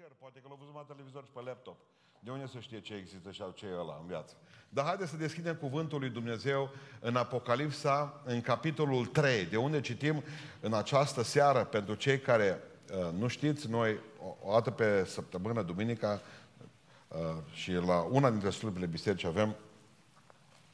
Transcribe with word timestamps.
cer, 0.00 0.12
poate 0.18 0.38
că 0.38 0.46
l-au 0.48 0.56
văzut 0.60 0.74
la 0.74 0.84
televizor 0.92 1.24
și 1.24 1.30
pe 1.30 1.40
laptop. 1.40 1.78
De 2.20 2.30
unde 2.30 2.46
să 2.46 2.58
știe 2.58 2.80
ce 2.80 2.94
există 2.94 3.30
și 3.30 3.42
ce 3.54 3.66
e 3.66 3.78
ăla 3.78 3.96
în 4.00 4.06
viață? 4.06 4.34
Dar 4.68 4.84
haideți 4.84 5.10
să 5.10 5.16
deschidem 5.16 5.54
cuvântul 5.54 5.98
lui 5.98 6.08
Dumnezeu 6.08 6.70
în 7.00 7.16
Apocalipsa, 7.16 8.20
în 8.24 8.40
capitolul 8.40 9.06
3, 9.06 9.44
de 9.44 9.56
unde 9.56 9.80
citim 9.80 10.22
în 10.60 10.74
această 10.74 11.22
seară, 11.22 11.64
pentru 11.64 11.94
cei 11.94 12.18
care 12.18 12.62
uh, 12.92 13.12
nu 13.18 13.26
știți, 13.26 13.70
noi 13.70 13.98
o, 14.22 14.36
o 14.50 14.52
dată 14.52 14.70
pe 14.70 15.04
săptămână, 15.04 15.62
duminica, 15.62 16.20
uh, 17.08 17.18
și 17.52 17.72
la 17.72 18.00
una 18.00 18.30
dintre 18.30 18.50
slujbele 18.50 18.86
biserici 18.86 19.24
avem 19.24 19.56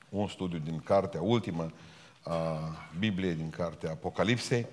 un 0.09 0.29
studiu 0.29 0.59
din 0.59 0.81
cartea 0.81 1.23
ultimă 1.23 1.73
a 2.23 2.59
Bibliei, 2.99 3.35
din 3.35 3.51
cartea 3.51 3.91
Apocalipsei. 3.91 4.67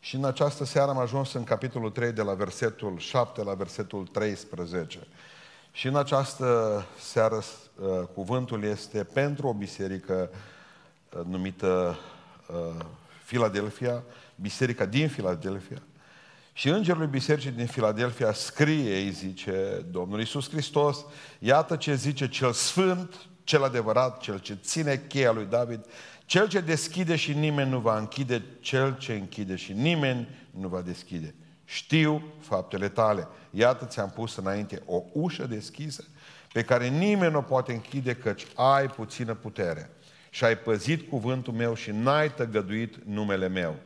Și 0.00 0.14
în 0.14 0.24
această 0.24 0.64
seară 0.64 0.90
am 0.90 0.98
ajuns 0.98 1.32
în 1.32 1.44
capitolul 1.44 1.90
3 1.90 2.12
de 2.12 2.22
la 2.22 2.34
versetul 2.34 2.98
7 2.98 3.42
la 3.42 3.54
versetul 3.54 4.06
13. 4.06 4.98
Și 5.72 5.86
în 5.86 5.96
această 5.96 6.84
seară 6.98 7.36
uh, 7.36 7.88
cuvântul 8.14 8.64
este 8.64 9.04
pentru 9.04 9.46
o 9.46 9.52
biserică 9.52 10.30
uh, 10.32 11.20
numită 11.28 11.98
uh, 12.46 12.84
Filadelfia, 13.24 14.02
biserica 14.34 14.84
din 14.84 15.08
Filadelfia. 15.08 15.82
Și 16.52 16.68
îngerul 16.68 17.06
bisericii 17.06 17.50
din 17.50 17.66
Filadelfia 17.66 18.32
scrie, 18.32 18.96
îi 18.96 19.10
zice 19.10 19.86
Domnul 19.90 20.18
Iisus 20.18 20.50
Hristos, 20.50 21.04
iată 21.38 21.76
ce 21.76 21.94
zice 21.94 22.28
cel 22.28 22.52
sfânt, 22.52 23.14
cel 23.44 23.64
adevărat, 23.64 24.20
cel 24.20 24.38
ce 24.38 24.58
ține 24.62 25.04
cheia 25.08 25.32
lui 25.32 25.44
David, 25.44 25.84
cel 26.30 26.48
ce 26.48 26.60
deschide 26.60 27.16
și 27.16 27.32
nimeni 27.32 27.70
nu 27.70 27.78
va 27.78 27.98
închide, 27.98 28.42
cel 28.60 28.96
ce 28.98 29.12
închide 29.12 29.56
și 29.56 29.72
nimeni 29.72 30.28
nu 30.50 30.68
va 30.68 30.80
deschide. 30.80 31.34
Știu 31.64 32.22
faptele 32.40 32.88
tale. 32.88 33.28
Iată 33.50 33.84
ți-am 33.84 34.10
pus 34.10 34.36
înainte 34.36 34.82
o 34.86 35.02
ușă 35.12 35.46
deschisă 35.46 36.04
pe 36.52 36.62
care 36.62 36.88
nimeni 36.88 37.32
nu 37.32 37.38
o 37.38 37.42
poate 37.42 37.72
închide 37.72 38.14
căci 38.14 38.46
ai 38.54 38.86
puțină 38.86 39.34
putere. 39.34 39.90
Și 40.30 40.44
ai 40.44 40.58
păzit 40.58 41.08
cuvântul 41.08 41.52
meu 41.52 41.74
și 41.74 41.90
n-ai 41.90 42.34
tăgăduit 42.34 42.96
numele 43.04 43.48
meu. 43.48 43.76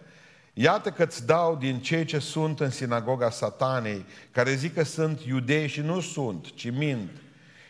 Iată 0.53 0.91
că 0.91 1.03
îți 1.03 1.27
dau 1.27 1.57
din 1.57 1.81
cei 1.81 2.05
ce 2.05 2.19
sunt 2.19 2.61
în 2.61 2.71
sinagoga 2.71 3.31
satanei, 3.31 4.05
care 4.31 4.55
zic 4.55 4.75
că 4.75 4.83
sunt 4.83 5.21
iudei 5.21 5.67
și 5.67 5.81
nu 5.81 6.01
sunt, 6.01 6.55
ci 6.55 6.71
mint. 6.71 7.11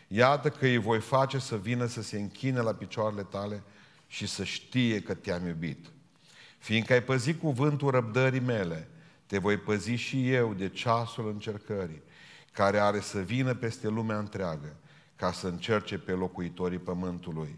Iată 0.07 0.49
că 0.49 0.65
îi 0.65 0.77
voi 0.77 0.99
face 0.99 1.39
să 1.39 1.55
vină 1.55 1.85
să 1.85 2.01
se 2.01 2.17
închine 2.17 2.59
la 2.59 2.73
picioarele 2.73 3.23
tale 3.23 3.63
și 4.15 4.27
să 4.27 4.43
știe 4.43 5.01
că 5.01 5.13
te-am 5.13 5.47
iubit. 5.47 5.85
Fiindcă 6.57 6.93
ai 6.93 7.03
păzit 7.03 7.39
cuvântul 7.39 7.89
răbdării 7.89 8.39
mele, 8.39 8.87
te 9.25 9.37
voi 9.37 9.57
păzi 9.57 9.91
și 9.91 10.31
eu 10.31 10.53
de 10.53 10.69
ceasul 10.69 11.29
încercării, 11.29 12.01
care 12.51 12.79
are 12.79 12.99
să 12.99 13.19
vină 13.19 13.53
peste 13.53 13.87
lumea 13.87 14.17
întreagă, 14.17 14.75
ca 15.15 15.31
să 15.31 15.47
încerce 15.47 15.97
pe 15.97 16.11
locuitorii 16.11 16.77
pământului. 16.77 17.55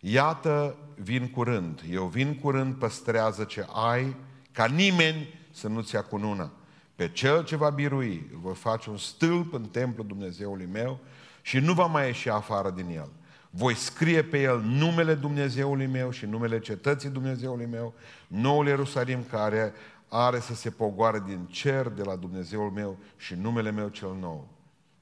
Iată, 0.00 0.76
vin 0.94 1.30
curând, 1.30 1.82
eu 1.90 2.06
vin 2.06 2.34
curând, 2.34 2.74
păstrează 2.74 3.44
ce 3.44 3.66
ai, 3.72 4.16
ca 4.52 4.66
nimeni 4.66 5.34
să 5.50 5.68
nu-ți 5.68 5.94
ia 5.94 6.02
cununa. 6.02 6.52
Pe 6.94 7.08
cel 7.08 7.44
ce 7.44 7.56
va 7.56 7.70
birui, 7.70 8.28
îl 8.32 8.38
voi 8.38 8.54
face 8.54 8.90
un 8.90 8.96
stâlp 8.96 9.52
în 9.52 9.64
templul 9.64 10.06
Dumnezeului 10.06 10.68
meu 10.72 11.00
și 11.42 11.58
nu 11.58 11.72
va 11.72 11.86
mai 11.86 12.06
ieși 12.06 12.28
afară 12.28 12.70
din 12.70 12.88
el. 12.88 13.10
Voi 13.50 13.74
scrie 13.74 14.24
pe 14.24 14.40
el 14.40 14.60
numele 14.60 15.14
Dumnezeului 15.14 15.86
meu 15.86 16.10
și 16.10 16.26
numele 16.26 16.60
cetății 16.60 17.08
Dumnezeului 17.08 17.66
meu, 17.66 17.94
noul 18.26 18.66
Ierusalim 18.66 19.24
care 19.24 19.72
are 20.08 20.40
să 20.40 20.54
se 20.54 20.70
pogoare 20.70 21.22
din 21.26 21.46
cer 21.46 21.88
de 21.88 22.02
la 22.02 22.16
Dumnezeul 22.16 22.70
meu 22.70 22.98
și 23.16 23.34
numele 23.34 23.70
meu 23.70 23.88
cel 23.88 24.14
nou. 24.14 24.48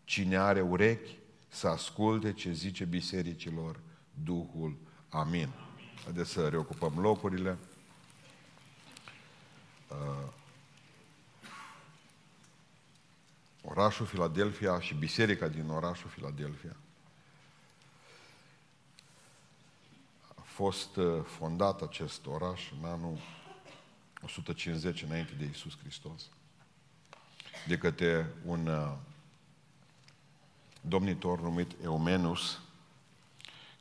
Cine 0.04 0.36
are 0.36 0.60
urechi 0.60 1.18
să 1.48 1.68
asculte 1.68 2.32
ce 2.32 2.52
zice 2.52 2.84
bisericilor 2.84 3.80
Duhul. 4.24 4.76
Amin. 5.08 5.48
Haideți 6.04 6.30
să 6.30 6.48
reocupăm 6.48 6.92
locurile. 6.96 7.58
Uh, 9.88 10.32
orașul 13.62 14.06
Filadelfia 14.06 14.80
și 14.80 14.94
biserica 14.94 15.48
din 15.48 15.68
orașul 15.68 16.10
Filadelfia 16.10 16.76
fost 20.56 20.96
uh, 20.96 21.22
fondat 21.24 21.82
acest 21.82 22.26
oraș 22.26 22.70
în 22.80 22.88
anul 22.88 23.18
150 24.22 25.02
înainte 25.02 25.32
de 25.38 25.44
Isus 25.44 25.78
Hristos 25.78 26.22
de 27.66 27.78
către 27.78 28.34
un 28.44 28.66
uh, 28.66 28.92
domnitor 30.80 31.40
numit 31.40 31.70
Eumenus 31.82 32.60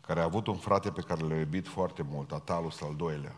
care 0.01 0.19
a 0.19 0.23
avut 0.23 0.47
un 0.47 0.57
frate 0.57 0.91
pe 0.91 1.01
care 1.01 1.21
l-a 1.21 1.35
iubit 1.35 1.67
foarte 1.67 2.01
mult, 2.01 2.31
Atalus 2.31 2.81
al 2.81 2.95
doilea. 2.95 3.35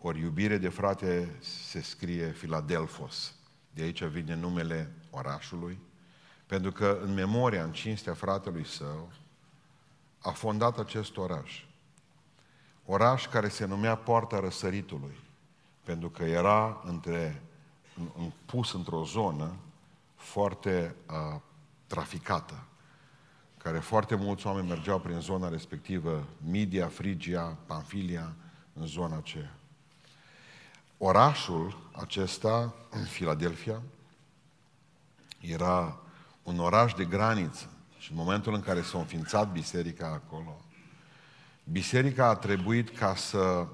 Ori 0.00 0.20
iubire 0.20 0.58
de 0.58 0.68
frate 0.68 1.36
se 1.40 1.80
scrie 1.80 2.30
Filadelfos. 2.30 3.34
De 3.70 3.82
aici 3.82 4.04
vine 4.04 4.34
numele 4.34 4.92
orașului, 5.10 5.78
pentru 6.46 6.72
că 6.72 7.00
în 7.02 7.14
memoria, 7.14 7.64
în 7.64 7.72
cinstea 7.72 8.14
fratelui 8.14 8.66
său, 8.66 9.12
a 10.18 10.30
fondat 10.30 10.78
acest 10.78 11.16
oraș. 11.16 11.67
Oraș 12.90 13.26
care 13.26 13.48
se 13.48 13.64
numea 13.64 13.96
Poarta 13.96 14.40
Răsăritului, 14.40 15.20
pentru 15.84 16.10
că 16.10 16.22
era 16.22 16.82
între, 16.84 17.42
în, 17.96 18.30
pus 18.46 18.72
într-o 18.72 19.04
zonă 19.04 19.54
foarte 20.14 20.94
uh, 21.10 21.40
traficată, 21.86 22.64
care 23.56 23.78
foarte 23.78 24.14
mulți 24.14 24.46
oameni 24.46 24.68
mergeau 24.68 25.00
prin 25.00 25.20
zona 25.20 25.48
respectivă, 25.48 26.24
Media, 26.50 26.86
Frigia, 26.86 27.56
Pamfilia, 27.66 28.34
în 28.72 28.86
zona 28.86 29.16
aceea. 29.16 29.54
Orașul 30.98 31.76
acesta, 31.92 32.74
în 32.90 33.04
Filadelfia, 33.04 33.82
era 35.40 35.98
un 36.42 36.58
oraș 36.58 36.92
de 36.92 37.04
graniță 37.04 37.70
și 37.98 38.10
în 38.10 38.16
momentul 38.16 38.54
în 38.54 38.60
care 38.60 38.82
s-a 38.82 38.98
înființat 38.98 39.52
biserica 39.52 40.06
acolo, 40.06 40.60
biserica 41.70 42.26
a 42.26 42.34
trebuit 42.34 42.96
ca 42.96 43.14
să, 43.14 43.66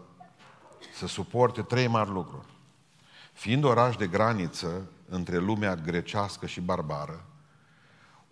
să 0.94 1.06
suporte 1.06 1.62
trei 1.62 1.86
mari 1.86 2.10
lucruri. 2.10 2.46
Fiind 3.32 3.64
oraș 3.64 3.96
de 3.96 4.06
graniță 4.06 4.90
între 5.08 5.38
lumea 5.38 5.74
grecească 5.74 6.46
și 6.46 6.60
barbară, 6.60 7.26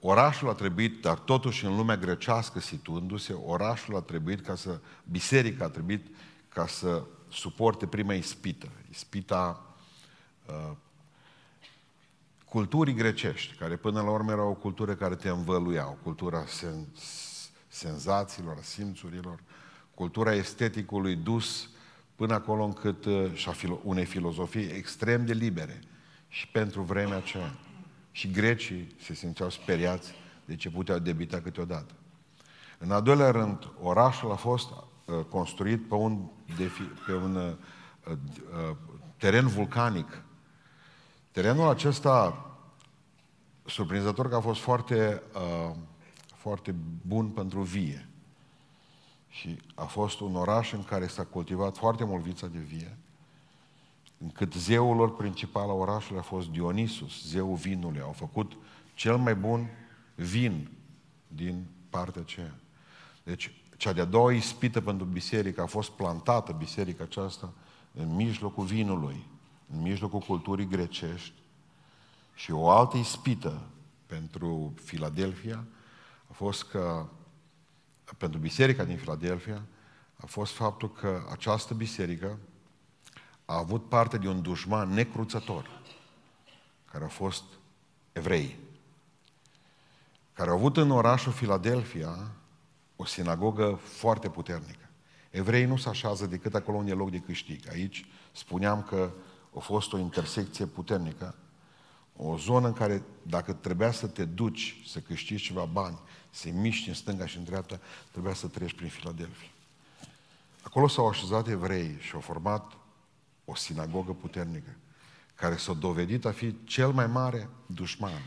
orașul 0.00 0.48
a 0.48 0.52
trebuit, 0.52 1.00
dar 1.00 1.18
totuși 1.18 1.64
în 1.64 1.76
lumea 1.76 1.96
grecească 1.96 2.60
situându-se, 2.60 3.32
orașul 3.32 3.96
a 3.96 4.00
trebuit 4.00 4.40
ca 4.40 4.54
să, 4.54 4.80
biserica 5.04 5.64
a 5.64 5.68
trebuit 5.68 6.06
ca 6.48 6.66
să 6.66 7.02
suporte 7.28 7.86
prima 7.86 8.12
ispită, 8.12 8.68
ispita 8.90 9.66
uh, 10.46 10.76
culturii 12.44 12.94
grecești, 12.94 13.54
care 13.54 13.76
până 13.76 14.02
la 14.02 14.10
urmă 14.10 14.30
era 14.30 14.44
o 14.44 14.54
cultură 14.54 14.94
care 14.94 15.14
te 15.14 15.28
învăluia, 15.28 15.88
o 15.88 15.96
cultura 16.02 16.44
sen, 16.46 16.86
senzațiilor, 17.72 18.58
simțurilor, 18.62 19.40
cultura 19.94 20.34
esteticului 20.34 21.16
dus 21.16 21.70
până 22.14 22.34
acolo 22.34 22.64
încât 22.64 23.04
uh, 23.04 23.32
și 23.32 23.48
a 23.48 23.52
filo- 23.52 23.80
unei 23.82 24.04
filozofii 24.04 24.70
extrem 24.70 25.24
de 25.24 25.32
libere 25.32 25.80
și 26.28 26.48
pentru 26.48 26.82
vremea 26.82 27.16
aceea. 27.16 27.54
Și 28.10 28.30
grecii 28.30 28.94
se 29.00 29.14
simțeau 29.14 29.50
speriați 29.50 30.12
de 30.44 30.56
ce 30.56 30.70
puteau 30.70 30.98
debita 30.98 31.40
câteodată. 31.40 31.94
În 32.78 32.90
al 32.90 33.02
doilea 33.02 33.30
rând, 33.30 33.68
orașul 33.80 34.30
a 34.30 34.34
fost 34.36 34.70
uh, 34.70 35.24
construit 35.28 35.88
pe 35.88 35.94
un, 35.94 36.28
defi- 36.54 37.06
pe 37.06 37.14
un 37.14 37.34
uh, 37.36 37.52
uh, 38.08 38.76
teren 39.16 39.46
vulcanic 39.46 40.22
Terenul 41.32 41.68
acesta, 41.68 42.46
surprinzător 43.64 44.28
că 44.28 44.34
a 44.34 44.40
fost 44.40 44.60
foarte, 44.60 45.22
uh, 45.34 45.76
foarte 46.42 46.74
bun 47.06 47.28
pentru 47.28 47.60
vie. 47.60 48.08
Și 49.28 49.58
a 49.74 49.84
fost 49.84 50.20
un 50.20 50.36
oraș 50.36 50.72
în 50.72 50.84
care 50.84 51.06
s-a 51.06 51.24
cultivat 51.24 51.76
foarte 51.76 52.04
mult 52.04 52.22
vița 52.22 52.46
de 52.46 52.58
vie, 52.58 52.96
încât 54.18 54.52
zeul 54.52 54.96
lor 54.96 55.16
principal 55.16 55.68
a 55.68 55.72
orașului 55.72 56.20
a 56.20 56.22
fost 56.22 56.48
Dionisus, 56.48 57.26
zeul 57.26 57.54
vinului. 57.54 58.00
Au 58.00 58.12
făcut 58.12 58.52
cel 58.94 59.16
mai 59.16 59.34
bun 59.34 59.68
vin 60.14 60.70
din 61.28 61.64
partea 61.90 62.20
aceea. 62.20 62.54
Deci, 63.22 63.50
cea 63.76 63.92
de-a 63.92 64.04
doua 64.04 64.32
ispită 64.32 64.80
pentru 64.80 65.06
biserică 65.06 65.62
a 65.62 65.66
fost 65.66 65.90
plantată 65.90 66.52
biserica 66.52 67.04
aceasta 67.04 67.52
în 67.92 68.14
mijlocul 68.14 68.64
vinului 68.64 69.30
în 69.72 69.80
mijlocul 69.80 70.18
culturii 70.18 70.66
grecești 70.66 71.32
și 72.34 72.52
o 72.52 72.68
altă 72.70 72.96
ispită 72.96 73.62
pentru 74.06 74.72
Filadelfia 74.82 75.64
a 76.32 76.34
fost 76.34 76.64
că, 76.64 77.06
pentru 78.19 78.40
biserica 78.40 78.84
din 78.84 78.96
Filadelfia, 78.96 79.62
a 80.17 80.26
fost 80.26 80.52
faptul 80.52 80.93
că 80.93 81.26
această 81.31 81.75
biserică 81.75 82.38
a 83.44 83.56
avut 83.56 83.88
parte 83.88 84.19
de 84.19 84.29
un 84.29 84.43
dușman 84.43 84.88
necruțător, 84.88 85.82
care 86.93 87.05
a 87.05 87.08
fost 87.08 87.44
evrei. 88.12 88.58
care 90.32 90.50
au 90.50 90.56
avut 90.56 90.76
în 90.76 90.90
orașul 90.90 91.32
Filadelfia 91.32 92.31
o 92.96 93.05
sinagogă 93.05 93.81
foarte 93.82 94.28
puternică. 94.28 94.88
Evreii 95.31 95.64
nu 95.64 95.76
se 95.76 95.88
așează 95.88 96.26
decât 96.26 96.55
acolo 96.55 96.76
unde 96.76 96.90
e 96.90 96.94
loc 96.94 97.11
de 97.11 97.19
câștig. 97.19 97.69
Aici 97.69 98.06
spuneam 98.32 98.82
că 98.82 99.11
a 99.56 99.58
fost 99.58 99.93
o 99.93 99.99
intersecție 99.99 100.67
puternică, 100.67 101.35
o 102.17 102.37
zonă 102.37 102.67
în 102.67 102.73
care 102.73 103.03
dacă 103.23 103.53
trebuia 103.53 103.91
să 103.91 104.06
te 104.06 104.25
duci, 104.25 104.76
să 104.87 104.99
câștigi 104.99 105.44
ceva 105.44 105.64
bani, 105.64 105.99
să 106.31 106.49
miști 106.53 106.88
în 106.88 106.94
stânga 106.94 107.26
și 107.26 107.37
în 107.37 107.44
dreapta, 107.44 107.81
trebuia 108.11 108.35
să 108.35 108.47
treci 108.47 108.75
prin 108.75 108.88
Filadelfia. 108.88 109.49
Acolo 110.62 110.88
s-au 110.88 111.09
așezat 111.09 111.49
evrei 111.49 111.97
și 112.00 112.14
au 112.14 112.20
format 112.20 112.73
o 113.44 113.55
sinagogă 113.55 114.12
puternică, 114.12 114.76
care 115.35 115.56
s-a 115.56 115.73
dovedit 115.73 116.25
a 116.25 116.32
fi 116.32 116.56
cel 116.64 116.93
mai 116.93 117.06
mare 117.06 117.49
dușman 117.67 118.23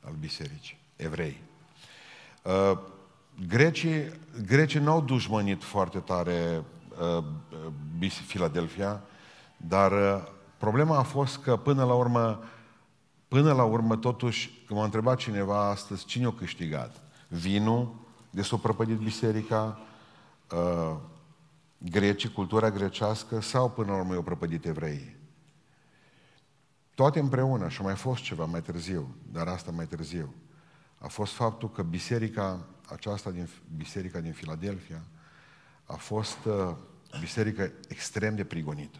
al 0.00 0.14
bisericii, 0.20 0.78
evrei. 0.96 1.42
Uh, 2.42 2.78
grecii, 3.48 4.12
grecii 4.46 4.80
n-au 4.80 5.00
dușmănit 5.00 5.62
foarte 5.62 5.98
tare 5.98 6.64
uh, 7.00 7.24
uh 8.00 8.10
Filadelfia, 8.26 9.02
dar 9.56 9.92
uh, 9.92 10.28
problema 10.56 10.98
a 10.98 11.02
fost 11.02 11.38
că 11.38 11.56
până 11.56 11.84
la 11.84 11.94
urmă, 11.94 12.42
până 13.30 13.52
la 13.52 13.64
urmă 13.64 13.96
totuși, 13.96 14.50
când 14.66 14.78
m-a 14.78 14.84
întrebat 14.84 15.18
cineva 15.18 15.68
astăzi, 15.68 16.04
cine 16.04 16.26
a 16.26 16.32
câștigat? 16.32 17.02
Vinul 17.28 17.94
de 18.30 18.42
s-a 18.42 18.56
prăpădit 18.56 18.98
biserica, 18.98 19.80
uh, 20.52 20.96
grecii, 21.78 22.32
cultura 22.32 22.70
grecească 22.70 23.40
sau 23.40 23.70
până 23.70 23.90
la 23.90 23.98
urmă 23.98 24.12
i-au 24.12 24.22
prăpădit 24.22 24.64
evreii? 24.66 25.16
Toate 26.94 27.18
împreună, 27.18 27.68
și 27.68 27.80
a 27.80 27.84
mai 27.84 27.96
fost 27.96 28.22
ceva 28.22 28.44
mai 28.44 28.62
târziu, 28.62 29.14
dar 29.32 29.46
asta 29.46 29.70
mai 29.70 29.86
târziu, 29.86 30.34
a 30.98 31.08
fost 31.08 31.32
faptul 31.32 31.70
că 31.70 31.82
biserica 31.82 32.66
aceasta 32.92 33.30
din 33.30 33.48
biserica 33.76 34.20
din 34.20 34.32
Filadelfia 34.32 35.02
a 35.84 35.94
fost 35.94 36.38
uh, 36.44 36.74
biserică 37.20 37.72
extrem 37.88 38.34
de 38.34 38.44
prigonită. 38.44 38.98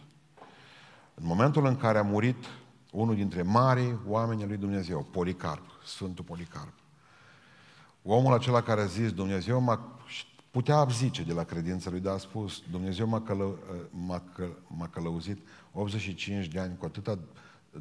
În 1.13 1.25
momentul 1.25 1.65
în 1.65 1.77
care 1.77 1.97
a 1.97 2.01
murit 2.01 2.45
unul 2.91 3.15
dintre 3.15 3.41
mari 3.41 3.97
oameni 4.05 4.45
lui 4.45 4.57
Dumnezeu, 4.57 5.03
Policarp, 5.03 5.65
Sfântul 5.85 6.23
Policarp, 6.23 6.73
omul 8.03 8.33
acela 8.33 8.61
care 8.61 8.81
a 8.81 8.85
zis, 8.85 9.11
Dumnezeu 9.11 9.59
m-a, 9.59 9.99
putea 10.51 10.87
zice 10.91 11.23
de 11.23 11.33
la 11.33 11.43
credința 11.43 11.89
lui, 11.89 11.99
dar 11.99 12.13
a 12.13 12.17
spus, 12.17 12.63
Dumnezeu 12.71 13.07
m-a, 13.07 13.21
călă, 13.21 13.59
m-a, 13.89 14.23
căl, 14.35 14.57
m-a 14.67 14.87
călăuzit 14.87 15.47
85 15.71 16.45
de 16.45 16.59
ani 16.59 16.77
cu 16.77 16.85
atâta 16.85 17.19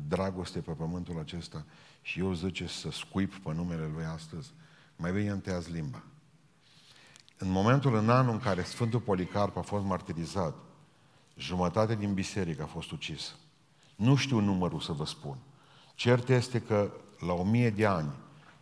dragoste 0.09 0.59
pe 0.61 0.73
pământul 0.73 1.19
acesta 1.19 1.65
și 2.03 2.21
eu 2.21 2.33
zice 2.33 2.67
să 2.67 2.91
scuip 2.91 3.35
pe 3.35 3.53
numele 3.53 3.91
Lui 3.95 4.05
astăzi, 4.05 4.53
mai 4.97 5.13
bine 5.13 5.31
întăiați 5.31 5.73
limba. 5.73 6.03
În 7.39 7.51
momentul, 7.51 7.95
în 7.95 8.11
anul 8.11 8.33
în 8.33 8.39
care 8.39 8.63
Sfântul 8.63 9.01
Policarp 9.01 9.57
a 9.57 9.61
fost 9.61 9.85
martirizat, 9.85 10.55
jumătate 11.37 11.95
din 11.95 12.15
biserică 12.15 12.63
a 12.63 12.67
fost 12.67 12.91
ucis. 12.91 13.35
Nu 14.01 14.17
știu 14.17 14.39
numărul 14.39 14.81
să 14.81 14.93
vă 14.93 15.05
spun. 15.05 15.37
Cert 15.95 16.29
este 16.29 16.61
că 16.61 16.91
la 17.19 17.33
o 17.33 17.45
mie 17.45 17.71
de 17.71 17.87
ani 17.87 18.13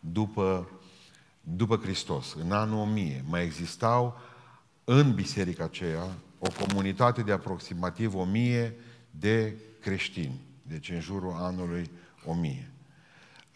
după, 0.00 0.68
după 1.40 1.76
Hristos, 1.76 2.34
în 2.34 2.52
anul 2.52 2.78
1000, 2.78 3.24
mai 3.28 3.44
existau 3.44 4.16
în 4.84 5.14
biserica 5.14 5.64
aceea 5.64 6.06
o 6.38 6.66
comunitate 6.66 7.22
de 7.22 7.32
aproximativ 7.32 8.14
o 8.14 8.24
mie 8.24 8.76
de 9.10 9.56
creștini. 9.80 10.40
Deci 10.62 10.90
în 10.90 11.00
jurul 11.00 11.32
anului 11.32 11.90
1000. 12.26 12.72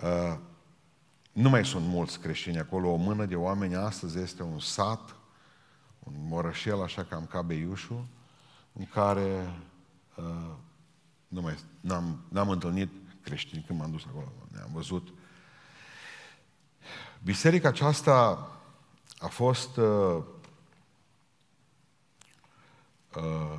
Uh, 0.03 0.39
nu 1.33 1.49
mai 1.49 1.65
sunt 1.65 1.87
mulți 1.87 2.19
creștini 2.19 2.59
acolo, 2.59 2.93
o 2.93 2.97
mână 2.97 3.25
de 3.25 3.37
oameni 3.37 3.75
astăzi 3.75 4.19
este 4.19 4.43
un 4.43 4.59
sat, 4.59 5.17
un 5.99 6.13
morășel 6.17 6.83
așa 6.83 7.05
cam 7.05 7.27
ca 7.27 7.43
Beiușul, 7.43 8.05
în 8.73 8.87
care 8.87 9.55
uh, 10.17 10.55
nu 11.33 11.41
mai, 11.41 11.59
n-am, 11.81 12.25
n-am 12.29 12.49
întâlnit 12.49 12.91
creștini 13.23 13.65
când 13.67 13.79
m-am 13.79 13.91
dus 13.91 14.05
acolo, 14.09 14.33
ne-am 14.53 14.71
văzut. 14.73 15.09
Biserica 17.23 17.69
aceasta 17.69 18.49
a 19.19 19.27
fost 19.27 19.77
uh, 19.77 20.23
uh, 23.17 23.59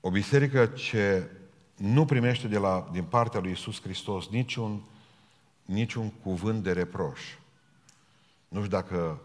o 0.00 0.10
biserică 0.10 0.66
ce 0.66 1.30
nu 1.76 2.04
primește 2.04 2.48
de 2.48 2.58
la, 2.58 2.88
din 2.92 3.04
partea 3.04 3.40
lui 3.40 3.50
Isus 3.50 3.80
Hristos 3.80 4.28
niciun, 4.28 4.82
niciun 5.64 6.10
cuvânt 6.10 6.62
de 6.62 6.72
reproș. 6.72 7.20
Nu 8.48 8.58
știu 8.58 8.76
dacă 8.76 9.20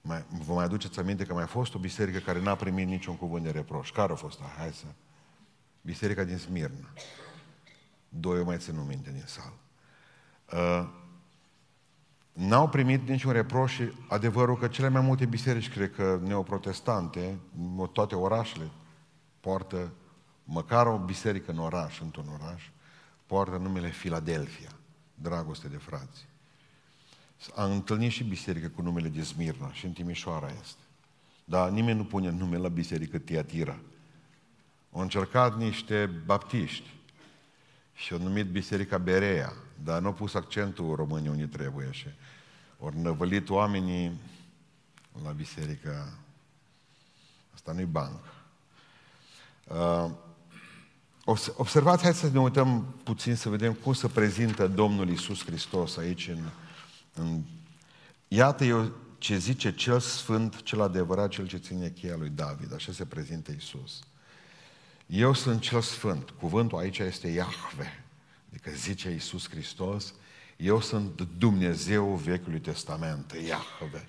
mai, 0.00 0.24
vă 0.46 0.52
mai 0.52 0.64
aduceți 0.64 0.98
aminte 0.98 1.24
că 1.24 1.34
mai 1.34 1.42
a 1.42 1.46
fost 1.46 1.74
o 1.74 1.78
biserică 1.78 2.18
care 2.18 2.40
n-a 2.40 2.54
primit 2.54 2.86
niciun 2.86 3.16
cuvânt 3.16 3.44
de 3.44 3.50
reproș. 3.50 3.90
Care 3.90 4.12
a 4.12 4.16
fost? 4.16 4.40
Hai 4.56 4.72
să... 4.72 4.84
Biserica 5.88 6.24
din 6.24 6.38
Smirna. 6.38 6.88
Doi 8.08 8.40
o 8.40 8.44
mai 8.44 8.58
țin 8.58 8.86
minte 8.86 9.10
din 9.10 9.24
sală. 9.26 9.54
Uh, 10.52 10.88
n-au 12.32 12.68
primit 12.68 13.08
niciun 13.08 13.32
reproș 13.32 13.74
și 13.74 13.92
adevărul 14.08 14.56
că 14.56 14.68
cele 14.68 14.88
mai 14.88 15.00
multe 15.00 15.26
biserici, 15.26 15.70
cred 15.70 15.94
că 15.94 16.20
neoprotestante, 16.24 17.38
toate 17.92 18.14
orașele, 18.14 18.70
poartă 19.40 19.92
măcar 20.44 20.86
o 20.86 20.98
biserică 20.98 21.50
în 21.50 21.58
oraș, 21.58 22.00
într-un 22.00 22.40
oraș, 22.40 22.70
poartă 23.26 23.56
numele 23.56 23.90
Filadelfia, 23.90 24.72
dragoste 25.14 25.68
de 25.68 25.76
frați. 25.76 26.26
Am 27.54 27.70
întâlnit 27.70 28.10
și 28.10 28.24
biserică 28.24 28.68
cu 28.68 28.82
numele 28.82 29.08
de 29.08 29.22
Smirna 29.22 29.72
și 29.72 29.86
în 29.86 29.92
Timișoara 29.92 30.48
este. 30.60 30.82
Dar 31.44 31.70
nimeni 31.70 31.98
nu 31.98 32.04
pune 32.04 32.30
nume 32.30 32.56
la 32.56 32.68
biserică 32.68 33.18
Tiatira. 33.18 33.78
Au 34.92 35.00
încercat 35.00 35.56
niște 35.56 36.10
baptiști 36.24 36.94
și 37.94 38.12
au 38.12 38.18
numit 38.18 38.46
biserica 38.46 38.98
Berea, 38.98 39.52
dar 39.84 40.00
nu 40.00 40.06
au 40.06 40.12
pus 40.12 40.34
accentul 40.34 40.94
românii 40.94 41.28
unde 41.28 41.46
trebuie 41.46 41.88
și 41.90 42.06
au 42.80 42.92
năvălit 42.96 43.50
oamenii 43.50 44.20
la 45.24 45.30
biserica 45.30 46.18
asta 47.54 47.72
nu-i 47.72 47.84
banc. 47.84 48.20
Uh, 49.64 50.10
observați, 51.56 52.02
hai 52.02 52.14
să 52.14 52.28
ne 52.32 52.40
uităm 52.40 52.94
puțin 53.04 53.34
să 53.34 53.48
vedem 53.48 53.72
cum 53.72 53.92
se 53.92 54.08
prezintă 54.08 54.66
Domnul 54.66 55.08
Isus 55.08 55.44
Hristos 55.44 55.96
aici 55.96 56.28
în 56.28 56.38
în... 57.18 57.42
Iată 58.28 58.64
eu 58.64 58.92
ce 59.18 59.36
zice 59.36 59.74
cel 59.74 60.00
sfânt, 60.00 60.62
cel 60.62 60.80
adevărat, 60.80 61.30
cel 61.30 61.46
ce 61.46 61.56
ține 61.56 61.90
cheia 61.90 62.16
lui 62.16 62.28
David. 62.28 62.74
Așa 62.74 62.92
se 62.92 63.04
prezintă 63.04 63.52
Isus. 63.52 64.00
Eu 65.08 65.32
sunt 65.32 65.60
cel 65.60 65.80
sfânt. 65.80 66.30
Cuvântul 66.30 66.78
aici 66.78 66.98
este 66.98 67.28
Iahve. 67.28 68.04
Adică 68.48 68.70
zice 68.70 69.10
Isus 69.10 69.48
Hristos, 69.48 70.14
eu 70.56 70.80
sunt 70.80 71.20
Dumnezeu 71.38 72.14
Vechiului 72.14 72.60
Testament, 72.60 73.32
Iahve. 73.32 74.08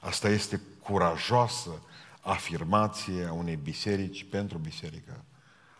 Asta 0.00 0.28
este 0.28 0.60
curajoasă 0.82 1.82
afirmație 2.20 3.24
a 3.24 3.32
unei 3.32 3.56
biserici 3.56 4.24
pentru 4.24 4.58
biserică, 4.58 5.24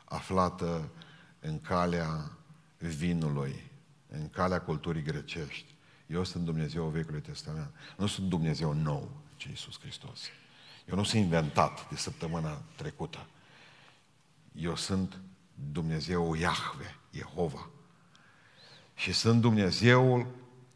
aflată 0.05 0.89
în 1.41 1.61
calea 1.61 2.31
vinului, 2.79 3.71
în 4.09 4.29
calea 4.29 4.61
culturii 4.61 5.03
grecești. 5.03 5.75
Eu 6.07 6.25
sunt 6.25 6.45
Dumnezeu 6.45 6.85
Vechiului 6.85 7.21
Testament. 7.21 7.71
Nu 7.97 8.07
sunt 8.07 8.29
Dumnezeu 8.29 8.73
nou, 8.73 9.11
ci 9.37 9.45
Iisus 9.45 9.81
Hristos. 9.81 10.21
Eu 10.85 10.97
nu 10.97 11.03
sunt 11.03 11.23
inventat 11.23 11.89
de 11.91 11.97
săptămâna 11.97 12.63
trecută. 12.77 13.27
Eu 14.61 14.77
sunt 14.77 15.21
Dumnezeu 15.73 16.35
Iahve, 16.35 16.97
Jehova. 17.11 17.69
Și 18.95 19.13
sunt 19.13 19.41
Dumnezeul 19.41 20.27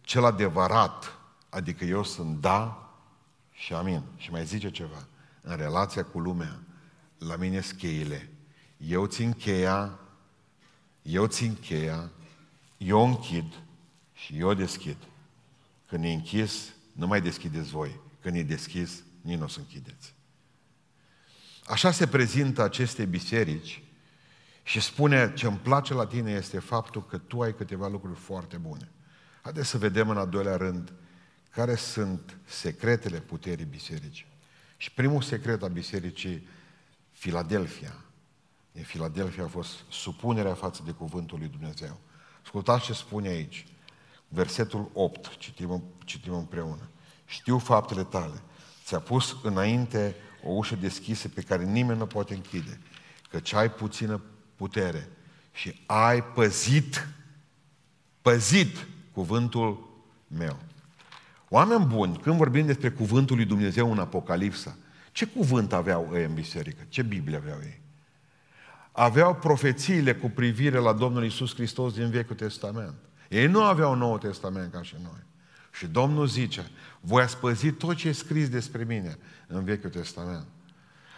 cel 0.01 0.25
adevărat, 0.25 1.19
adică 1.49 1.85
eu 1.85 2.05
sunt 2.05 2.41
da 2.41 2.91
și 3.53 3.73
amin. 3.73 4.03
Și 4.17 4.31
mai 4.31 4.45
zice 4.45 4.71
ceva, 4.71 5.07
în 5.41 5.57
relația 5.57 6.05
cu 6.05 6.19
lumea, 6.19 6.61
la 7.19 7.37
mine 7.37 7.65
cheile. 7.77 8.31
Eu 8.77 9.07
țin 9.07 9.33
cheia, 9.33 9.99
eu 11.03 11.27
țin 11.27 11.55
cheia, 11.55 12.11
eu 12.77 13.07
închid 13.07 13.63
și 14.13 14.39
eu 14.39 14.55
deschid. 14.55 14.97
Când 15.87 16.05
e 16.05 16.09
închis, 16.09 16.73
nu 16.93 17.07
mai 17.07 17.21
deschideți 17.21 17.71
voi. 17.71 18.01
Când 18.21 18.37
e 18.37 18.43
deschis, 18.43 19.03
nici 19.21 19.39
nu 19.39 19.45
o 19.45 19.49
să 19.49 19.59
închideți. 19.59 20.15
Așa 21.73 21.91
se 21.91 22.07
prezintă 22.07 22.63
aceste 22.63 23.05
biserici 23.05 23.83
și 24.63 24.81
spune 24.81 25.33
ce 25.35 25.47
îmi 25.47 25.57
place 25.57 25.95
la 25.95 26.07
tine 26.07 26.31
este 26.31 26.59
faptul 26.59 27.07
că 27.07 27.19
tu 27.19 27.41
ai 27.41 27.55
câteva 27.55 27.89
lucruri 27.89 28.19
foarte 28.19 28.57
bune. 28.57 28.89
Haideți 29.43 29.69
să 29.69 29.79
vedem 29.79 30.09
în 30.09 30.17
al 30.17 30.29
doilea 30.29 30.57
rând 30.57 30.93
care 31.51 31.75
sunt 31.75 32.37
secretele 32.45 33.19
puterii 33.19 33.65
bisericii. 33.65 34.27
Și 34.77 34.93
primul 34.93 35.23
secret 35.23 35.63
al 35.63 35.71
bisericii, 35.71 36.49
Filadelfia. 37.13 37.95
În 38.73 38.83
Filadelfia 38.83 39.45
a 39.45 39.49
fost 39.49 39.73
supunerea 39.91 40.55
față 40.55 40.83
de 40.85 40.91
cuvântul 40.91 41.39
lui 41.39 41.49
Dumnezeu. 41.49 42.01
Ascultați 42.43 42.85
ce 42.85 42.93
spune 42.93 43.29
aici 43.29 43.67
versetul 44.29 44.91
8, 44.93 45.37
citim, 45.37 45.85
citim 46.05 46.35
împreună. 46.35 46.89
știu 47.27 47.59
faptele 47.59 48.05
tale. 48.05 48.43
Ți-a 48.85 48.99
pus 48.99 49.37
înainte 49.43 50.17
o 50.45 50.51
ușă 50.51 50.77
deschisă 50.77 51.29
pe 51.29 51.41
care 51.41 51.65
nimeni 51.65 51.99
nu 51.99 52.07
poate 52.07 52.35
închide, 52.35 52.79
căci 53.31 53.53
ai 53.53 53.71
puțină 53.71 54.21
putere 54.57 55.09
și 55.53 55.81
ai 55.87 56.25
păzit, 56.25 57.09
păzit 58.23 58.87
cuvântul 59.13 59.89
meu. 60.27 60.59
Oameni 61.49 61.85
buni, 61.85 62.17
când 62.17 62.37
vorbim 62.37 62.67
despre 62.67 62.91
cuvântul 62.91 63.37
lui 63.37 63.45
Dumnezeu 63.45 63.93
în 63.93 63.99
Apocalipsa, 63.99 64.77
ce 65.13 65.27
cuvânt 65.27 65.73
aveau 65.73 66.11
ei 66.15 66.25
în 66.25 66.35
biserică? 66.35 66.83
Ce 66.89 67.03
Biblie 67.03 67.37
aveau 67.37 67.59
ei? 67.63 67.81
Aveau 68.93 69.35
profețiile 69.35 70.15
cu 70.15 70.29
privire 70.29 70.79
la 70.79 70.93
Domnul 70.93 71.25
Isus 71.25 71.55
Hristos 71.55 71.95
din 71.95 72.11
Vechiul 72.11 72.37
Testament. 72.37 72.95
Ei 73.29 73.47
nu 73.47 73.63
aveau 73.63 73.95
Noul 73.95 74.19
Testament 74.19 74.73
ca 74.73 74.83
și 74.83 74.95
noi. 75.03 75.21
Și 75.73 75.87
Domnul 75.87 76.27
zice, 76.27 76.71
voi 77.01 77.23
ați 77.23 77.37
păzit 77.37 77.79
tot 77.79 77.97
ce 77.97 78.09
e 78.09 78.13
scris 78.13 78.49
despre 78.49 78.85
mine 78.85 79.19
în 79.47 79.65
Vechiul 79.65 79.91
Testament. 79.91 80.47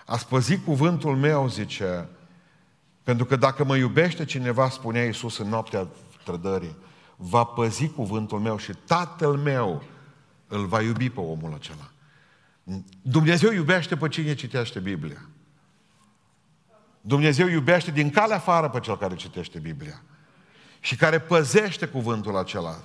Ați 0.07 0.29
păzit 0.29 0.65
cuvântul 0.65 1.17
meu, 1.17 1.49
zice, 1.49 2.09
pentru 3.03 3.25
că 3.25 3.37
dacă 3.37 3.65
mă 3.65 3.77
iubește 3.77 4.25
cineva, 4.25 4.69
spunea 4.69 5.05
Iisus 5.05 5.39
în 5.39 5.49
noaptea 5.49 5.89
trădării, 6.25 6.77
va 7.17 7.45
păzi 7.45 7.89
cuvântul 7.89 8.39
meu 8.39 8.57
și 8.57 8.73
Tatăl 8.87 9.37
meu 9.37 9.83
îl 10.49 10.67
va 10.67 10.83
iubi 10.83 11.11
pe 11.11 11.21
omul 11.21 11.55
acela. 11.55 11.91
Dumnezeu 13.03 13.53
iubește 13.53 13.97
pe 13.97 14.09
cine 14.09 14.35
citește 14.35 14.81
Biblia. 14.81 15.29
Dumnezeu 17.01 17.49
iubește 17.49 17.91
din 17.91 18.11
calea 18.11 18.37
afară 18.37 18.69
pe 18.69 18.81
cel 18.81 18.99
care 18.99 19.15
citește 19.15 19.59
Biblia. 19.59 20.03
Și 20.81 20.97
care 20.97 21.19
păzește 21.19 21.87
cuvântul 21.87 22.37
acela. 22.37 22.83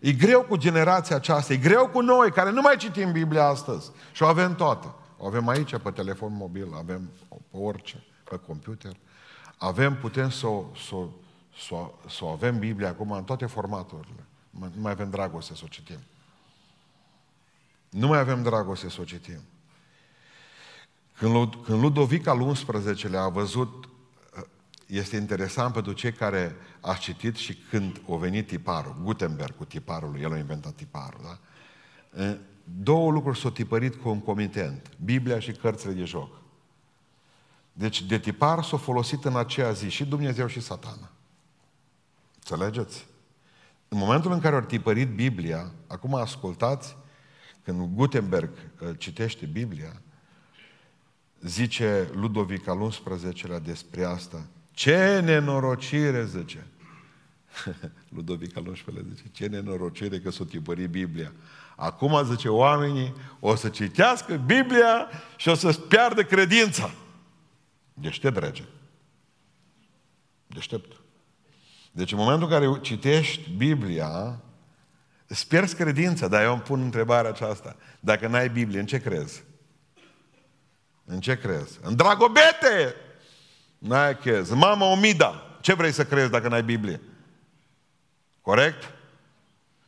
E 0.00 0.12
greu 0.12 0.42
cu 0.42 0.56
generația 0.56 1.16
aceasta, 1.16 1.52
e 1.52 1.56
greu 1.56 1.88
cu 1.88 2.00
noi 2.00 2.30
care 2.32 2.50
nu 2.50 2.60
mai 2.60 2.76
citim 2.76 3.12
Biblia 3.12 3.44
astăzi. 3.44 3.90
Și 4.12 4.22
o 4.22 4.26
avem 4.26 4.54
toată. 4.54 4.94
O 5.16 5.26
avem 5.26 5.48
aici 5.48 5.76
pe 5.76 5.90
telefon 5.90 6.32
mobil, 6.32 6.68
avem 6.74 7.10
pe 7.28 7.56
orice, 7.58 8.04
pe 8.24 8.40
computer. 8.46 8.96
Avem, 9.56 9.96
putem 9.96 10.30
să 10.30 10.46
o, 10.46 10.64
să, 10.88 10.94
să, 11.66 11.74
să 12.08 12.24
o 12.24 12.28
avem 12.28 12.58
Biblia 12.58 12.88
acum 12.88 13.12
în 13.12 13.24
toate 13.24 13.46
formaturile. 13.46 14.24
Nu 14.50 14.70
mai 14.80 14.92
avem 14.92 15.10
dragoste 15.10 15.54
să 15.54 15.62
o 15.64 15.68
citim. 15.68 15.98
Nu 17.90 18.06
mai 18.06 18.18
avem 18.18 18.42
dragoste 18.42 18.90
să 18.90 19.00
o 19.00 19.04
citim. 19.04 19.40
Când, 21.18 21.54
când 21.64 21.82
Ludovic 21.82 22.26
al 22.26 22.52
XI-lea 22.52 23.22
a 23.22 23.28
văzut, 23.28 23.88
este 24.86 25.16
interesant 25.16 25.72
pentru 25.72 25.92
cei 25.92 26.12
care 26.12 26.56
a 26.80 26.94
citit 26.94 27.36
și 27.36 27.54
când 27.54 28.00
a 28.10 28.16
venit 28.16 28.46
tiparul, 28.46 28.96
Gutenberg 29.02 29.56
cu 29.56 29.64
tiparul 29.64 30.10
lui, 30.10 30.20
el 30.20 30.32
a 30.32 30.38
inventat 30.38 30.74
tiparul, 30.74 31.20
da? 31.22 31.38
Două 32.82 33.10
lucruri 33.10 33.38
s-au 33.38 33.50
tipărit 33.50 33.94
concomitent, 33.94 34.90
Biblia 35.04 35.38
și 35.38 35.52
cărțile 35.52 35.92
de 35.92 36.04
joc. 36.04 36.40
Deci 37.72 38.02
de 38.02 38.18
tipar 38.18 38.64
s-a 38.64 38.76
folosit 38.76 39.24
în 39.24 39.36
aceea 39.36 39.72
zi 39.72 39.88
și 39.88 40.04
Dumnezeu 40.04 40.46
și 40.46 40.60
satana. 40.60 41.10
Înțelegeți? 42.34 43.06
În 43.88 43.98
momentul 43.98 44.32
în 44.32 44.40
care 44.40 44.54
au 44.54 44.60
tipărit 44.60 45.08
Biblia, 45.08 45.72
acum 45.86 46.14
ascultați, 46.14 46.96
când 47.64 47.94
Gutenberg 47.94 48.50
uh, 48.80 48.90
citește 48.98 49.46
Biblia, 49.46 50.00
zice 51.40 52.10
Ludovic 52.12 52.68
al 52.68 52.88
XI-lea 52.88 53.58
despre 53.58 54.04
asta, 54.04 54.46
ce 54.78 55.20
nenorocire, 55.20 56.24
zice. 56.24 56.66
Ludovic 58.14 58.56
al 58.56 58.72
XI-lea 58.72 59.02
zice, 59.14 59.28
ce 59.32 59.46
nenorocire 59.46 60.18
că 60.18 60.30
s-o 60.30 60.44
tipărit 60.44 60.88
Biblia. 60.88 61.32
Acum, 61.76 62.24
zice, 62.24 62.48
oamenii 62.48 63.14
o 63.40 63.54
să 63.54 63.68
citească 63.68 64.36
Biblia 64.36 65.08
și 65.36 65.48
o 65.48 65.54
să-ți 65.54 65.80
piardă 65.80 66.22
credința. 66.22 66.90
Deștept, 67.94 68.36
rege. 68.36 68.62
Deștept. 70.46 71.00
Deci 71.92 72.12
în 72.12 72.18
momentul 72.18 72.52
în 72.52 72.58
care 72.58 72.80
citești 72.80 73.50
Biblia, 73.50 74.40
îți 75.26 75.48
pierzi 75.48 75.76
credința, 75.76 76.28
dar 76.28 76.42
eu 76.42 76.52
îmi 76.52 76.62
pun 76.62 76.80
întrebarea 76.80 77.30
aceasta. 77.30 77.76
Dacă 78.00 78.26
n-ai 78.26 78.48
Biblie, 78.48 78.80
în 78.80 78.86
ce 78.86 79.00
crezi? 79.00 79.44
În 81.04 81.20
ce 81.20 81.38
crezi? 81.38 81.78
În 81.82 81.96
dragobete! 81.96 82.94
N-ai 83.78 84.18
crezi. 84.18 84.52
Mama 84.52 84.86
Omida. 84.86 85.42
Ce 85.60 85.74
vrei 85.74 85.92
să 85.92 86.04
crezi 86.04 86.30
dacă 86.30 86.48
n-ai 86.48 86.62
Biblie? 86.62 87.00
Corect? 88.40 88.94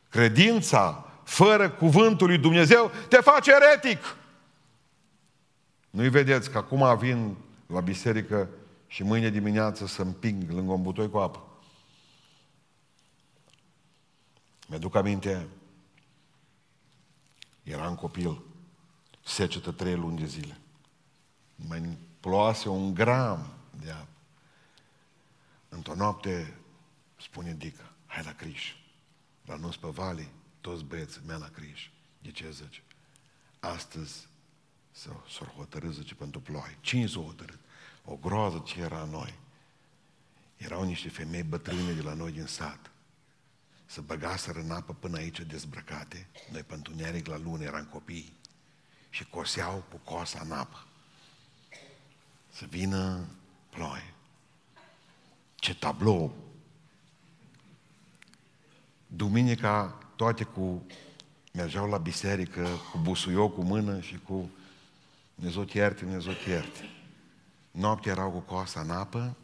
Credința 0.09 1.11
fără 1.23 1.69
cuvântul 1.69 2.27
lui 2.27 2.37
Dumnezeu 2.37 2.91
te 3.09 3.17
face 3.17 3.51
eretic. 3.51 4.15
Nu-i 5.89 6.09
vedeți 6.09 6.49
că 6.49 6.57
acum 6.57 6.97
vin 6.97 7.37
la 7.65 7.79
biserică 7.79 8.49
și 8.87 9.03
mâine 9.03 9.29
dimineață 9.29 9.85
să 9.85 10.01
împing 10.01 10.51
lângă 10.51 10.71
un 10.71 10.81
butoi 10.81 11.09
cu 11.09 11.17
apă. 11.17 11.45
Mi-aduc 14.67 14.95
aminte, 14.95 15.47
eram 17.63 17.95
copil, 17.95 18.41
secetă 19.23 19.71
trei 19.71 19.95
luni 19.95 20.17
de 20.17 20.25
zile. 20.25 20.57
Mai 21.67 21.97
ploase 22.19 22.69
un 22.69 22.93
gram 22.93 23.47
de 23.81 23.91
apă. 23.91 24.07
Într-o 25.69 25.95
noapte 25.95 26.57
spune 27.21 27.53
Dica, 27.53 27.93
hai 28.05 28.23
la 28.23 28.33
Criș. 28.33 28.73
La 29.45 29.55
nos 29.55 29.77
pe 29.77 29.87
vale, 29.87 30.27
toți 30.61 30.83
băieți 30.83 31.19
mea 31.25 31.37
la 31.37 31.49
Criș. 31.49 31.89
De 32.21 32.31
ce 32.31 32.51
zice? 32.51 32.83
Astăzi 33.59 34.27
s-au 34.91 35.53
hotărât, 35.55 35.93
zice, 35.93 36.15
pentru 36.15 36.39
ploaie. 36.39 36.77
Cine 36.81 37.07
s-au 37.07 37.23
hotărât? 37.23 37.59
O 38.05 38.15
groază 38.15 38.63
ce 38.65 38.79
era 38.79 39.03
noi. 39.03 39.39
Erau 40.57 40.83
niște 40.83 41.09
femei 41.09 41.43
bătrâne 41.43 41.93
de 41.93 42.01
la 42.01 42.13
noi 42.13 42.31
din 42.31 42.45
sat. 42.45 42.91
Să 43.85 44.01
băgaseră 44.01 44.59
în 44.59 44.71
apă 44.71 44.93
până 44.93 45.17
aici 45.17 45.39
dezbrăcate. 45.39 46.27
Noi 46.51 46.63
pentru 46.63 46.95
neric 46.95 47.27
la 47.27 47.37
lună 47.37 47.63
eram 47.63 47.85
copii. 47.85 48.33
Și 49.09 49.25
coseau 49.25 49.85
cu 49.89 49.97
cosa 49.97 50.39
în 50.43 50.51
apă. 50.51 50.85
Să 52.51 52.65
vină 52.65 53.27
ploaie. 53.71 54.13
Ce 55.55 55.75
tablou! 55.75 56.35
Duminica 59.07 59.97
toate 60.15 60.43
cu 60.43 60.85
mergeau 61.53 61.89
la 61.89 61.97
biserică 61.97 62.67
cu 62.91 62.97
busuiou 62.97 63.49
cu 63.49 63.61
mână 63.61 63.99
și 63.99 64.19
cu 64.27 64.49
Dumnezeu 65.35 65.63
te 65.63 65.77
ierte, 65.77 66.03
Dumnezeu 66.03 66.33
te 66.33 66.49
ierte. 66.49 66.89
Noaptea 67.71 68.11
erau 68.11 68.31
cu 68.31 68.39
coasa 68.39 68.81
în 68.81 68.89
apă, 68.89 69.35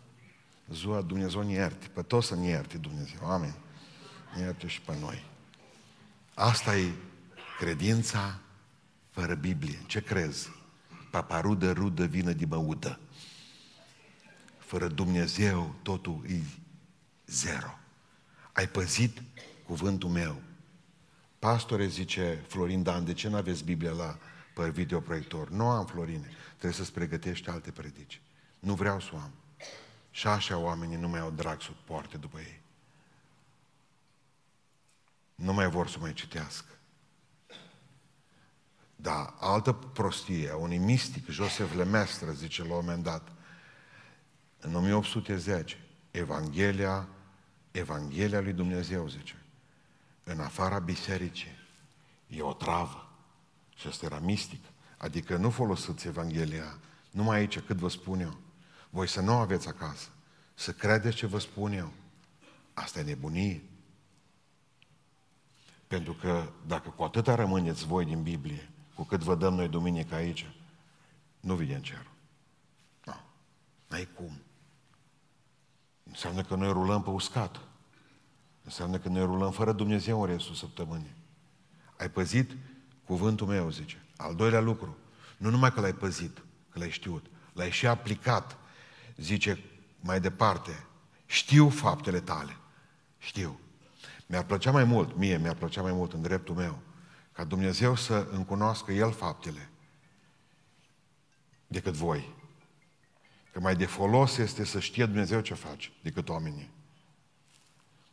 ziua 0.71 1.01
Dumnezeu 1.01 1.41
ne 1.41 1.51
ierte, 1.51 1.87
pe 1.87 2.01
toți 2.01 2.27
să 2.27 2.35
ne 2.35 2.47
ierte 2.47 2.77
Dumnezeu, 2.77 3.29
amin. 3.29 3.53
Ne 4.35 4.41
ierte 4.41 4.67
și 4.67 4.81
pe 4.81 4.97
noi. 4.99 5.23
Asta 6.33 6.77
e 6.77 6.91
credința 7.59 8.39
fără 9.09 9.35
Biblie. 9.35 9.79
Ce 9.85 10.01
crezi? 10.01 10.49
Paparudă, 11.11 11.71
rudă, 11.71 12.05
vină 12.05 12.31
de 12.31 12.45
băudă. 12.45 12.99
Fără 14.67 14.87
Dumnezeu 14.87 15.75
totul 15.81 16.23
e 16.29 16.41
zero. 17.25 17.79
Ai 18.51 18.67
păzit 18.67 19.21
cuvântul 19.65 20.09
meu. 20.09 20.41
Pastore, 21.39 21.87
zice 21.87 22.43
Florin 22.47 22.83
Dan, 22.83 23.05
de 23.05 23.13
ce 23.13 23.27
nu 23.27 23.35
aveți 23.35 23.63
Biblia 23.63 23.91
la 23.91 24.17
pe 24.55 24.69
videoproiector? 24.69 25.49
Nu 25.49 25.69
am, 25.69 25.85
Florine. 25.85 26.29
Trebuie 26.49 26.71
să-ți 26.71 26.93
pregătești 26.93 27.49
alte 27.49 27.71
predici. 27.71 28.21
Nu 28.59 28.73
vreau 28.73 28.99
să 28.99 29.09
o 29.13 29.17
am. 29.17 29.31
Și 30.11 30.27
așa 30.27 30.57
oamenii 30.57 30.97
nu 30.97 31.07
mai 31.07 31.19
au 31.19 31.31
drag 31.31 31.61
să 31.61 31.69
poarte 31.85 32.17
după 32.17 32.39
ei. 32.39 32.61
Nu 35.35 35.53
mai 35.53 35.69
vor 35.69 35.87
să 35.87 35.97
mai 35.99 36.13
citească. 36.13 36.71
Da, 38.95 39.35
altă 39.39 39.73
prostie, 39.73 40.51
unui 40.51 40.77
mistic, 40.77 41.29
Joseph 41.29 41.73
Lemestre, 41.75 42.33
zice 42.33 42.63
la 42.63 42.73
un 42.73 42.85
moment 42.85 43.03
dat, 43.03 43.31
în 44.59 44.75
1810, 44.75 45.77
Evanghelia, 46.11 47.07
Evanghelia 47.71 48.41
lui 48.41 48.53
Dumnezeu, 48.53 49.07
zice, 49.07 49.35
în 50.23 50.39
afara 50.39 50.79
bisericii, 50.79 51.57
e 52.27 52.41
o 52.41 52.53
travă. 52.53 53.09
Și 53.75 53.87
asta 53.87 54.05
era 54.05 54.19
mistic. 54.19 54.63
Adică 54.97 55.37
nu 55.37 55.49
folosiți 55.49 56.07
Evanghelia 56.07 56.79
numai 57.11 57.37
aici, 57.37 57.59
cât 57.59 57.77
vă 57.77 57.89
spun 57.89 58.19
eu. 58.19 58.37
Voi 58.89 59.07
să 59.07 59.21
nu 59.21 59.31
aveți 59.31 59.67
acasă. 59.67 60.09
Să 60.53 60.71
credeți 60.73 61.15
ce 61.15 61.25
vă 61.25 61.39
spun 61.39 61.71
eu. 61.71 61.91
Asta 62.73 62.99
e 62.99 63.03
nebunie. 63.03 63.63
Pentru 65.87 66.13
că 66.13 66.49
dacă 66.67 66.89
cu 66.89 67.03
atâta 67.03 67.35
rămâneți 67.35 67.85
voi 67.85 68.05
din 68.05 68.23
Biblie, 68.23 68.69
cu 68.93 69.03
cât 69.03 69.21
vă 69.21 69.35
dăm 69.35 69.53
noi 69.53 69.67
duminică 69.67 70.15
aici, 70.15 70.51
nu 71.39 71.55
vine 71.55 71.75
în 71.75 71.81
cer. 71.81 72.07
Nu. 73.03 73.13
N-ai 73.87 74.07
cum. 74.15 74.41
Înseamnă 76.17 76.41
că 76.41 76.55
noi 76.55 76.71
rulăm 76.71 77.03
pe 77.03 77.09
uscat. 77.09 77.59
Înseamnă 78.63 78.97
că 78.97 79.09
noi 79.09 79.25
rulăm 79.25 79.51
fără 79.51 79.71
Dumnezeu 79.71 80.21
în 80.21 80.27
restul 80.27 80.55
săptămânii. 80.55 81.15
Ai 81.97 82.09
păzit 82.09 82.51
cuvântul 83.05 83.47
meu, 83.47 83.69
zice. 83.69 84.05
Al 84.15 84.35
doilea 84.35 84.59
lucru, 84.59 84.97
nu 85.37 85.49
numai 85.49 85.73
că 85.73 85.81
l-ai 85.81 85.93
păzit, 85.93 86.37
că 86.69 86.79
l-ai 86.79 86.89
știut, 86.89 87.25
l-ai 87.53 87.71
și 87.71 87.87
aplicat, 87.87 88.57
zice 89.17 89.63
mai 89.99 90.19
departe, 90.19 90.85
știu 91.25 91.69
faptele 91.69 92.19
tale, 92.19 92.57
știu. 93.17 93.59
Mi-ar 94.25 94.43
plăcea 94.43 94.71
mai 94.71 94.83
mult, 94.83 95.17
mie 95.17 95.37
mi-ar 95.37 95.55
plăcea 95.55 95.81
mai 95.81 95.93
mult 95.93 96.13
în 96.13 96.21
dreptul 96.21 96.55
meu, 96.55 96.79
ca 97.31 97.43
Dumnezeu 97.43 97.95
să 97.95 98.27
îmi 98.31 98.45
cunoască 98.45 98.91
El 98.91 99.11
faptele 99.11 99.69
decât 101.67 101.93
voi. 101.93 102.35
Că 103.57 103.63
mai 103.63 103.75
de 103.75 103.85
folos 103.85 104.37
este 104.37 104.65
să 104.65 104.79
știe 104.79 105.05
Dumnezeu 105.05 105.41
ce 105.41 105.53
face 105.53 105.89
decât 106.01 106.29
oamenii. 106.29 106.69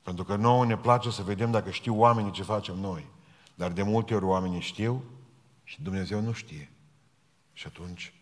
Pentru 0.02 0.24
că 0.24 0.36
nouă 0.36 0.64
ne 0.64 0.76
place 0.76 1.10
să 1.10 1.22
vedem 1.22 1.50
dacă 1.50 1.70
știu 1.70 1.98
oamenii 1.98 2.30
ce 2.30 2.42
facem 2.42 2.78
noi. 2.78 3.06
Dar 3.54 3.72
de 3.72 3.82
multe 3.82 4.14
ori 4.14 4.24
oamenii 4.24 4.60
știu 4.60 5.04
și 5.64 5.82
Dumnezeu 5.82 6.20
nu 6.20 6.32
știe. 6.32 6.70
Și 7.52 7.66
atunci... 7.66 8.12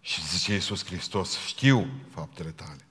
Și 0.00 0.26
zice 0.26 0.52
Iisus 0.52 0.84
Hristos, 0.84 1.38
știu 1.38 1.86
faptele 2.10 2.50
tale. 2.50 2.86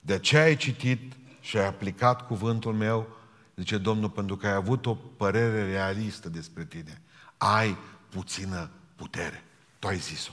De 0.00 0.18
ce 0.18 0.38
ai 0.38 0.56
citit 0.56 1.12
și 1.40 1.56
ai 1.56 1.66
aplicat 1.66 2.26
cuvântul 2.26 2.74
meu, 2.74 3.08
zice 3.56 3.78
Domnul, 3.78 4.10
pentru 4.10 4.36
că 4.36 4.46
ai 4.46 4.54
avut 4.54 4.86
o 4.86 4.94
părere 4.94 5.64
realistă 5.64 6.28
despre 6.28 6.64
tine. 6.64 7.02
Ai 7.36 7.76
puțină 8.08 8.70
putere. 8.96 9.44
Tu 9.82 9.88
ai 9.88 9.98
zis-o. 9.98 10.32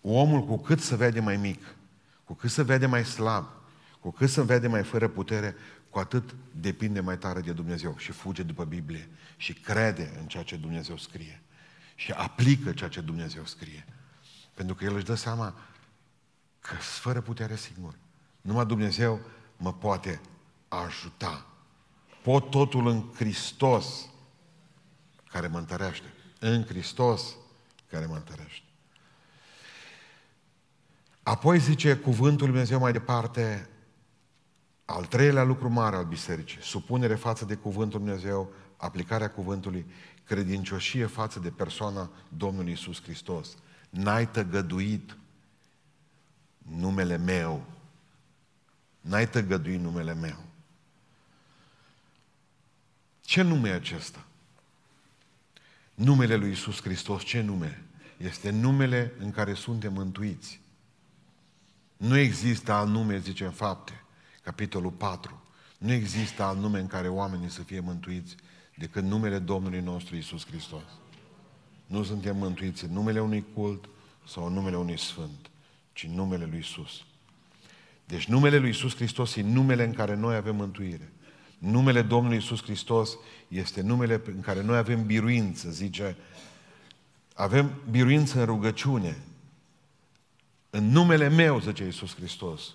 Omul 0.00 0.44
cu 0.44 0.58
cât 0.58 0.80
se 0.80 0.96
vede 0.96 1.20
mai 1.20 1.36
mic, 1.36 1.74
cu 2.24 2.34
cât 2.34 2.50
se 2.50 2.62
vede 2.62 2.86
mai 2.86 3.04
slab, 3.04 3.46
cu 4.00 4.10
cât 4.10 4.30
se 4.30 4.42
vede 4.42 4.66
mai 4.66 4.82
fără 4.82 5.08
putere, 5.08 5.54
cu 5.90 5.98
atât 5.98 6.34
depinde 6.54 7.00
mai 7.00 7.18
tare 7.18 7.40
de 7.40 7.52
Dumnezeu 7.52 7.96
și 7.96 8.12
fuge 8.12 8.42
după 8.42 8.64
Biblie 8.64 9.08
și 9.36 9.52
crede 9.52 10.16
în 10.20 10.26
ceea 10.26 10.42
ce 10.42 10.56
Dumnezeu 10.56 10.96
scrie 10.96 11.42
și 11.94 12.10
aplică 12.12 12.72
ceea 12.72 12.90
ce 12.90 13.00
Dumnezeu 13.00 13.44
scrie. 13.44 13.86
Pentru 14.54 14.74
că 14.74 14.84
el 14.84 14.94
își 14.94 15.04
dă 15.04 15.14
seama 15.14 15.54
că 16.60 16.74
fără 16.74 17.20
putere 17.20 17.56
singur. 17.56 17.94
Numai 18.40 18.66
Dumnezeu 18.66 19.20
mă 19.56 19.72
poate 19.72 20.20
ajuta. 20.68 21.46
Pot 22.22 22.50
totul 22.50 22.86
în 22.86 23.10
Hristos 23.14 24.08
care 25.28 25.46
mă 25.46 25.58
întărește. 25.58 26.12
În 26.44 26.64
Hristos 26.64 27.36
care 27.90 28.06
mă 28.06 28.14
întărește. 28.14 28.64
Apoi 31.22 31.58
zice 31.58 31.96
cuvântul 31.96 32.46
Lui 32.46 32.46
Dumnezeu 32.46 32.78
mai 32.78 32.92
departe, 32.92 33.68
al 34.84 35.04
treilea 35.04 35.42
lucru 35.42 35.68
mare 35.68 35.96
al 35.96 36.04
bisericii, 36.04 36.62
supunere 36.62 37.14
față 37.14 37.44
de 37.44 37.54
cuvântul 37.54 37.98
Dumnezeu, 37.98 38.52
aplicarea 38.76 39.30
cuvântului, 39.30 39.86
credincioșie 40.24 41.06
față 41.06 41.38
de 41.38 41.50
persoana 41.50 42.10
Domnului 42.28 42.72
Isus 42.72 43.02
Hristos. 43.02 43.56
N-ai 43.90 44.30
tăgăduit 44.30 45.16
numele 46.58 47.16
meu. 47.16 47.64
N-ai 49.00 49.28
tăgăduit 49.28 49.80
numele 49.80 50.14
meu. 50.14 50.44
Ce 53.20 53.42
nume 53.42 53.68
e 53.68 53.72
acesta? 53.72 54.26
Numele 56.02 56.34
lui 56.34 56.50
Isus 56.50 56.82
Hristos, 56.82 57.22
ce 57.22 57.40
nume? 57.40 57.82
Este 58.16 58.50
numele 58.50 59.12
în 59.18 59.30
care 59.30 59.54
suntem 59.54 59.92
mântuiți. 59.92 60.60
Nu 61.96 62.16
există 62.16 62.72
alt 62.72 62.88
nume, 62.88 63.18
zice 63.18 63.44
în 63.44 63.50
fapte, 63.50 64.04
capitolul 64.42 64.90
4. 64.90 65.42
Nu 65.78 65.92
există 65.92 66.42
alt 66.42 66.58
nume 66.58 66.78
în 66.78 66.86
care 66.86 67.08
oamenii 67.08 67.50
să 67.50 67.62
fie 67.62 67.80
mântuiți 67.80 68.34
decât 68.76 69.02
numele 69.02 69.38
Domnului 69.38 69.80
nostru 69.80 70.16
Isus 70.16 70.46
Hristos. 70.46 70.82
Nu 71.86 72.02
suntem 72.02 72.36
mântuiți 72.36 72.84
în 72.84 72.92
numele 72.92 73.20
unui 73.20 73.44
cult 73.54 73.88
sau 74.26 74.46
în 74.46 74.52
numele 74.52 74.76
unui 74.76 74.98
sfânt, 74.98 75.50
ci 75.92 76.04
în 76.04 76.14
numele 76.14 76.44
lui 76.44 76.58
Isus. 76.58 77.04
Deci 78.04 78.26
numele 78.26 78.58
lui 78.58 78.70
Isus 78.70 78.94
Hristos 78.94 79.36
e 79.36 79.42
numele 79.42 79.84
în 79.84 79.92
care 79.92 80.14
noi 80.14 80.34
avem 80.34 80.56
mântuire. 80.56 81.12
Numele 81.62 82.02
Domnului 82.02 82.36
Isus 82.36 82.62
Hristos 82.62 83.18
este 83.48 83.80
numele 83.80 84.22
în 84.24 84.40
care 84.40 84.62
noi 84.62 84.76
avem 84.76 85.06
biruință, 85.06 85.70
zice, 85.70 86.16
avem 87.34 87.80
biruință 87.90 88.38
în 88.38 88.44
rugăciune. 88.44 89.22
În 90.70 90.84
numele 90.84 91.28
meu, 91.28 91.60
zice 91.60 91.86
Isus 91.86 92.14
Hristos, 92.14 92.74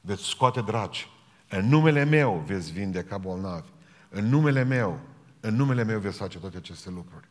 veți 0.00 0.24
scoate 0.24 0.60
draci. 0.60 1.08
În 1.48 1.68
numele 1.68 2.04
meu 2.04 2.44
veți 2.46 2.72
vindeca 2.72 3.18
bolnavi. 3.18 3.68
În 4.08 4.28
numele 4.28 4.62
meu, 4.62 5.00
în 5.40 5.54
numele 5.54 5.84
meu 5.84 5.98
veți 5.98 6.16
face 6.16 6.38
toate 6.38 6.56
aceste 6.56 6.90
lucruri. 6.90 7.28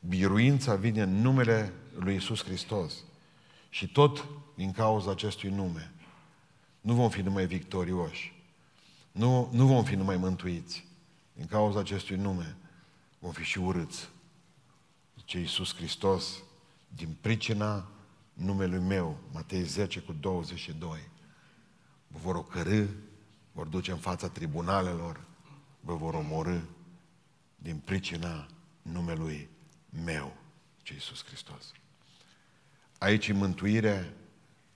Biruința 0.00 0.74
vine 0.74 1.02
în 1.02 1.20
numele 1.20 1.72
lui 1.98 2.14
Isus 2.14 2.44
Hristos. 2.44 2.94
Și 3.68 3.88
tot 3.88 4.24
din 4.54 4.72
cauza 4.72 5.10
acestui 5.10 5.50
nume. 5.50 5.92
Nu 6.80 6.94
vom 6.94 7.08
fi 7.08 7.20
numai 7.20 7.46
victorioși. 7.46 8.39
Nu, 9.12 9.48
nu 9.52 9.66
vom 9.66 9.84
fi 9.84 9.94
numai 9.94 10.16
mântuiți. 10.16 10.86
Din 11.32 11.46
cauza 11.46 11.78
acestui 11.78 12.16
nume 12.16 12.56
vom 13.18 13.32
fi 13.32 13.42
și 13.42 13.58
urâți. 13.58 14.08
Zice 15.18 15.38
Iisus 15.38 15.74
Hristos, 15.74 16.42
din 16.88 17.16
pricina 17.20 17.88
numelui 18.32 18.78
meu, 18.78 19.18
Matei 19.32 19.62
10 19.62 20.00
cu 20.00 20.12
22, 20.12 21.08
vă 22.06 22.18
vor 22.18 22.34
ocărâ, 22.34 22.86
vor 23.52 23.66
duce 23.66 23.90
în 23.90 23.98
fața 23.98 24.28
tribunalelor, 24.28 25.20
vă 25.80 25.94
vor 25.94 26.14
omorâ 26.14 26.58
din 27.56 27.76
pricina 27.76 28.46
numelui 28.82 29.48
meu, 30.04 30.36
ce 30.82 30.92
Iisus 30.92 31.24
Hristos. 31.24 31.72
Aici 32.98 33.28
e 33.28 33.32
mântuire, 33.32 34.14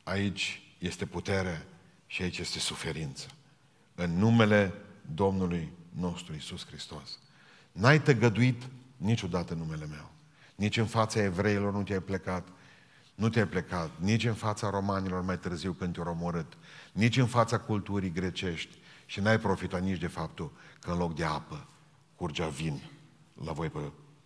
aici 0.03 0.63
este 0.79 1.07
putere 1.07 1.67
și 2.07 2.23
aici 2.23 2.39
este 2.39 2.59
suferință 2.59 3.29
în 3.95 4.19
numele 4.19 4.73
Domnului 5.15 5.73
nostru 5.91 6.35
Isus 6.35 6.67
Hristos. 6.67 7.19
N-ai 7.73 8.03
tăgăduit 8.03 8.63
niciodată 8.97 9.55
numele 9.55 9.87
meu. 9.87 10.11
Nici 10.55 10.77
în 10.77 10.87
fața 10.87 11.23
evreilor 11.23 11.73
nu 11.73 11.83
te-ai 11.83 12.01
plecat, 12.01 12.49
nu 13.15 13.29
te-ai 13.29 13.47
plecat, 13.47 13.91
nici 13.99 14.25
în 14.25 14.35
fața 14.35 14.71
romanilor 14.71 15.23
mai 15.23 15.39
târziu 15.39 15.73
când 15.73 15.95
te-au 15.95 16.09
omorât, 16.09 16.57
nici 16.93 17.17
în 17.17 17.27
fața 17.27 17.59
culturii 17.59 18.13
grecești 18.13 18.79
și 19.07 19.21
n-ai 19.21 19.39
profitat 19.39 19.83
nici 19.83 20.01
de 20.01 20.07
faptul 20.07 20.53
că 20.81 20.91
în 20.91 20.99
loc 20.99 21.15
de 21.15 21.25
apă 21.25 21.69
curgea 22.17 22.49
vin 22.49 22.83
la 23.45 23.53
voi 23.53 23.71
pe 23.71 23.79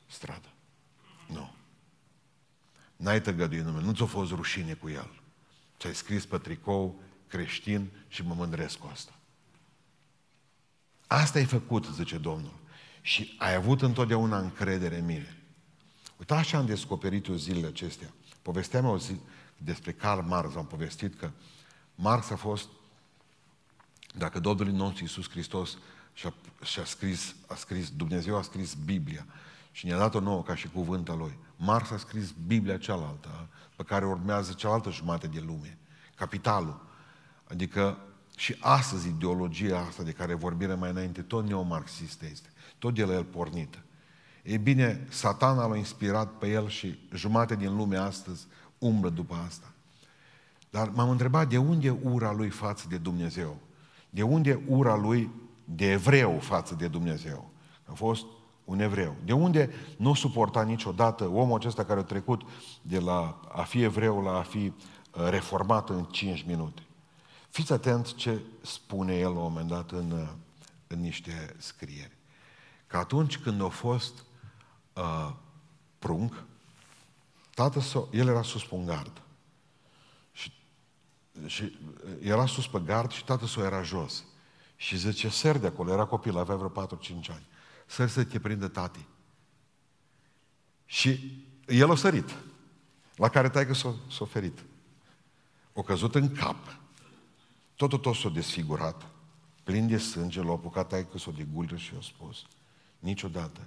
stradă. 0.07 0.49
Nu. 1.27 1.55
N-ai 2.97 3.21
tăgăduit 3.21 3.65
numele, 3.65 3.85
nu 3.85 3.93
ți-a 3.93 4.07
fost 4.07 4.31
rușine 4.31 4.73
cu 4.73 4.89
el. 4.89 5.21
Ți-ai 5.79 5.95
scris 5.95 6.27
pe 6.27 6.39
tricou 6.39 7.01
creștin 7.27 7.91
și 8.09 8.23
mă 8.23 8.35
mândresc 8.35 8.79
cu 8.79 8.89
asta. 8.93 9.18
Asta 11.09 11.39
ai 11.39 11.45
făcut, 11.45 11.85
zice 11.85 12.19
Domnul. 12.19 12.53
Și 13.01 13.35
ai 13.39 13.55
avut 13.55 13.83
întotdeauna 13.83 14.39
încredere 14.39 14.99
în 14.99 15.05
mine. 15.05 15.37
Uitați 16.17 16.49
ce 16.49 16.57
am 16.57 16.67
descoperit 16.67 17.27
eu 17.27 17.35
zilele 17.35 17.67
acestea. 17.67 18.13
Povesteam 18.43 18.85
o 18.85 18.99
zi 18.99 19.21
despre 19.57 19.93
Karl 19.93 20.21
Marx, 20.21 20.55
am 20.55 20.67
povestit 20.67 21.19
că 21.19 21.31
Marx 21.95 22.31
a 22.31 22.37
fost, 22.37 22.69
dacă 24.15 24.41
Domnul 24.41 24.67
nostru 24.67 25.03
Iisus 25.03 25.31
Hristos 25.31 25.79
și-a, 26.13 26.35
și-a 26.63 26.85
scris, 26.85 27.35
a 27.47 27.55
scris, 27.55 27.91
Dumnezeu 27.91 28.37
a 28.37 28.43
scris 28.43 28.75
Biblia 28.75 29.27
și 29.73 29.87
ne-a 29.87 29.99
dat-o 29.99 30.21
nouă 30.21 30.43
ca 30.43 30.55
și 30.55 30.69
cuvântul 30.69 31.19
lui. 31.19 31.39
Marx 31.57 31.91
a 31.91 31.99
scris 31.99 32.31
Biblia 32.47 32.79
cealaltă, 32.79 33.49
pe 33.77 33.83
care 33.83 34.07
urmează 34.07 34.53
cealaltă 34.53 34.91
jumătate 34.91 35.27
de 35.27 35.43
lume, 35.47 35.79
Capitalul. 36.15 36.87
Adică 37.45 37.99
și 38.39 38.57
astăzi 38.61 39.09
ideologia 39.09 39.79
asta 39.89 40.03
de 40.03 40.11
care 40.11 40.35
vorbim 40.35 40.79
mai 40.79 40.91
înainte, 40.91 41.23
tot 41.23 41.47
neomarxistă 41.47 42.25
este. 42.31 42.49
Tot 42.79 42.95
de 42.95 43.05
la 43.05 43.13
el 43.13 43.25
pornită. 43.25 43.79
E 44.43 44.57
bine, 44.57 45.07
satana 45.09 45.67
l-a 45.67 45.77
inspirat 45.77 46.33
pe 46.33 46.49
el 46.49 46.69
și 46.69 46.99
jumate 47.15 47.57
din 47.57 47.77
lume 47.77 47.97
astăzi 47.97 48.47
umblă 48.79 49.09
după 49.09 49.35
asta. 49.47 49.73
Dar 50.71 50.89
m-am 50.89 51.11
întrebat 51.11 51.49
de 51.49 51.59
unde 51.59 51.91
ura 51.91 52.33
lui 52.33 52.49
față 52.49 52.87
de 52.89 52.97
Dumnezeu? 52.97 53.57
De 54.11 54.23
unde 54.23 54.61
ura 54.67 54.97
lui 54.97 55.31
de 55.65 55.91
evreu 55.91 56.39
față 56.41 56.75
de 56.75 56.89
Dumnezeu? 56.89 57.51
A 57.85 57.93
fost 57.93 58.25
un 58.65 58.81
evreu. 58.81 59.17
De 59.25 59.33
unde 59.33 59.71
nu 59.97 60.15
suporta 60.15 60.63
niciodată 60.63 61.25
omul 61.29 61.59
acesta 61.59 61.85
care 61.85 62.01
a 62.01 62.03
trecut 62.03 62.43
de 62.83 62.99
la 62.99 63.41
a 63.53 63.63
fi 63.63 63.83
evreu 63.83 64.23
la 64.23 64.39
a 64.39 64.43
fi 64.43 64.73
uh, 65.13 65.29
reformat 65.29 65.91
în 65.91 66.05
5 66.05 66.45
minute? 66.49 66.83
Fiți 67.59 67.73
atent 67.73 68.15
ce 68.15 68.41
spune 68.63 69.15
el 69.15 69.33
la 69.33 69.39
un 69.39 69.43
moment 69.43 69.69
dat 69.69 69.91
în, 69.91 70.29
în 70.87 71.01
niște 71.01 71.55
scrieri. 71.57 72.17
Că 72.87 72.97
atunci 72.97 73.39
când 73.39 73.63
a 73.63 73.69
fost 73.69 74.25
uh, 74.93 75.33
prunc, 75.99 76.45
tată 77.55 77.81
său, 77.81 78.09
el 78.13 78.29
era 78.29 78.43
sus 78.43 78.65
pe 78.65 78.75
un 78.75 78.87
gard. 78.87 79.23
Și, 80.33 80.53
și 81.47 81.79
era 82.21 82.47
sus 82.47 82.69
pe 82.69 82.81
gard 82.85 83.11
și 83.11 83.25
tată 83.25 83.47
său 83.47 83.65
era 83.65 83.83
jos. 83.83 84.25
Și 84.77 84.97
zice, 84.97 85.29
sări 85.29 85.61
de 85.61 85.67
acolo, 85.67 85.93
era 85.93 86.05
copil, 86.05 86.39
avea 86.39 86.57
vreo 86.57 86.87
4-5 86.87 86.87
ani. 87.11 87.47
Sări 87.87 88.11
să 88.11 88.25
te 88.25 88.41
prindă 88.41 88.69
tati. 88.69 89.07
Și 90.85 91.43
el 91.67 91.91
a 91.91 91.97
sărit, 91.97 92.37
la 93.17 93.29
care 93.29 93.49
taică 93.49 93.75
s-a, 93.75 93.95
s-a 94.11 94.25
ferit. 94.25 94.65
O 95.73 95.83
căzut 95.83 96.15
în 96.15 96.33
cap, 96.33 96.79
totul 97.79 97.99
tot 97.99 98.15
s-a 98.15 98.29
desfigurat, 98.29 99.07
plin 99.63 99.87
de 99.87 99.99
sânge, 99.99 100.43
l-a 100.43 100.53
apucat 100.53 100.89
taică 100.89 101.19
s-a 101.19 101.31
de 101.31 101.47
gulă 101.53 101.77
și 101.77 101.93
a 101.99 102.01
spus, 102.01 102.47
niciodată 102.99 103.61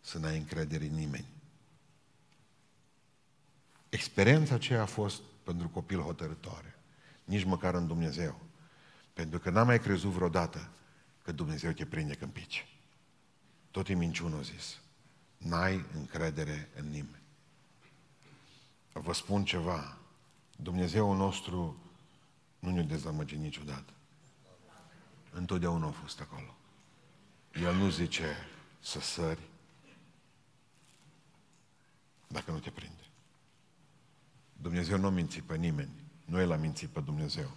să 0.00 0.18
n-ai 0.18 0.36
încredere 0.36 0.84
în 0.84 0.94
nimeni. 0.94 1.26
Experiența 3.88 4.54
aceea 4.54 4.82
a 4.82 4.86
fost 4.86 5.22
pentru 5.42 5.68
copil 5.68 6.00
hotărătoare, 6.00 6.78
nici 7.24 7.44
măcar 7.44 7.74
în 7.74 7.86
Dumnezeu. 7.86 8.40
Pentru 9.12 9.38
că 9.38 9.50
n-am 9.50 9.66
mai 9.66 9.80
crezut 9.80 10.10
vreodată 10.10 10.68
că 11.22 11.32
Dumnezeu 11.32 11.70
te 11.70 11.86
prinde 11.86 12.14
când 12.14 12.32
pici. 12.32 12.66
Tot 13.70 13.88
e 13.88 13.94
minciună, 13.94 14.42
zis. 14.42 14.78
N-ai 15.36 15.84
încredere 15.94 16.70
în 16.78 16.84
nimeni. 16.84 17.22
Vă 18.92 19.12
spun 19.12 19.44
ceva. 19.44 19.96
Dumnezeu 20.56 21.14
nostru 21.14 21.85
nu 22.58 22.70
ne 22.70 22.82
dezamăgi 22.82 23.36
niciodată. 23.36 23.92
Întotdeauna 25.30 25.86
a 25.86 25.90
fost 25.90 26.20
acolo. 26.20 26.54
El 27.52 27.74
nu 27.74 27.90
zice 27.90 28.36
să 28.80 29.00
sări 29.00 29.40
dacă 32.28 32.50
nu 32.50 32.58
te 32.58 32.70
prinde. 32.70 33.02
Dumnezeu 34.52 34.98
nu 34.98 35.10
minți 35.10 35.40
pe 35.40 35.56
nimeni. 35.56 35.90
Nu 36.24 36.40
El 36.40 36.52
a 36.52 36.56
mințit 36.56 36.88
pe 36.88 37.00
Dumnezeu. 37.00 37.50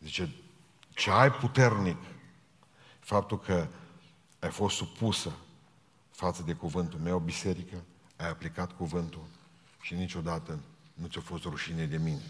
Zice, 0.00 0.34
ce 0.94 1.10
ai 1.10 1.30
puternic 1.30 1.96
faptul 3.00 3.38
că 3.38 3.68
ai 4.38 4.50
fost 4.50 4.76
supusă 4.76 5.32
față 6.10 6.42
de 6.42 6.52
cuvântul 6.52 6.98
meu, 6.98 7.18
biserică, 7.18 7.84
ai 8.16 8.28
aplicat 8.28 8.76
cuvântul 8.76 9.26
și 9.80 9.94
niciodată 9.94 10.58
nu 10.94 11.06
ți-a 11.06 11.20
fost 11.20 11.44
rușine 11.44 11.86
de 11.86 11.96
mine. 11.96 12.22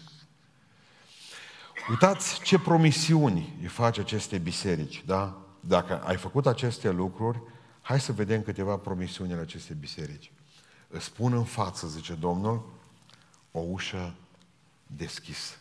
Uitați 1.89 2.41
ce 2.41 2.59
promisiuni 2.59 3.57
îi 3.61 3.67
face 3.67 4.01
aceste 4.01 4.37
biserici, 4.37 5.03
da? 5.05 5.41
Dacă 5.59 6.01
ai 6.03 6.17
făcut 6.17 6.47
aceste 6.47 6.89
lucruri, 6.89 7.41
hai 7.81 7.99
să 7.99 8.11
vedem 8.11 8.41
câteva 8.41 8.77
promisiuni 8.77 9.31
ale 9.31 9.41
acestei 9.41 9.75
biserici. 9.79 10.31
Îți 10.87 11.05
spun 11.05 11.33
în 11.33 11.43
față, 11.43 11.87
zice 11.87 12.13
Domnul, 12.13 12.69
o 13.51 13.59
ușă 13.59 14.13
deschisă. 14.87 15.55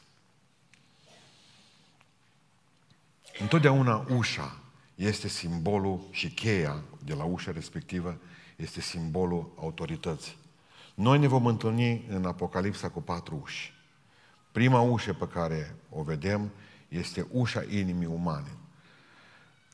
Întotdeauna 3.38 4.06
ușa 4.16 4.58
este 4.94 5.28
simbolul 5.28 6.00
și 6.10 6.30
cheia 6.30 6.82
de 7.04 7.14
la 7.14 7.24
ușa 7.24 7.52
respectivă 7.52 8.18
este 8.56 8.80
simbolul 8.80 9.52
autorității. 9.56 10.36
Noi 10.94 11.18
ne 11.18 11.26
vom 11.26 11.46
întâlni 11.46 12.04
în 12.08 12.24
Apocalipsa 12.24 12.88
cu 12.88 13.02
patru 13.02 13.40
uși. 13.44 13.77
Prima 14.52 14.80
ușă 14.80 15.12
pe 15.12 15.28
care 15.28 15.76
o 15.90 16.02
vedem 16.02 16.50
este 16.88 17.26
ușa 17.30 17.62
inimii 17.68 18.06
umane. 18.06 18.56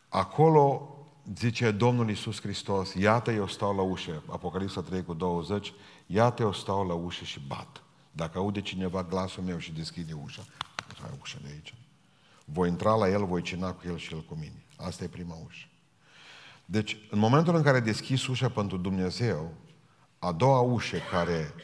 Acolo 0.08 0.88
zice 1.36 1.70
Domnul 1.70 2.08
Iisus 2.08 2.40
Hristos, 2.40 2.94
iată 2.94 3.32
eu 3.32 3.48
stau 3.48 3.76
la 3.76 3.82
ușă, 3.82 4.22
Apocalipsa 4.30 4.80
3 4.80 5.04
cu 5.04 5.14
20, 5.14 5.72
iată 6.06 6.42
eu 6.42 6.52
stau 6.52 6.86
la 6.86 6.94
ușă 6.94 7.24
și 7.24 7.40
bat. 7.46 7.82
Dacă 8.12 8.38
aude 8.38 8.60
cineva 8.60 9.02
glasul 9.02 9.42
meu 9.42 9.58
și 9.58 9.72
deschide 9.72 10.12
ușa, 10.24 10.42
ai 11.04 11.18
ușa 11.20 11.38
de 11.42 11.48
aici. 11.52 11.74
Voi 12.44 12.68
intra 12.68 12.94
la 12.94 13.08
el, 13.08 13.24
voi 13.24 13.42
cina 13.42 13.72
cu 13.72 13.82
el 13.86 13.96
și 13.96 14.14
el 14.14 14.22
cu 14.22 14.34
mine. 14.34 14.62
Asta 14.76 15.04
e 15.04 15.08
prima 15.08 15.36
ușă. 15.46 15.66
Deci, 16.64 16.96
în 17.10 17.18
momentul 17.18 17.54
în 17.54 17.62
care 17.62 17.80
deschizi 17.80 18.30
ușa 18.30 18.48
pentru 18.48 18.76
Dumnezeu, 18.76 19.54
a 20.18 20.32
doua 20.32 20.60
ușă 20.60 20.96
care 21.10 21.54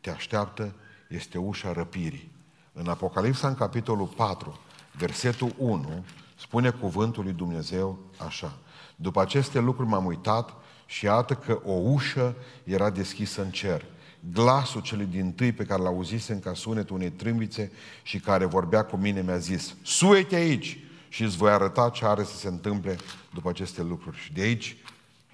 te 0.00 0.10
așteaptă 0.10 0.74
este 1.08 1.38
ușa 1.38 1.72
răpirii. 1.72 2.32
În 2.80 2.88
Apocalipsa, 2.88 3.48
în 3.48 3.54
capitolul 3.54 4.06
4, 4.06 4.58
versetul 4.92 5.54
1, 5.56 6.04
spune 6.38 6.70
cuvântul 6.70 7.24
lui 7.24 7.32
Dumnezeu 7.32 7.98
așa. 8.26 8.58
După 8.96 9.20
aceste 9.20 9.58
lucruri 9.58 9.88
m-am 9.88 10.04
uitat 10.04 10.54
și 10.86 11.04
iată 11.04 11.34
că 11.34 11.60
o 11.64 11.72
ușă 11.72 12.34
era 12.64 12.90
deschisă 12.90 13.42
în 13.42 13.50
cer 13.50 13.84
glasul 14.32 14.80
celui 14.80 15.06
din 15.06 15.32
tâi 15.32 15.52
pe 15.52 15.64
care 15.64 15.82
l-auzisem 15.82 16.40
ca 16.40 16.54
sunetul 16.54 16.96
unei 16.96 17.10
trâmbițe 17.10 17.72
și 18.02 18.18
care 18.18 18.44
vorbea 18.44 18.84
cu 18.84 18.96
mine 18.96 19.22
mi-a 19.22 19.38
zis, 19.38 19.74
suete 19.82 20.34
aici 20.34 20.78
și 21.08 21.22
îți 21.22 21.36
voi 21.36 21.50
arăta 21.50 21.90
ce 21.90 22.04
are 22.04 22.24
să 22.24 22.36
se 22.36 22.48
întâmple 22.48 22.98
după 23.34 23.48
aceste 23.48 23.82
lucruri. 23.82 24.16
Și 24.16 24.32
de 24.32 24.40
aici, 24.40 24.76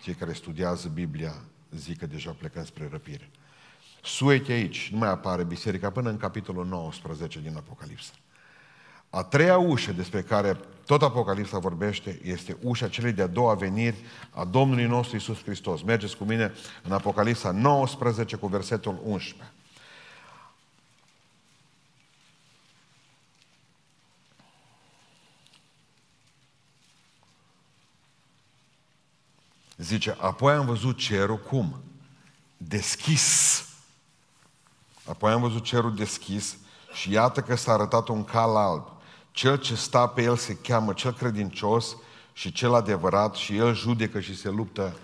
cei 0.03 0.15
care 0.15 0.33
studiază 0.33 0.89
Biblia 0.89 1.35
zic 1.77 1.99
că 1.99 2.07
deja 2.07 2.37
plecăm 2.39 2.65
spre 2.65 2.89
răpire. 2.91 3.31
Suete 4.05 4.53
aici, 4.53 4.89
nu 4.93 4.99
mai 4.99 5.09
apare 5.09 5.45
biserica 5.45 5.91
până 5.91 6.11
în 6.11 6.17
capitolul 6.17 6.67
19 6.67 7.41
din 7.41 7.57
Apocalipsă. 7.57 8.13
A 9.11 9.23
treia 9.23 9.59
ușă 9.59 9.93
despre 9.93 10.23
care 10.23 10.59
tot 10.87 11.03
Apocalipsa 11.03 11.59
vorbește 11.59 12.21
este 12.23 12.57
ușa 12.63 12.89
celei 12.89 13.13
de-a 13.13 13.27
doua 13.27 13.55
veniri 13.55 13.97
a 14.31 14.45
Domnului 14.45 14.87
nostru 14.87 15.17
Isus 15.17 15.43
Hristos. 15.43 15.83
Mergeți 15.83 16.17
cu 16.17 16.25
mine 16.25 16.53
în 16.83 16.93
Apocalipsa 16.93 17.51
19 17.51 18.37
cu 18.37 18.47
versetul 18.47 19.01
11. 19.05 19.53
Zice, 29.77 30.17
apoi 30.21 30.53
am 30.53 30.67
văzut 30.67 30.99
cerul 30.99 31.39
cum? 31.39 31.83
Deschis. 32.57 33.74
Apoi 35.07 35.33
am 35.33 35.41
văzut 35.41 35.63
cerul 35.63 35.95
deschis 35.95 36.57
și 36.93 37.13
iată 37.13 37.41
că 37.41 37.57
s-a 37.57 37.73
arătat 37.73 38.09
un 38.09 38.25
cal 38.25 38.57
alb 38.57 38.95
cel 39.35 39.57
ce 39.57 39.75
sta 39.75 40.07
pe 40.07 40.23
el 40.23 40.37
se 40.37 40.57
cheamă 40.57 40.93
cel 40.93 41.13
credincios 41.13 41.97
și 42.33 42.53
cel 42.53 42.75
adevărat 42.75 43.35
și 43.35 43.57
el 43.57 43.75
judecă 43.75 44.21
și 44.21 44.37
se 44.37 44.49
luptă 44.49 44.97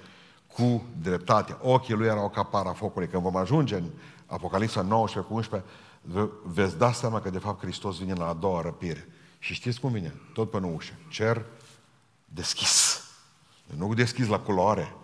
cu 0.47 0.85
dreptate. 1.03 1.57
Ochii 1.61 1.95
lui 1.95 2.07
erau 2.07 2.29
ca 2.29 2.43
para 2.43 2.73
focului. 2.73 3.09
Când 3.09 3.23
vom 3.23 3.37
ajunge 3.37 3.75
în 3.75 3.85
Apocalipsa 4.27 4.83
19 4.83 5.33
cu 5.33 5.37
11, 5.37 5.71
veți 6.45 6.79
da 6.79 6.93
seama 6.93 7.21
că 7.21 7.31
de 7.31 7.39
fapt 7.39 7.63
Hristos 7.63 7.99
vine 7.99 8.15
la 8.15 8.29
a 8.29 8.33
doua 8.33 8.61
răpire. 8.61 9.09
Și 9.39 9.55
știți 9.55 9.81
cum 9.81 9.93
vine? 9.93 10.15
Tot 10.33 10.51
până 10.51 10.67
ușă. 10.67 10.93
Cer 11.09 11.45
deschis. 12.25 13.05
Nu 13.77 13.95
deschis 13.95 14.27
la 14.27 14.39
culoare. 14.39 14.95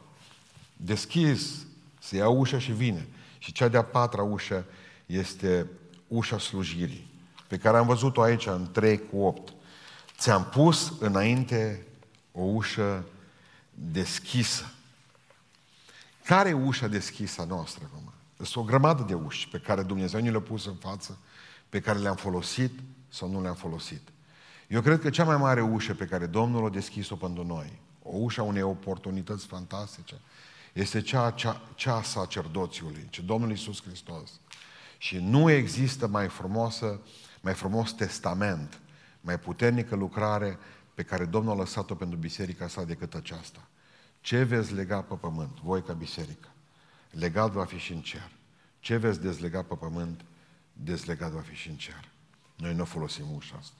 Deschis. 0.77 1.67
Se 2.01 2.17
ia 2.17 2.29
ușa 2.29 2.59
și 2.59 2.73
vine. 2.73 3.09
Și 3.39 3.53
cea 3.53 3.69
de-a 3.69 3.85
patra 3.85 4.23
ușă 4.23 4.65
este 5.07 5.67
ușa 6.09 6.39
slujirii 6.39 7.15
pe 7.47 7.59
care 7.59 7.77
am 7.77 7.87
văzut-o 7.87 8.23
aici 8.23 8.47
în 8.47 8.71
3 8.73 9.07
cu 9.07 9.19
8. 9.19 9.53
Ți-am 10.19 10.45
pus 10.45 10.93
înainte 11.01 11.87
o 12.33 12.43
ușă 12.43 13.07
deschisă. 13.75 14.73
Care 16.25 16.49
e 16.49 16.53
ușa 16.53 16.89
deschisă 16.89 17.41
a 17.41 17.45
noastră 17.45 17.85
acum? 17.85 18.13
Sunt 18.37 18.65
o 18.65 18.69
grămadă 18.69 19.03
de 19.03 19.15
uși 19.15 19.49
pe 19.49 19.59
care 19.59 19.83
Dumnezeu 19.83 20.21
ne 20.21 20.31
le-a 20.31 20.41
pus 20.41 20.67
în 20.67 20.75
față, 20.75 21.19
pe 21.69 21.81
care 21.81 21.99
le-am 21.99 22.17
folosit 22.17 22.73
sau 23.09 23.31
nu 23.31 23.43
le-am 23.43 23.55
folosit. 23.55 24.09
Eu 24.69 24.81
cred 24.81 25.01
că 25.01 25.11
cea 25.11 25.25
mai 25.25 25.37
mare 25.37 25.61
ușă 25.61 25.95
pe 25.95 26.05
care 26.05 26.27
Domnul 26.27 26.67
a 26.67 26.71
deschis-o 26.71 27.17
pentru 27.17 27.45
noi, 27.45 27.79
o 28.03 28.17
ușă 28.17 28.41
a 28.41 28.45
unei 28.45 28.63
oportunități 28.63 29.47
fantastice, 29.47 30.21
este 30.73 31.01
cea, 31.01 31.31
cea, 31.31 31.63
cea 31.75 31.95
a 31.95 32.03
sacerdoțiului, 32.03 33.07
ce 33.11 33.23
Domnul 33.23 33.51
Iisus 33.51 33.83
Hristos. 33.83 34.31
Și 34.99 35.19
nu 35.19 35.51
există 35.51 36.07
mai 36.07 36.29
frumoasă 36.29 37.01
mai 37.47 37.55
frumos 37.55 37.93
testament, 37.93 38.81
mai 39.21 39.39
puternică 39.39 39.97
lucrare 39.97 40.59
pe 40.95 41.03
care 41.03 41.25
Domnul 41.25 41.53
a 41.53 41.57
lăsat-o 41.57 41.95
pentru 41.95 42.19
biserica 42.19 42.69
sa 42.69 42.85
decât 42.85 43.15
aceasta. 43.15 43.69
Ce 44.21 44.43
veți 44.43 44.75
lega 44.75 45.01
pe 45.01 45.15
pământ, 45.15 45.59
voi 45.63 45.83
ca 45.83 45.93
biserică? 45.93 46.49
Legat 47.11 47.51
va 47.51 47.65
fi 47.65 47.77
și 47.77 47.93
în 47.93 48.01
cer. 48.01 48.31
Ce 48.81 48.97
veți 48.97 49.21
dezlega 49.21 49.63
pe 49.63 49.75
pământ, 49.75 50.25
dezlegat 50.73 51.31
va 51.31 51.41
fi 51.41 51.55
și 51.55 51.69
în 51.69 51.77
cer. 51.77 52.09
Noi 52.57 52.75
nu 52.75 52.85
folosim 52.85 53.25
ușa 53.35 53.57
asta. 53.59 53.77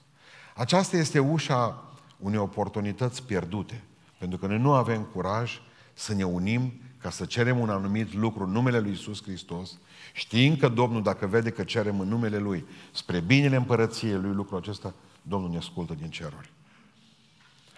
Aceasta 0.55 0.97
este 0.97 1.19
ușa 1.19 1.93
unei 2.17 2.39
oportunități 2.39 3.23
pierdute, 3.23 3.83
pentru 4.17 4.37
că 4.37 4.47
noi 4.47 4.59
nu 4.59 4.73
avem 4.73 5.03
curaj 5.03 5.61
să 5.93 6.13
ne 6.13 6.23
unim 6.23 6.81
ca 7.01 7.09
să 7.09 7.25
cerem 7.25 7.59
un 7.59 7.69
anumit 7.69 8.13
lucru 8.13 8.43
în 8.43 8.51
numele 8.51 8.79
Lui 8.79 8.91
Isus 8.91 9.23
Hristos, 9.23 9.79
știind 10.13 10.59
că 10.59 10.67
Domnul, 10.67 11.03
dacă 11.03 11.27
vede 11.27 11.49
că 11.49 11.63
cerem 11.63 11.99
în 11.99 12.07
numele 12.07 12.37
Lui, 12.37 12.65
spre 12.91 13.19
binele 13.19 13.55
împărăției 13.55 14.13
Lui 14.13 14.33
lucrul 14.33 14.57
acesta, 14.57 14.93
Domnul 15.21 15.49
ne 15.49 15.57
ascultă 15.57 15.93
din 15.93 16.09
ceruri. 16.09 16.51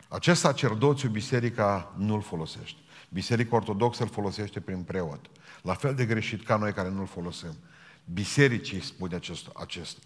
Acest 0.08 0.40
sacerdoțiu 0.40 1.10
biserica 1.10 1.94
nu-l 1.98 2.22
folosește. 2.22 2.80
Biserica 3.10 3.56
ortodoxă 3.56 4.04
îl 4.04 4.10
folosește 4.10 4.60
prin 4.60 4.82
preot. 4.82 5.30
La 5.62 5.74
fel 5.74 5.96
de 5.96 6.06
greșit 6.06 6.44
ca 6.44 6.56
noi 6.56 6.74
care 6.74 6.90
nu-l 6.90 7.08
folosim. 7.08 7.56
Bisericii 8.14 8.82
spune 8.82 9.16
acest, 9.16 9.50
acest, 9.54 9.98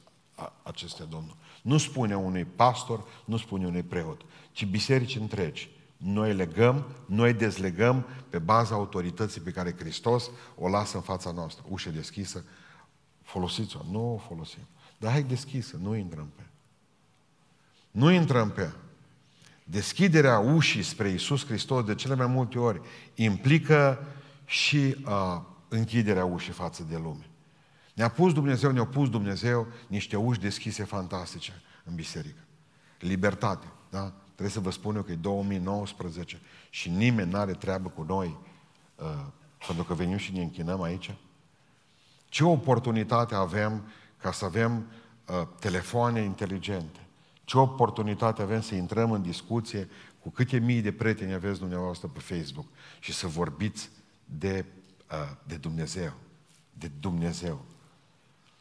acestea, 0.63 1.06
Domnul. 1.06 1.36
Nu 1.62 1.78
spune 1.78 2.15
unui 2.15 2.45
pastor, 2.45 3.04
nu 3.26 3.38
spune 3.38 3.65
unui 3.65 3.84
preot, 3.84 4.21
ci 4.52 4.65
biserici 4.65 5.15
întregi. 5.15 5.69
Noi 6.04 6.34
legăm, 6.34 6.86
noi 7.06 7.34
dezlegăm 7.34 8.06
pe 8.30 8.39
baza 8.39 8.76
autorității 8.76 9.42
pe 9.42 9.52
care 9.52 9.76
Hristos 9.78 10.30
o 10.56 10.70
lasă 10.70 10.96
în 10.96 11.02
fața 11.02 11.32
noastră. 11.32 11.66
Ușă 11.70 11.89
deschisă, 11.89 12.44
folosiți-o. 13.22 13.80
Nu 13.92 14.13
o 14.13 14.18
folosim. 14.18 14.68
Dar 14.98 15.12
hai 15.12 15.24
deschisă, 15.24 15.78
nu 15.82 15.96
intrăm 15.96 16.32
pe. 16.36 16.44
Nu 17.92 18.12
intrăm 18.12 18.50
pe. 18.50 18.72
Deschiderea 19.63 20.39
ușii 20.39 20.84
spre 20.84 21.10
Isus 21.10 21.46
Hristos 21.46 21.86
de 21.86 21.96
cele 21.96 22.16
mai 22.16 22.28
multe 22.28 22.60
ori 22.60 22.82
implică 23.16 24.06
și 24.46 24.96
uh, 25.06 25.42
închiderea 25.68 26.26
ușii 26.26 26.54
față 26.54 26.86
de 26.89 26.98
lume. 26.98 27.30
Ne-a 27.94 28.10
pus 28.10 28.34
Dumnezeu, 28.34 28.72
ne-a 28.72 28.86
pus 28.86 29.10
Dumnezeu 29.10 29.68
niște 29.88 30.16
uși 30.16 30.39
deschise 30.39 30.84
fantastice 30.84 31.62
în 31.84 31.96
biserică. 31.96 32.39
Libertate, 33.00 33.68
da? 33.89 34.13
Trebuie 34.34 34.50
să 34.50 34.60
vă 34.60 34.72
spun 34.72 34.96
eu 34.96 35.02
că 35.02 35.12
e 35.12 35.15
2019 35.15 36.39
și 36.69 36.89
nimeni 36.89 37.32
nu 37.32 37.38
are 37.38 37.54
treabă 37.54 37.89
cu 37.89 38.02
noi 38.02 38.38
uh, 38.96 39.26
pentru 39.67 39.84
că 39.84 39.93
venim 39.93 40.17
și 40.17 40.34
ne 40.34 40.41
închinăm 40.41 40.82
aici. 40.82 41.13
Ce 42.30 42.43
oportunitate 42.43 43.36
avem 43.36 43.84
ca 44.17 44.32
să 44.32 44.46
avem 44.46 44.86
uh, 45.28 45.48
telefoane 45.60 46.22
inteligente? 46.22 47.00
Ce 47.43 47.58
oportunitate 47.58 48.41
avem 48.41 48.62
să 48.62 48.76
intrăm 48.76 49.12
în 49.12 49.22
discuție 49.22 49.89
cu 50.19 50.30
câte 50.30 50.58
mii 50.58 50.82
de 50.82 50.91
prieteni 50.91 51.34
aveți 51.34 51.60
dumneavoastră 51.60 52.08
pe 52.08 52.19
Facebook 52.19 52.65
și 53.00 53.13
să 53.13 53.28
vorbiți 53.28 53.89
de, 54.26 54.65
uh, 55.12 55.17
de 55.48 55.56
Dumnezeu. 55.56 56.13
De 56.74 56.91
Dumnezeu. 57.00 57.65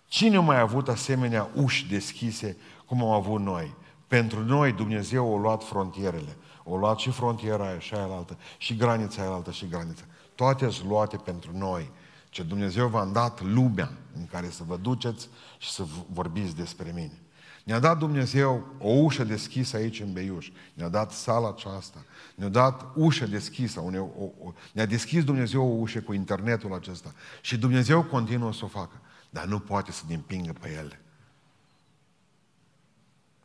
Cine 0.07 0.37
a 0.37 0.41
mai 0.41 0.59
avut 0.59 0.89
asemenea 0.89 1.51
uși 1.55 1.89
deschise 1.89 2.57
cum 2.87 3.03
am 3.03 3.11
avut 3.11 3.41
noi? 3.41 3.75
Pentru 4.19 4.45
noi 4.45 4.73
Dumnezeu 4.73 5.37
a 5.37 5.41
luat 5.41 5.65
frontierele. 5.65 6.37
O 6.65 6.77
luat 6.77 6.99
și 6.99 7.11
frontiera 7.11 7.67
aia 7.67 7.79
și 7.79 7.95
aia 7.95 8.15
altă, 8.15 8.39
și 8.59 8.77
granița 8.77 9.23
aia 9.23 9.31
altă, 9.31 9.51
și 9.51 9.69
granița. 9.69 10.03
Toate 10.35 10.71
sunt 10.71 10.89
luate 10.89 11.17
pentru 11.17 11.57
noi. 11.57 11.91
Ce 12.29 12.43
Dumnezeu 12.43 12.89
v-a 12.89 13.05
dat 13.05 13.43
lumea 13.43 13.93
în 14.17 14.27
care 14.27 14.51
să 14.51 14.63
vă 14.67 14.77
duceți 14.77 15.29
și 15.59 15.71
să 15.71 15.85
vorbiți 16.13 16.57
despre 16.57 16.93
mine. 16.95 17.21
Ne-a 17.65 17.79
dat 17.79 17.99
Dumnezeu 17.99 18.67
o 18.79 18.89
ușă 18.89 19.25
deschisă 19.25 19.77
aici 19.77 20.01
în 20.01 20.13
Beiuș. 20.13 20.51
Ne-a 20.75 20.89
dat 20.89 21.13
sala 21.13 21.49
aceasta. 21.49 22.05
Ne-a 22.35 22.49
dat 22.49 22.87
ușă 22.95 23.27
deschisă. 23.27 23.81
O, 23.81 24.25
o, 24.45 24.53
ne-a 24.73 24.87
deschis 24.87 25.25
Dumnezeu 25.25 25.63
o 25.63 25.81
ușă 25.81 26.01
cu 26.01 26.13
internetul 26.13 26.75
acesta. 26.75 27.13
Și 27.41 27.59
Dumnezeu 27.59 28.03
continuă 28.03 28.53
să 28.53 28.65
o 28.65 28.69
facă. 28.69 29.01
Dar 29.31 29.45
nu 29.45 29.59
poate 29.59 29.93
să 29.93 30.03
ne 30.09 30.15
împingă 30.15 30.53
pe 30.61 30.71
ele. 30.71 31.02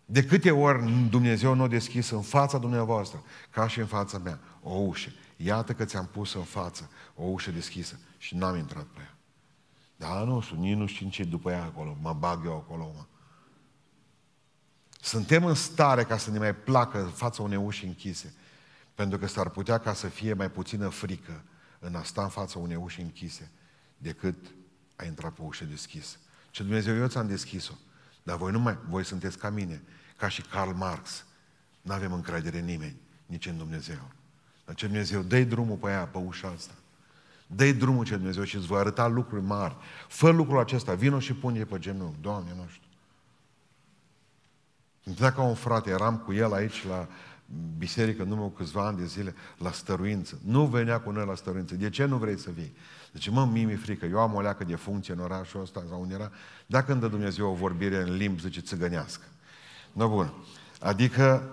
De 0.09 0.23
câte 0.23 0.51
ori 0.51 0.91
Dumnezeu 1.09 1.53
nu 1.53 1.63
a 1.63 1.67
deschis 1.67 2.09
în 2.09 2.21
fața 2.21 2.57
dumneavoastră, 2.57 3.23
ca 3.49 3.67
și 3.67 3.79
în 3.79 3.85
fața 3.85 4.17
mea, 4.17 4.39
o 4.61 4.73
ușă. 4.73 5.09
Iată 5.35 5.73
că 5.73 5.85
ți-am 5.85 6.05
pus 6.05 6.33
în 6.33 6.43
față 6.43 6.89
o 7.15 7.23
ușă 7.23 7.51
deschisă 7.51 7.99
și 8.17 8.35
n-am 8.35 8.57
intrat 8.57 8.85
pe 8.85 8.99
ea. 8.99 9.17
Da, 9.95 10.23
nu 10.23 10.41
știu, 10.41 10.59
nici 10.59 10.77
nu 10.77 10.85
știu 10.85 11.09
ce 11.09 11.23
după 11.23 11.51
ea 11.51 11.63
acolo, 11.63 11.97
mă 12.01 12.13
bag 12.13 12.45
eu 12.45 12.55
acolo, 12.55 12.91
mă. 12.95 13.05
Suntem 15.01 15.45
în 15.45 15.53
stare 15.53 16.03
ca 16.03 16.17
să 16.17 16.31
ne 16.31 16.37
mai 16.37 16.55
placă 16.55 17.01
în 17.01 17.09
fața 17.09 17.41
unei 17.43 17.57
uși 17.57 17.85
închise, 17.85 18.33
pentru 18.95 19.17
că 19.17 19.27
s-ar 19.27 19.49
putea 19.49 19.77
ca 19.77 19.93
să 19.93 20.07
fie 20.07 20.33
mai 20.33 20.51
puțină 20.51 20.87
frică 20.89 21.43
în 21.79 21.95
a 21.95 22.03
sta 22.03 22.23
în 22.23 22.29
fața 22.29 22.59
unei 22.59 22.75
uși 22.75 23.01
închise 23.01 23.51
decât 23.97 24.35
a 24.95 25.03
intra 25.03 25.29
pe 25.29 25.41
ușă 25.41 25.65
deschisă. 25.65 26.17
Ce 26.51 26.63
Dumnezeu, 26.63 26.95
eu 26.95 27.07
ți-am 27.07 27.27
deschis-o. 27.27 27.73
Dar 28.27 28.37
voi 28.37 28.51
nu 28.51 28.59
mai, 28.59 28.77
voi 28.89 29.05
sunteți 29.05 29.37
ca 29.37 29.49
mine, 29.49 29.81
ca 30.17 30.27
și 30.27 30.41
Karl 30.41 30.69
Marx. 30.69 31.25
Nu 31.81 31.93
avem 31.93 32.13
încredere 32.13 32.59
în 32.59 32.65
nimeni, 32.65 32.95
nici 33.25 33.45
în 33.45 33.57
Dumnezeu. 33.57 34.11
Dar 34.65 34.75
ce 34.75 34.85
Dumnezeu, 34.85 35.21
dă 35.21 35.43
drumul 35.43 35.77
pe 35.77 35.89
ea, 35.89 36.05
pe 36.05 36.17
ușa 36.17 36.47
asta. 36.47 36.73
dă 37.47 37.71
drumul 37.71 38.05
ce 38.05 38.15
Dumnezeu 38.15 38.43
și 38.43 38.55
îți 38.55 38.65
voi 38.65 38.79
arăta 38.79 39.07
lucruri 39.07 39.43
mari. 39.43 39.75
Fă 40.07 40.29
lucrul 40.29 40.59
acesta, 40.59 40.93
vină 40.93 41.19
și 41.19 41.33
pune 41.33 41.63
pe 41.63 41.79
genunchi. 41.79 42.21
Doamne, 42.21 42.53
nu 42.55 42.65
știu. 42.69 42.87
Întâlnea 45.03 45.33
ca 45.33 45.41
un 45.41 45.55
frate, 45.55 45.89
eram 45.89 46.17
cu 46.17 46.33
el 46.33 46.53
aici 46.53 46.85
la 46.85 47.07
biserică 47.77 48.23
în 48.23 48.31
urmă 48.31 48.51
câțiva 48.57 48.86
ani 48.86 48.97
de 48.97 49.05
zile, 49.05 49.36
la 49.57 49.71
stăruință. 49.71 50.39
Nu 50.43 50.65
venea 50.65 50.99
cu 50.99 51.12
noi 51.12 51.25
la 51.25 51.36
stăruință. 51.36 51.75
De 51.75 51.89
ce 51.89 52.05
nu 52.05 52.17
vrei 52.17 52.38
să 52.38 52.49
vii? 52.51 52.75
Deci, 53.12 53.29
mă, 53.29 53.45
mie 53.45 53.65
mi 53.65 53.75
frică. 53.75 54.05
Eu 54.05 54.19
am 54.19 54.33
o 54.33 54.41
leacă 54.41 54.63
de 54.63 54.75
funcție 54.75 55.13
în 55.13 55.19
orașul 55.19 55.62
ăsta 55.62 55.83
sau 55.89 56.01
unde 56.01 56.13
era. 56.13 56.31
Dacă 56.65 56.91
îmi 56.91 57.01
dă 57.01 57.07
Dumnezeu 57.07 57.49
o 57.49 57.53
vorbire 57.53 58.01
în 58.01 58.15
limbi, 58.15 58.41
zice, 58.41 58.60
țigănească. 58.60 59.23
Nu 59.91 60.07
bun. 60.07 60.33
Adică, 60.79 61.49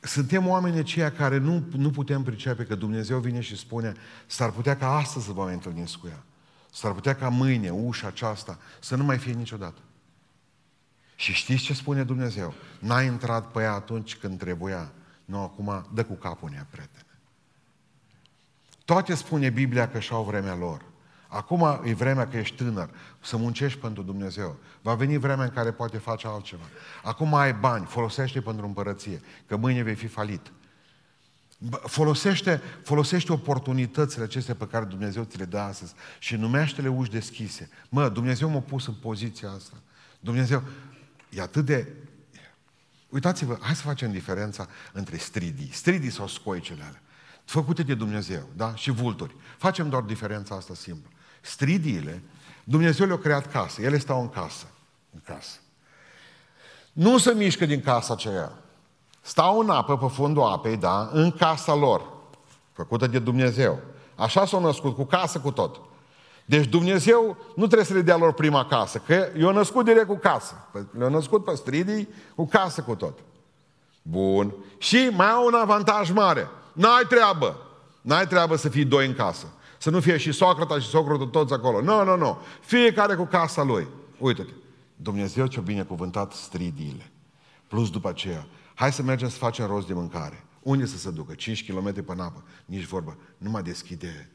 suntem 0.00 0.48
oameni 0.48 0.78
aceia 0.78 1.12
care 1.12 1.38
nu, 1.38 1.64
nu 1.76 1.90
putem 1.90 2.22
pricepe 2.22 2.64
că 2.64 2.74
Dumnezeu 2.74 3.18
vine 3.18 3.40
și 3.40 3.56
spune 3.56 3.94
s-ar 4.26 4.50
putea 4.50 4.76
ca 4.76 4.96
astăzi 4.96 5.24
să 5.24 5.32
vă 5.32 5.42
mai 5.42 5.52
întâlniți 5.52 5.98
cu 5.98 6.06
ea. 6.06 6.22
S-ar 6.72 6.92
putea 6.92 7.14
ca 7.14 7.28
mâine, 7.28 7.70
ușa 7.70 8.06
aceasta, 8.06 8.58
să 8.80 8.96
nu 8.96 9.04
mai 9.04 9.18
fie 9.18 9.32
niciodată. 9.32 9.80
Și 11.16 11.32
știți 11.32 11.62
ce 11.62 11.74
spune 11.74 12.04
Dumnezeu? 12.04 12.54
N-a 12.78 13.02
intrat 13.02 13.50
pe 13.50 13.60
ea 13.62 13.72
atunci 13.72 14.16
când 14.16 14.38
trebuia. 14.38 14.92
Nu, 15.24 15.42
acum 15.42 15.86
dă 15.92 16.04
cu 16.04 16.14
capul 16.14 16.48
în 16.48 16.54
ea, 16.54 16.66
prietene. 16.70 17.04
Toate 18.84 19.14
spune 19.14 19.50
Biblia 19.50 19.90
că 19.90 19.98
și-au 19.98 20.24
vremea 20.24 20.54
lor. 20.54 20.84
Acum 21.28 21.80
e 21.84 21.94
vremea 21.94 22.28
că 22.28 22.36
ești 22.36 22.56
tânăr, 22.56 22.90
să 23.20 23.36
muncești 23.36 23.78
pentru 23.78 24.02
Dumnezeu. 24.02 24.56
Va 24.82 24.94
veni 24.94 25.16
vremea 25.16 25.44
în 25.44 25.50
care 25.50 25.72
poate 25.72 25.98
face 25.98 26.26
altceva. 26.26 26.64
Acum 27.02 27.34
ai 27.34 27.52
bani, 27.52 27.86
folosește 27.86 28.40
pentru 28.40 28.66
împărăție, 28.66 29.20
că 29.46 29.56
mâine 29.56 29.82
vei 29.82 29.94
fi 29.94 30.06
falit. 30.06 30.52
Folosește, 31.84 32.60
folosește 32.82 33.32
oportunitățile 33.32 34.24
acestea 34.24 34.54
pe 34.54 34.66
care 34.66 34.84
Dumnezeu 34.84 35.22
ți 35.22 35.38
le 35.38 35.44
dă 35.44 35.58
astăzi 35.58 35.94
și 36.18 36.36
numește-le 36.36 36.88
uși 36.88 37.10
deschise. 37.10 37.70
Mă, 37.88 38.08
Dumnezeu 38.08 38.48
m-a 38.48 38.60
pus 38.60 38.86
în 38.86 38.94
poziția 38.94 39.50
asta. 39.50 39.76
Dumnezeu, 40.20 40.62
e 41.28 41.40
atât 41.40 41.64
de... 41.64 41.92
Uitați-vă, 43.08 43.58
hai 43.60 43.74
să 43.74 43.82
facem 43.82 44.12
diferența 44.12 44.68
între 44.92 45.16
stridii. 45.16 45.70
Stridii 45.72 46.10
sau 46.10 46.26
scoicele 46.26 46.82
alea. 46.82 47.02
Făcute 47.44 47.82
de 47.82 47.94
Dumnezeu, 47.94 48.48
da? 48.56 48.74
Și 48.74 48.90
vulturi. 48.90 49.34
Facem 49.58 49.88
doar 49.88 50.02
diferența 50.02 50.54
asta 50.54 50.74
simplă. 50.74 51.10
Stridiile, 51.40 52.22
Dumnezeu 52.64 53.06
le-a 53.06 53.18
creat 53.18 53.50
casă. 53.52 53.82
Ele 53.82 53.98
stau 53.98 54.20
în 54.20 54.28
casă. 54.28 54.66
În 55.14 55.20
casă. 55.24 55.58
Nu 56.92 57.18
se 57.18 57.32
mișcă 57.32 57.66
din 57.66 57.80
casa 57.80 58.12
aceea. 58.12 58.52
Stau 59.20 59.58
în 59.58 59.70
apă, 59.70 59.98
pe 59.98 60.06
fundul 60.08 60.42
apei, 60.42 60.76
da? 60.76 61.08
În 61.12 61.30
casa 61.30 61.74
lor. 61.74 62.02
Făcută 62.72 63.06
de 63.06 63.18
Dumnezeu. 63.18 63.80
Așa 64.14 64.46
s-au 64.46 64.60
născut, 64.60 64.94
cu 64.94 65.04
casă, 65.04 65.40
cu 65.40 65.50
tot. 65.50 65.80
Deci 66.46 66.66
Dumnezeu 66.66 67.36
nu 67.56 67.64
trebuie 67.66 67.86
să 67.86 67.94
le 67.94 68.00
dea 68.00 68.16
lor 68.16 68.32
prima 68.32 68.66
casă, 68.66 69.02
că 69.06 69.28
i-a 69.38 69.50
născut 69.50 69.84
direct 69.84 70.06
cu 70.06 70.16
casă. 70.16 70.68
Le-a 70.98 71.08
născut 71.08 71.44
pe 71.44 71.54
stridii 71.54 72.08
cu 72.34 72.46
casă 72.46 72.82
cu 72.82 72.94
tot. 72.94 73.18
Bun. 74.02 74.54
Și 74.78 75.10
mai 75.12 75.30
au 75.30 75.46
un 75.46 75.54
avantaj 75.54 76.10
mare. 76.10 76.48
N-ai 76.72 77.04
treabă. 77.08 77.56
N-ai 78.00 78.26
treabă 78.26 78.56
să 78.56 78.68
fii 78.68 78.84
doi 78.84 79.06
în 79.06 79.14
casă. 79.14 79.46
Să 79.78 79.90
nu 79.90 80.00
fie 80.00 80.16
și 80.16 80.32
Socrata 80.32 80.78
și 80.78 80.88
Socratul 80.88 81.26
toți 81.26 81.52
acolo. 81.52 81.80
Nu, 81.80 82.04
nu, 82.04 82.16
nu. 82.16 82.38
Fiecare 82.60 83.14
cu 83.14 83.24
casa 83.24 83.62
lui. 83.62 83.86
Uite-te. 84.18 84.52
Dumnezeu 84.96 85.46
ce-a 85.46 85.62
binecuvântat 85.62 86.32
stridiile. 86.32 87.10
Plus 87.68 87.90
după 87.90 88.08
aceea, 88.08 88.46
hai 88.74 88.92
să 88.92 89.02
mergem 89.02 89.28
să 89.28 89.36
facem 89.36 89.66
rost 89.66 89.86
de 89.86 89.92
mâncare. 89.92 90.44
Unde 90.62 90.86
să 90.86 90.98
se 90.98 91.10
ducă? 91.10 91.34
5 91.34 91.70
km 91.70 92.04
pe 92.04 92.14
apă. 92.18 92.44
Nici 92.64 92.84
vorbă. 92.84 93.16
Nu 93.38 93.50
mai 93.50 93.62
deschide 93.62 94.30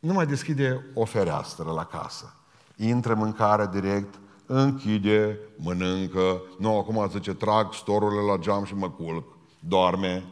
nu 0.00 0.12
mai 0.12 0.26
deschide 0.26 0.86
o 0.94 1.04
fereastră 1.04 1.70
la 1.70 1.84
casă. 1.84 2.34
Intră 2.76 3.14
mâncare 3.14 3.68
direct, 3.72 4.18
închide, 4.46 5.38
mănâncă. 5.56 6.42
Nu, 6.58 6.78
acum 6.78 7.08
zice, 7.10 7.34
trag 7.34 7.72
storurile 7.72 8.20
la 8.20 8.36
geam 8.36 8.64
și 8.64 8.74
mă 8.74 8.90
culc. 8.90 9.24
Doarme. 9.60 10.24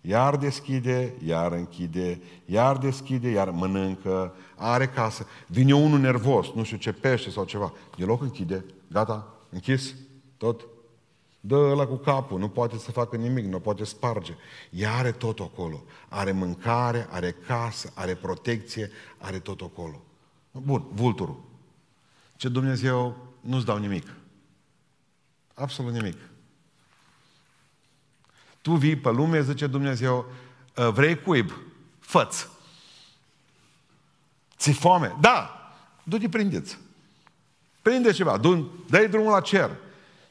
Iar 0.00 0.36
deschide, 0.36 1.14
iar 1.24 1.52
închide, 1.52 2.22
iar 2.44 2.76
deschide, 2.76 3.28
iar 3.28 3.50
mănâncă, 3.50 4.34
are 4.56 4.86
casă. 4.86 5.26
Vine 5.46 5.74
unul 5.74 5.98
nervos, 5.98 6.52
nu 6.54 6.62
știu 6.62 6.76
ce 6.76 6.92
pește 6.92 7.30
sau 7.30 7.44
ceva. 7.44 7.72
De 7.96 8.04
loc 8.04 8.22
închide, 8.22 8.64
gata, 8.88 9.34
închis, 9.50 9.94
tot. 10.36 10.66
Dă 11.40 11.74
la 11.74 11.86
cu 11.86 11.96
capul, 11.96 12.38
nu 12.38 12.48
poate 12.48 12.78
să 12.78 12.90
facă 12.90 13.16
nimic, 13.16 13.44
nu 13.44 13.60
poate 13.60 13.84
sparge. 13.84 14.34
Ea 14.70 14.94
are 14.94 15.12
tot 15.12 15.38
acolo. 15.38 15.84
Are 16.08 16.32
mâncare, 16.32 17.06
are 17.10 17.36
casă, 17.46 17.92
are 17.94 18.14
protecție, 18.14 18.90
are 19.18 19.38
tot 19.38 19.60
acolo. 19.60 20.02
Bun, 20.50 20.84
vulturul. 20.92 21.42
Ce 22.36 22.48
Dumnezeu 22.48 23.16
nu-ți 23.40 23.64
dau 23.64 23.78
nimic. 23.78 24.14
Absolut 25.54 25.92
nimic. 25.92 26.16
Tu 28.62 28.74
vii 28.74 28.96
pe 28.96 29.10
lume, 29.10 29.42
zice 29.42 29.66
Dumnezeu, 29.66 30.26
ă, 30.76 30.90
vrei 30.90 31.22
cuib? 31.22 31.52
Făți. 31.98 32.48
Ți 34.56 34.72
foame? 34.72 35.16
Da! 35.20 35.54
Du-te 36.02 36.28
prindeți. 36.28 36.78
Prinde 37.82 38.12
ceva, 38.12 38.40
dă-i 38.88 39.08
drumul 39.08 39.30
la 39.30 39.40
cer. 39.40 39.70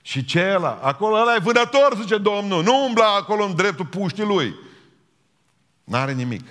Și 0.01 0.25
ce 0.25 0.39
e 0.39 0.53
ăla? 0.55 0.79
Acolo 0.81 1.15
ăla 1.15 1.35
e 1.35 1.39
vânător, 1.39 1.95
zice 1.95 2.17
Domnul. 2.17 2.63
Nu 2.63 2.85
umbla 2.85 3.15
acolo 3.15 3.43
în 3.43 3.55
dreptul 3.55 3.85
puștii 3.85 4.23
lui. 4.23 4.55
N-are 5.83 6.13
nimic. 6.13 6.47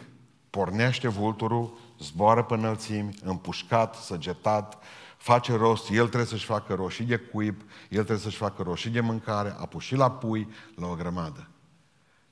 Pornește 0.51 1.09
vulturul, 1.09 1.79
zboară 1.99 2.43
pe 2.43 2.55
înălțimi, 2.55 3.15
împușcat, 3.23 3.95
săgetat, 3.95 4.83
face 5.17 5.57
rost, 5.57 5.91
el 5.91 6.07
trebuie 6.07 6.25
să-și 6.25 6.45
facă 6.45 6.75
rost 6.75 6.95
și 6.95 7.03
de 7.03 7.17
cuib, 7.17 7.61
el 7.89 8.05
trebuie 8.05 8.19
să-și 8.19 8.37
facă 8.37 8.63
rost 8.63 8.81
și 8.81 8.91
de 8.91 9.01
mâncare, 9.01 9.55
a 9.59 9.67
pus 9.67 9.83
și 9.83 9.95
la 9.95 10.11
pui, 10.11 10.49
la 10.75 10.87
o 10.87 10.95
grămadă. 10.95 11.49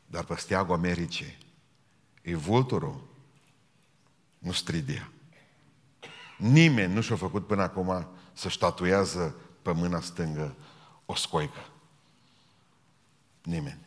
Dar 0.06 0.24
pe 0.24 0.34
steagul 0.36 0.74
Americii 0.74 1.38
e 2.22 2.36
vulturul, 2.36 3.00
nu 4.38 4.52
stridia. 4.52 5.10
Nimeni 6.36 6.94
nu 6.94 7.00
și-a 7.00 7.16
făcut 7.16 7.46
până 7.46 7.62
acum 7.62 8.06
să 8.32 8.48
statuează 8.48 9.34
pe 9.62 9.72
mâna 9.72 10.00
stângă 10.00 10.54
o 11.06 11.14
scoică. 11.14 11.66
Nimeni. 13.42 13.86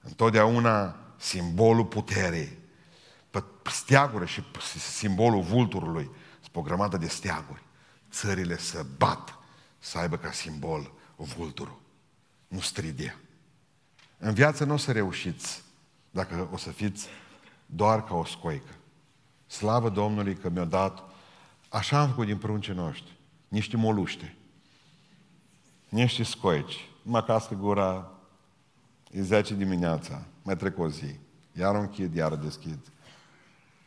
Întotdeauna 0.00 0.96
simbolul 1.16 1.86
puterii, 1.86 2.58
pe 3.30 3.44
steaguri 3.70 4.26
și 4.26 4.44
simbolul 4.78 5.42
vulturului, 5.42 6.10
sunt 6.40 6.56
o 6.56 6.62
grămadă 6.62 6.96
de 6.96 7.08
steaguri. 7.08 7.62
Țările 8.10 8.58
să 8.58 8.86
bat 8.96 9.38
să 9.78 9.98
aibă 9.98 10.16
ca 10.16 10.32
simbol 10.32 10.92
vulturul, 11.16 11.80
nu 12.48 12.60
stridia. 12.60 13.14
În 14.18 14.34
viață 14.34 14.64
nu 14.64 14.72
o 14.72 14.76
să 14.76 14.92
reușiți 14.92 15.62
dacă 16.10 16.48
o 16.52 16.56
să 16.56 16.70
fiți 16.70 17.08
doar 17.66 18.04
ca 18.04 18.14
o 18.14 18.24
scoică. 18.24 18.74
Slavă 19.46 19.88
Domnului 19.88 20.34
că 20.36 20.48
mi-a 20.48 20.64
dat, 20.64 21.02
așa 21.68 22.00
am 22.00 22.08
făcut 22.08 22.26
din 22.26 22.38
pruncii 22.38 22.74
noștri, 22.74 23.16
niște 23.48 23.76
moluște, 23.76 24.36
niște 25.92 26.22
scoici. 26.22 26.88
Mă 27.02 27.22
cască 27.22 27.54
gura, 27.54 28.10
e 29.10 29.22
10 29.22 29.54
dimineața, 29.54 30.22
mai 30.42 30.56
trec 30.56 30.78
o 30.78 30.88
zi, 30.88 31.18
iar 31.52 31.74
o 31.74 31.78
închid, 31.78 32.14
iar 32.14 32.32
o 32.32 32.36
deschid. 32.36 32.78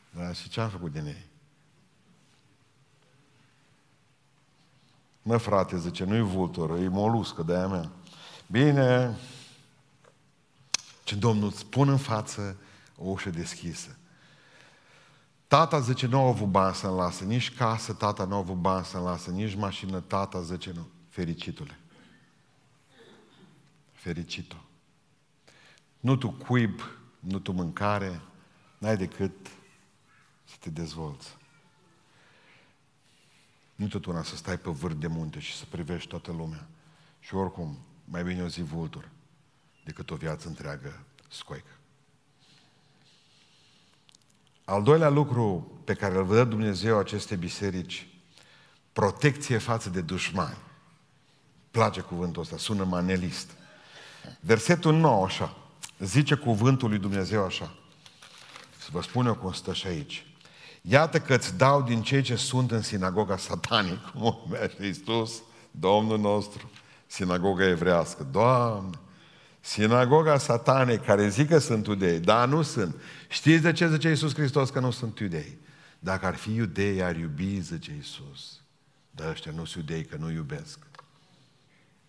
Da? 0.09 0.33
Și 0.33 0.49
ce 0.49 0.61
am 0.61 0.69
făcut 0.69 0.91
din 0.91 1.05
ei? 1.05 1.25
Mă, 5.21 5.37
frate, 5.37 5.77
zice, 5.77 6.03
nu-i 6.03 6.21
vultură, 6.21 6.77
e 6.77 6.87
moluscă 6.87 7.43
de 7.43 7.55
aia 7.55 7.67
mea. 7.67 7.91
Bine, 8.47 9.17
ce 11.03 11.15
Domnul 11.15 11.47
îți 11.47 11.65
pun 11.65 11.89
în 11.89 11.97
față 11.97 12.57
o 12.97 13.09
ușă 13.09 13.29
deschisă. 13.29 13.97
Tata 15.47 15.79
zice, 15.79 16.07
nu 16.07 16.19
au 16.19 16.27
avut 16.27 16.47
bani 16.47 16.75
să-mi 16.75 16.97
lasă, 16.97 17.23
nici 17.23 17.55
casă 17.55 17.93
tata 17.93 18.25
nu 18.25 18.33
au 18.33 18.39
avut 18.39 18.55
bani 18.55 18.85
să-mi 18.85 19.03
lasă, 19.03 19.31
nici 19.31 19.55
mașină 19.55 19.99
tata 19.99 20.41
zice, 20.41 20.71
nu. 20.75 20.87
Fericitule. 21.09 21.79
Fericitul. 24.05 24.63
Nu 25.99 26.15
tu 26.15 26.31
cuib, 26.31 26.79
nu 27.19 27.39
tu 27.39 27.51
mâncare, 27.51 28.21
n-ai 28.77 28.97
decât 28.97 29.47
să 30.43 30.55
te 30.59 30.69
dezvolți. 30.69 31.37
Nu 33.75 33.87
tot 33.87 34.05
una 34.05 34.23
să 34.23 34.35
stai 34.35 34.57
pe 34.57 34.69
vârf 34.69 34.95
de 34.95 35.07
munte 35.07 35.39
și 35.39 35.53
să 35.55 35.65
privești 35.69 36.09
toată 36.09 36.31
lumea. 36.31 36.67
Și 37.19 37.35
oricum, 37.35 37.77
mai 38.03 38.23
bine 38.23 38.43
o 38.43 38.47
zi 38.47 38.61
vultură 38.61 39.09
decât 39.83 40.11
o 40.11 40.15
viață 40.15 40.47
întreagă 40.47 41.03
scoică. 41.29 41.77
Al 44.65 44.83
doilea 44.83 45.09
lucru 45.09 45.71
pe 45.83 45.93
care 45.93 46.17
îl 46.17 46.23
văd 46.23 46.49
Dumnezeu 46.49 46.97
aceste 46.97 47.35
biserici, 47.35 48.07
protecție 48.93 49.57
față 49.57 49.89
de 49.89 50.01
dușmani. 50.01 50.57
Place 51.71 52.01
cuvântul 52.01 52.41
ăsta, 52.41 52.57
sună 52.57 52.83
manelist. 52.83 53.63
Versetul 54.39 54.93
9, 54.93 55.25
așa, 55.25 55.57
zice 55.99 56.35
cuvântul 56.35 56.89
lui 56.89 56.97
Dumnezeu 56.97 57.45
așa. 57.45 57.73
Să 58.77 58.89
vă 58.91 59.01
spun 59.01 59.25
eu 59.25 59.35
cum 59.35 59.51
stă 59.51 59.73
și 59.73 59.87
aici. 59.87 60.25
Iată 60.81 61.19
că 61.19 61.33
îți 61.35 61.57
dau 61.57 61.81
din 61.81 62.01
cei 62.01 62.21
ce 62.21 62.35
sunt 62.35 62.71
în 62.71 62.81
sinagoga 62.81 63.37
satanic, 63.37 63.99
cum 64.11 64.23
o 64.23 64.37
numește 64.45 64.85
Iisus, 64.85 65.41
Domnul 65.71 66.19
nostru, 66.19 66.69
sinagoga 67.07 67.67
evrească. 67.67 68.27
Doamne, 68.31 68.99
Sinagoga 69.65 70.37
satanei 70.37 70.99
care 70.99 71.29
zic 71.29 71.47
că 71.47 71.57
sunt 71.57 71.87
iudei, 71.87 72.19
dar 72.19 72.47
nu 72.47 72.61
sunt. 72.61 72.95
Știți 73.27 73.61
de 73.61 73.71
ce 73.71 73.89
zice 73.89 74.07
Iisus 74.07 74.33
Hristos 74.33 74.69
că 74.69 74.79
nu 74.79 74.91
sunt 74.91 75.19
iudei? 75.19 75.57
Dacă 75.99 76.25
ar 76.25 76.35
fi 76.35 76.53
iudei, 76.53 77.03
ar 77.03 77.15
iubi, 77.15 77.59
zice 77.59 77.91
Iisus. 77.91 78.61
Dar 79.11 79.29
ăștia 79.29 79.51
nu 79.51 79.65
sunt 79.65 79.89
iudei, 79.89 80.05
că 80.05 80.15
nu 80.19 80.31
iubesc. 80.31 80.79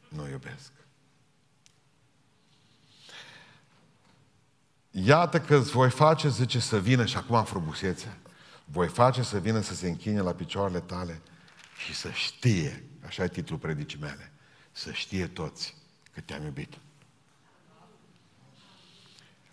Nu 0.09 0.29
iubesc. 0.29 0.73
Iată 5.05 5.41
că 5.41 5.57
îți 5.57 5.71
voi 5.71 5.91
face, 5.91 6.29
zice, 6.29 6.59
să 6.59 6.79
vină, 6.79 7.05
și 7.05 7.17
acum 7.17 7.45
frumusețea, 7.45 8.19
voi 8.65 8.89
face 8.89 9.23
să 9.23 9.39
vină 9.39 9.61
să 9.61 9.75
se 9.75 9.89
închine 9.89 10.21
la 10.21 10.33
picioarele 10.33 10.81
tale 10.81 11.21
și 11.85 11.95
să 11.95 12.11
știe, 12.11 12.85
așa 13.07 13.25
e 13.25 13.29
titlul 13.29 13.59
predicii 13.59 13.99
mele, 14.01 14.33
să 14.73 14.93
știe 14.93 15.27
toți 15.27 15.77
că 16.13 16.21
te-am 16.21 16.43
iubit. 16.43 16.79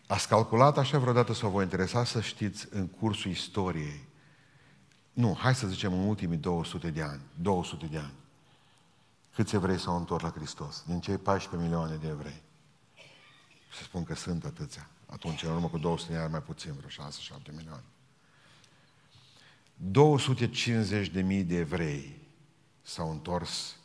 Ați 0.07 0.27
calculat 0.27 0.77
așa 0.77 0.97
vreodată 0.97 1.33
sau 1.33 1.49
vă 1.49 1.61
interesa 1.61 2.03
să 2.03 2.21
știți 2.21 2.67
în 2.69 2.87
cursul 2.87 3.31
istoriei, 3.31 4.07
nu, 5.13 5.37
hai 5.39 5.55
să 5.55 5.67
zicem 5.67 5.93
în 5.93 6.07
ultimii 6.07 6.37
200 6.37 6.89
de 6.89 7.01
ani, 7.01 7.21
200 7.41 7.85
de 7.85 7.97
ani, 7.97 8.13
câți 9.35 9.55
evrei 9.55 9.79
s-au 9.79 9.97
întors 9.97 10.23
la 10.23 10.31
Hristos? 10.35 10.83
Din 10.85 10.99
cei 10.99 11.17
14 11.17 11.69
milioane 11.69 11.95
de 11.95 12.07
evrei. 12.07 12.41
Se 13.77 13.83
spun 13.83 14.03
că 14.03 14.15
sunt 14.15 14.45
atâția. 14.45 14.87
Atunci, 15.13 15.43
în 15.43 15.51
urmă 15.51 15.69
cu 15.69 15.77
200 15.77 16.11
de 16.11 16.17
ani, 16.17 16.31
mai 16.31 16.41
puțin, 16.41 16.73
vreo 16.73 17.07
6-7 17.07 17.55
milioane. 17.55 17.83
250 19.75 21.07
de 21.07 21.21
mii 21.21 21.43
de 21.43 21.55
evrei 21.55 22.17
s-au 22.81 23.11
întors 23.11 23.75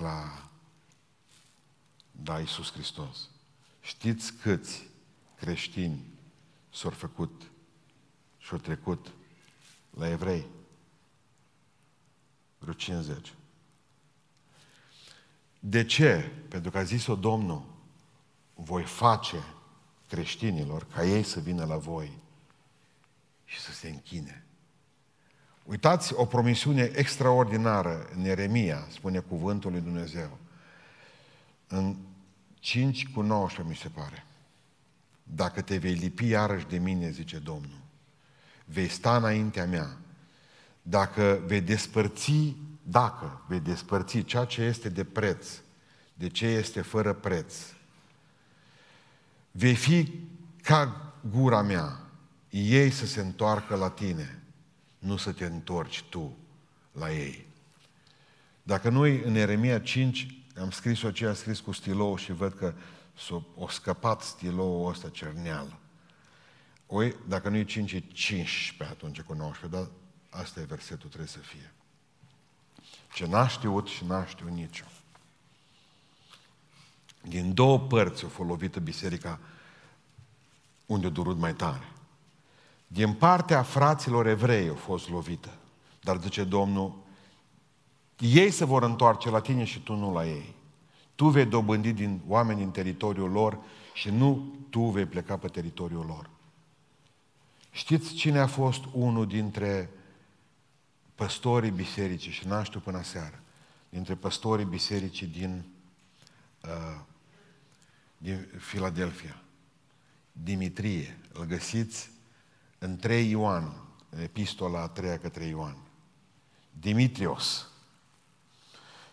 la, 0.00 0.48
la 2.24 2.40
Iisus 2.40 2.72
Hristos. 2.72 3.28
Știți 3.80 4.32
câți 4.32 4.88
creștini 5.36 6.04
s-au 6.70 6.90
făcut 6.90 7.50
și 8.38 8.52
au 8.52 8.58
trecut 8.58 9.12
la 9.90 10.08
evrei? 10.08 10.46
Vreo 12.58 12.72
50. 12.72 13.32
De 15.58 15.84
ce? 15.84 16.32
Pentru 16.48 16.70
că 16.70 16.78
a 16.78 16.82
zis-o 16.82 17.16
Domnul, 17.16 17.64
voi 18.54 18.84
face 18.84 19.44
creștinilor 20.12 20.86
ca 20.94 21.04
ei 21.04 21.22
să 21.22 21.40
vină 21.40 21.64
la 21.64 21.76
voi 21.76 22.18
și 23.44 23.60
să 23.60 23.72
se 23.72 23.88
închine. 23.88 24.44
Uitați 25.64 26.14
o 26.14 26.26
promisiune 26.26 26.90
extraordinară 26.94 28.08
în 28.16 28.24
Eremia, 28.24 28.86
spune 28.90 29.18
cuvântul 29.18 29.70
lui 29.70 29.80
Dumnezeu. 29.80 30.38
În 31.66 31.96
5 32.58 33.08
cu 33.08 33.20
19, 33.20 33.74
mi 33.74 33.76
se 33.76 34.00
pare. 34.00 34.26
Dacă 35.22 35.62
te 35.62 35.76
vei 35.76 35.92
lipi 35.92 36.28
iarăși 36.28 36.66
de 36.66 36.78
mine, 36.78 37.10
zice 37.10 37.38
Domnul, 37.38 37.80
vei 38.64 38.88
sta 38.88 39.16
înaintea 39.16 39.66
mea. 39.66 39.96
Dacă 40.82 41.42
vei 41.46 41.60
despărți, 41.60 42.56
dacă 42.82 43.44
vei 43.48 43.60
despărți 43.60 44.20
ceea 44.20 44.44
ce 44.44 44.62
este 44.62 44.88
de 44.88 45.04
preț, 45.04 45.48
de 46.14 46.28
ce 46.28 46.46
este 46.46 46.80
fără 46.80 47.12
preț, 47.12 47.54
vei 49.52 49.74
fi 49.74 50.12
ca 50.62 51.12
gura 51.30 51.62
mea, 51.62 52.00
ei 52.50 52.90
să 52.90 53.06
se 53.06 53.20
întoarcă 53.20 53.74
la 53.74 53.90
tine, 53.90 54.42
nu 54.98 55.16
să 55.16 55.32
te 55.32 55.44
întorci 55.44 56.02
tu 56.02 56.36
la 56.92 57.12
ei. 57.12 57.46
Dacă 58.62 58.88
noi 58.88 59.22
în 59.24 59.34
Eremia 59.34 59.80
5 59.80 60.44
am 60.60 60.70
scris-o 60.70 61.10
ce 61.10 61.26
am 61.26 61.34
scris 61.34 61.60
cu 61.60 61.72
stilou 61.72 62.16
și 62.16 62.32
văd 62.32 62.52
că 62.52 62.74
s-o, 63.16 63.42
o 63.56 63.68
scăpat 63.68 64.22
stiloul 64.22 64.90
ăsta 64.90 65.08
cerneal. 65.08 65.78
Oi, 66.86 67.16
dacă 67.28 67.48
nu 67.48 67.56
e 67.56 67.64
5, 67.64 67.92
e 67.92 68.00
15 68.00 68.96
atunci 68.96 69.20
cu 69.20 69.32
19, 69.32 69.80
dar 69.80 69.90
asta 70.40 70.60
e 70.60 70.64
versetul, 70.64 71.08
trebuie 71.08 71.28
să 71.28 71.38
fie. 71.38 71.72
Ce 73.14 73.26
n-a 73.26 73.48
știut 73.48 73.86
și 73.86 74.04
n-a 74.04 74.26
știut 74.26 74.50
nicio. 74.50 74.84
Din 77.22 77.54
două 77.54 77.78
părți 77.78 78.24
o 78.24 78.28
fost 78.28 78.48
lovită 78.48 78.80
biserica 78.80 79.38
unde 80.86 81.06
a 81.06 81.10
durut 81.10 81.38
mai 81.38 81.54
tare. 81.54 81.88
Din 82.86 83.12
partea 83.12 83.62
fraților 83.62 84.26
evrei 84.26 84.68
a 84.68 84.74
fost 84.74 85.08
lovită. 85.08 85.48
Dar 86.00 86.20
zice 86.20 86.44
Domnul, 86.44 86.94
ei 88.18 88.50
se 88.50 88.64
vor 88.64 88.82
întoarce 88.82 89.30
la 89.30 89.40
tine 89.40 89.64
și 89.64 89.80
tu 89.80 89.94
nu 89.94 90.12
la 90.12 90.26
ei. 90.26 90.54
Tu 91.14 91.28
vei 91.28 91.44
dobândi 91.44 91.92
din 91.92 92.20
oameni 92.26 92.58
din 92.58 92.70
teritoriul 92.70 93.30
lor 93.30 93.58
și 93.94 94.10
nu 94.10 94.54
tu 94.70 94.80
vei 94.80 95.06
pleca 95.06 95.36
pe 95.36 95.48
teritoriul 95.48 96.04
lor. 96.06 96.30
Știți 97.70 98.14
cine 98.14 98.38
a 98.38 98.46
fost 98.46 98.84
unul 98.92 99.26
dintre 99.26 99.90
păstorii 101.14 101.70
bisericii 101.70 102.32
și 102.32 102.46
n-am 102.46 102.62
știu 102.62 102.80
până 102.80 103.02
seară? 103.02 103.42
dintre 103.92 104.14
păstorii 104.14 104.64
bisericii 104.64 105.26
din, 105.26 105.64
uh, 106.64 107.00
din 108.22 108.48
Filadelfia. 108.58 109.36
Dimitrie. 110.32 111.18
Îl 111.32 111.44
găsiți 111.44 112.10
în 112.78 112.96
3 112.96 113.30
Ioan, 113.30 113.72
în 114.10 114.20
epistola 114.20 114.80
a 114.80 114.88
3 114.88 115.18
către 115.18 115.44
Ioan. 115.44 115.76
Dimitrios. 116.70 117.66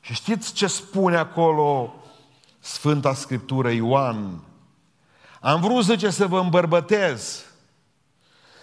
Și 0.01 0.13
știți 0.13 0.53
ce 0.53 0.67
spune 0.67 1.17
acolo 1.17 1.93
Sfânta 2.59 3.13
Scriptură 3.13 3.71
Ioan? 3.71 4.43
Am 5.41 5.61
vrut, 5.61 5.83
zice, 5.83 6.09
să 6.09 6.27
vă 6.27 6.39
îmbărbătez, 6.39 7.45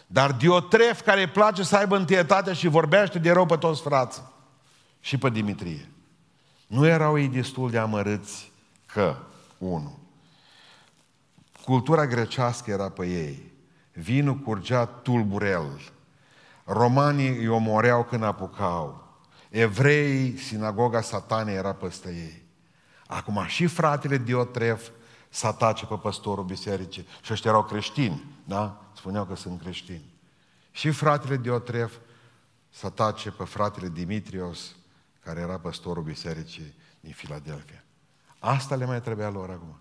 dar 0.07 0.33
Diotref, 0.33 1.01
care 1.01 1.21
îi 1.21 1.29
place 1.29 1.63
să 1.63 1.77
aibă 1.77 1.97
întâietate 1.97 2.53
și 2.53 2.69
vorbește 2.69 3.19
de 3.19 3.31
rău 3.31 3.47
pe 3.47 3.57
toți 3.57 3.83
frații, 3.83 4.23
și 5.01 5.19
pe 5.19 5.31
Dimitrie. 5.31 5.91
Nu 6.67 6.87
erau 6.87 7.19
ei 7.19 7.29
destul 7.29 7.71
de 7.71 7.79
amărâți 7.79 8.53
că, 8.87 9.17
unu, 9.59 10.06
cultura 11.67 12.07
grecească 12.07 12.71
era 12.71 12.89
pe 12.91 13.07
ei, 13.07 13.53
vinul 13.93 14.35
curgea 14.35 14.85
tulburel, 14.85 15.81
romanii 16.65 17.37
îi 17.37 17.49
omoreau 17.49 18.05
când 18.05 18.23
apucau, 18.23 19.07
Evrei, 19.49 20.37
sinagoga 20.37 21.01
satanei 21.01 21.55
era 21.55 21.73
peste 21.73 22.09
ei. 22.09 22.43
Acum 23.07 23.45
și 23.47 23.67
fratele 23.67 24.19
Diotref 24.19 24.89
să 25.29 25.47
atace 25.47 25.87
pe 25.87 25.95
păstorul 25.95 26.45
bisericii. 26.45 27.07
Și 27.23 27.33
ăștia 27.33 27.51
erau 27.51 27.65
creștini, 27.65 28.25
da? 28.45 28.81
Spuneau 28.97 29.25
că 29.25 29.35
sunt 29.35 29.61
creștini. 29.61 30.05
Și 30.71 30.91
fratele 30.91 31.37
Diotref 31.37 31.95
să 32.71 32.87
atace 32.87 33.31
pe 33.31 33.45
fratele 33.45 33.89
Dimitrios, 33.89 34.77
care 35.25 35.41
era 35.41 35.59
păstorul 35.59 36.03
bisericii 36.03 36.75
din 37.01 37.13
Filadelfia. 37.13 37.85
Asta 38.39 38.75
le 38.75 38.85
mai 38.85 39.01
trebuia 39.01 39.31
lor 39.31 39.51
acum. 39.51 39.79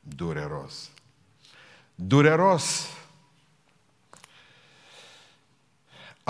Dureros. 0.00 0.90
Dureros 1.94 2.86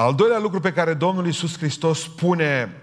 Al 0.00 0.14
doilea 0.14 0.38
lucru 0.38 0.60
pe 0.60 0.72
care 0.72 0.94
Domnul 0.94 1.26
Iisus 1.26 1.56
Hristos 1.56 2.00
spune 2.00 2.82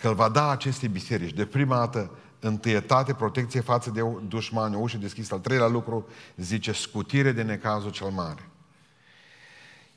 că 0.00 0.08
îl 0.08 0.14
va 0.14 0.28
da 0.28 0.48
acestei 0.50 0.88
biserici, 0.88 1.34
de 1.34 1.46
prima 1.46 1.76
dată, 1.76 2.18
întâietate, 2.40 3.14
protecție 3.14 3.60
față 3.60 3.90
de 3.90 4.00
dușmani, 4.28 4.74
o 4.74 4.78
ușă 4.78 4.96
deschisă. 4.96 5.34
Al 5.34 5.40
treilea 5.40 5.66
lucru 5.66 6.08
zice 6.36 6.72
scutire 6.72 7.32
de 7.32 7.42
necazul 7.42 7.90
cel 7.90 8.08
mare. 8.08 8.48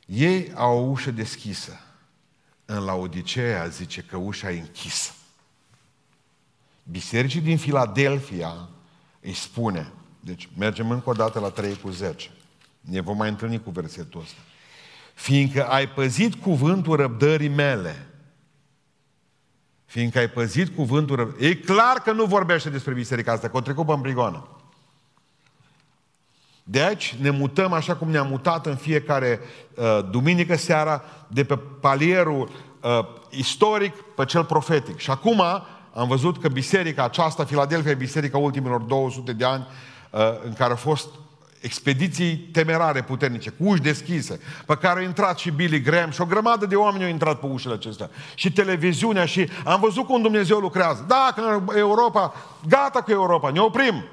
Ei 0.05 0.51
au 0.55 0.77
o 0.77 0.89
ușă 0.89 1.11
deschisă. 1.11 1.79
În 2.65 2.83
Laodicea 2.83 3.67
zice 3.67 4.01
că 4.01 4.17
ușa 4.17 4.51
e 4.51 4.59
închisă. 4.59 5.11
Bisericii 6.83 7.41
din 7.41 7.57
Filadelfia 7.57 8.69
îi 9.21 9.33
spune, 9.33 9.91
deci 10.27 10.49
mergem 10.57 10.91
încă 10.91 11.09
o 11.09 11.13
dată 11.13 11.39
la 11.39 11.49
3 11.49 11.77
cu 11.81 11.89
10. 11.89 12.29
Ne 12.79 13.01
vom 13.01 13.17
mai 13.17 13.29
întâlni 13.29 13.63
cu 13.63 13.69
versetul 13.69 14.21
ăsta 14.21 14.39
fiindcă 15.17 15.67
ai 15.67 15.87
păzit 15.87 16.35
cuvântul 16.35 16.95
răbdării 16.95 17.47
mele. 17.47 18.07
Fiindcă 19.85 20.17
ai 20.19 20.29
păzit 20.29 20.75
cuvântul 20.75 21.15
răbdării... 21.15 21.47
E 21.47 21.55
clar 21.55 21.97
că 21.97 22.11
nu 22.11 22.25
vorbește 22.25 22.69
despre 22.69 22.93
biserica 22.93 23.31
asta, 23.31 23.49
că 23.49 23.57
o 23.57 23.61
trecut 23.61 23.85
pe 23.85 23.91
îmbrigoană. 23.91 24.47
De 26.63 26.81
aici 26.81 27.15
ne 27.21 27.29
mutăm 27.29 27.73
așa 27.73 27.95
cum 27.95 28.09
ne-am 28.09 28.27
mutat 28.27 28.65
în 28.65 28.75
fiecare 28.75 29.39
uh, 29.75 29.99
duminică 30.11 30.55
seara 30.55 31.03
de 31.27 31.43
pe 31.43 31.59
palierul 31.79 32.49
uh, 32.81 32.99
istoric 33.29 33.95
pe 33.95 34.25
cel 34.25 34.43
profetic. 34.43 34.97
Și 34.97 35.09
acum 35.09 35.41
am 35.93 36.07
văzut 36.07 36.41
că 36.41 36.47
biserica 36.47 37.03
aceasta, 37.03 37.45
Filadelfia, 37.45 37.91
e 37.91 37.95
biserica 37.95 38.37
ultimilor 38.37 38.81
200 38.81 39.33
de 39.33 39.45
ani 39.45 39.67
uh, 39.69 39.96
în 40.43 40.53
care 40.53 40.73
a 40.73 40.75
fost 40.75 41.07
expediții 41.61 42.35
temerare 42.35 43.01
puternice, 43.01 43.49
cu 43.49 43.63
uși 43.63 43.81
deschise, 43.81 44.39
pe 44.65 44.75
care 44.75 44.99
au 44.99 45.05
intrat 45.05 45.37
și 45.37 45.51
Billy 45.51 45.81
Graham 45.81 46.09
și 46.09 46.21
o 46.21 46.25
grămadă 46.25 46.65
de 46.65 46.75
oameni 46.75 47.03
au 47.03 47.09
intrat 47.09 47.39
pe 47.39 47.45
ușile 47.45 47.73
acestea. 47.73 48.09
Și 48.35 48.51
televiziunea 48.51 49.25
și 49.25 49.49
am 49.65 49.79
văzut 49.79 50.05
cum 50.05 50.21
Dumnezeu 50.21 50.57
lucrează. 50.57 51.05
Da, 51.07 51.31
că 51.35 51.73
Europa, 51.77 52.33
gata 52.67 53.01
cu 53.01 53.11
Europa, 53.11 53.49
ne 53.49 53.59
oprim. 53.59 54.03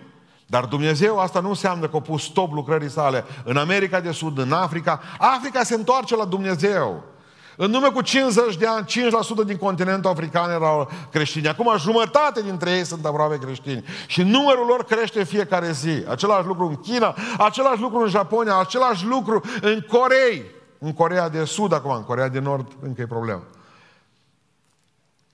Dar 0.46 0.64
Dumnezeu 0.64 1.18
asta 1.18 1.40
nu 1.40 1.48
înseamnă 1.48 1.88
că 1.88 1.96
a 1.96 2.00
pus 2.00 2.22
stop 2.22 2.52
lucrării 2.52 2.90
sale 2.90 3.24
în 3.44 3.56
America 3.56 4.00
de 4.00 4.10
Sud, 4.10 4.38
în 4.38 4.52
Africa. 4.52 5.00
Africa 5.18 5.62
se 5.62 5.74
întoarce 5.74 6.16
la 6.16 6.24
Dumnezeu. 6.24 7.13
În 7.56 7.70
nume 7.70 7.88
cu 7.88 8.00
50 8.00 8.56
de 8.56 8.66
ani, 8.66 8.86
5% 8.86 9.46
din 9.46 9.56
continentul 9.56 10.10
african 10.10 10.50
erau 10.50 10.90
creștini. 11.10 11.48
Acum 11.48 11.78
jumătate 11.78 12.42
dintre 12.42 12.70
ei 12.70 12.84
sunt 12.84 13.04
aproape 13.04 13.38
creștini. 13.38 13.84
Și 14.06 14.22
numărul 14.22 14.66
lor 14.66 14.84
crește 14.84 15.18
în 15.18 15.24
fiecare 15.24 15.72
zi. 15.72 16.04
Același 16.08 16.46
lucru 16.46 16.66
în 16.66 16.76
China, 16.76 17.16
același 17.38 17.80
lucru 17.80 17.98
în 17.98 18.08
Japonia, 18.08 18.58
același 18.58 19.06
lucru 19.06 19.40
în 19.60 19.80
Corei. 19.80 20.44
În 20.78 20.92
Corea 20.92 21.28
de 21.28 21.44
Sud 21.44 21.72
acum, 21.72 21.90
în 21.90 22.04
Corea 22.04 22.28
de 22.28 22.38
Nord 22.38 22.72
încă 22.80 23.00
e 23.00 23.06
problemă. 23.06 23.42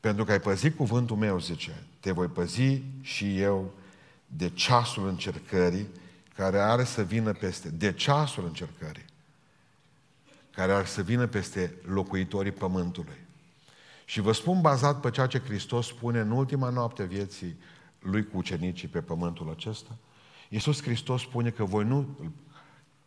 Pentru 0.00 0.24
că 0.24 0.32
ai 0.32 0.40
păzit 0.40 0.76
cuvântul 0.76 1.16
meu, 1.16 1.38
zice, 1.38 1.82
te 2.00 2.12
voi 2.12 2.26
păzi 2.26 2.82
și 3.00 3.40
eu 3.40 3.70
de 4.26 4.50
ceasul 4.54 5.08
încercării 5.08 5.88
care 6.36 6.58
are 6.58 6.84
să 6.84 7.02
vină 7.02 7.32
peste, 7.32 7.68
de 7.68 7.92
ceasul 7.92 8.44
încercării 8.46 9.09
care 10.51 10.72
ar 10.72 10.86
să 10.86 11.03
vină 11.03 11.26
peste 11.26 11.74
locuitorii 11.84 12.53
pământului. 12.53 13.26
Și 14.05 14.20
vă 14.20 14.32
spun 14.32 14.61
bazat 14.61 15.01
pe 15.01 15.11
ceea 15.11 15.26
ce 15.26 15.38
Hristos 15.38 15.86
spune 15.86 16.20
în 16.20 16.30
ultima 16.30 16.68
noapte 16.68 17.05
vieții 17.05 17.59
lui 17.98 18.26
cu 18.26 18.36
ucenicii 18.36 18.88
pe 18.88 19.01
pământul 19.01 19.51
acesta, 19.51 19.96
Iisus 20.48 20.82
Hristos 20.82 21.20
spune 21.20 21.51
că 21.51 21.64
voi 21.64 21.84
nu... 21.84 22.18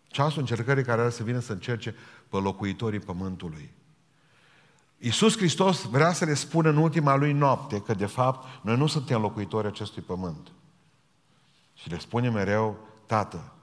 Ceasul 0.08 0.40
încercării 0.40 0.84
care 0.84 1.02
ar 1.02 1.10
să 1.10 1.24
vină 1.24 1.40
să 1.40 1.52
încerce 1.52 1.96
pe 2.30 2.38
locuitorii 2.38 3.00
pământului. 3.00 3.74
Iisus 4.98 5.38
Hristos 5.38 5.82
vrea 5.82 6.14
să 6.14 6.26
le 6.26 6.34
spună 6.34 6.70
în 6.70 6.78
ultima 6.78 7.16
lui 7.16 7.32
noapte 7.32 7.82
că 7.82 7.94
de 7.94 8.06
fapt 8.06 8.64
noi 8.64 8.78
nu 8.78 8.88
suntem 8.88 9.22
locuitori 9.22 9.68
acestui 9.68 10.02
pământ. 10.02 10.52
Și 11.74 11.90
le 11.90 12.00
spune 12.00 12.30
mereu, 12.30 12.88
Tată, 13.06 13.54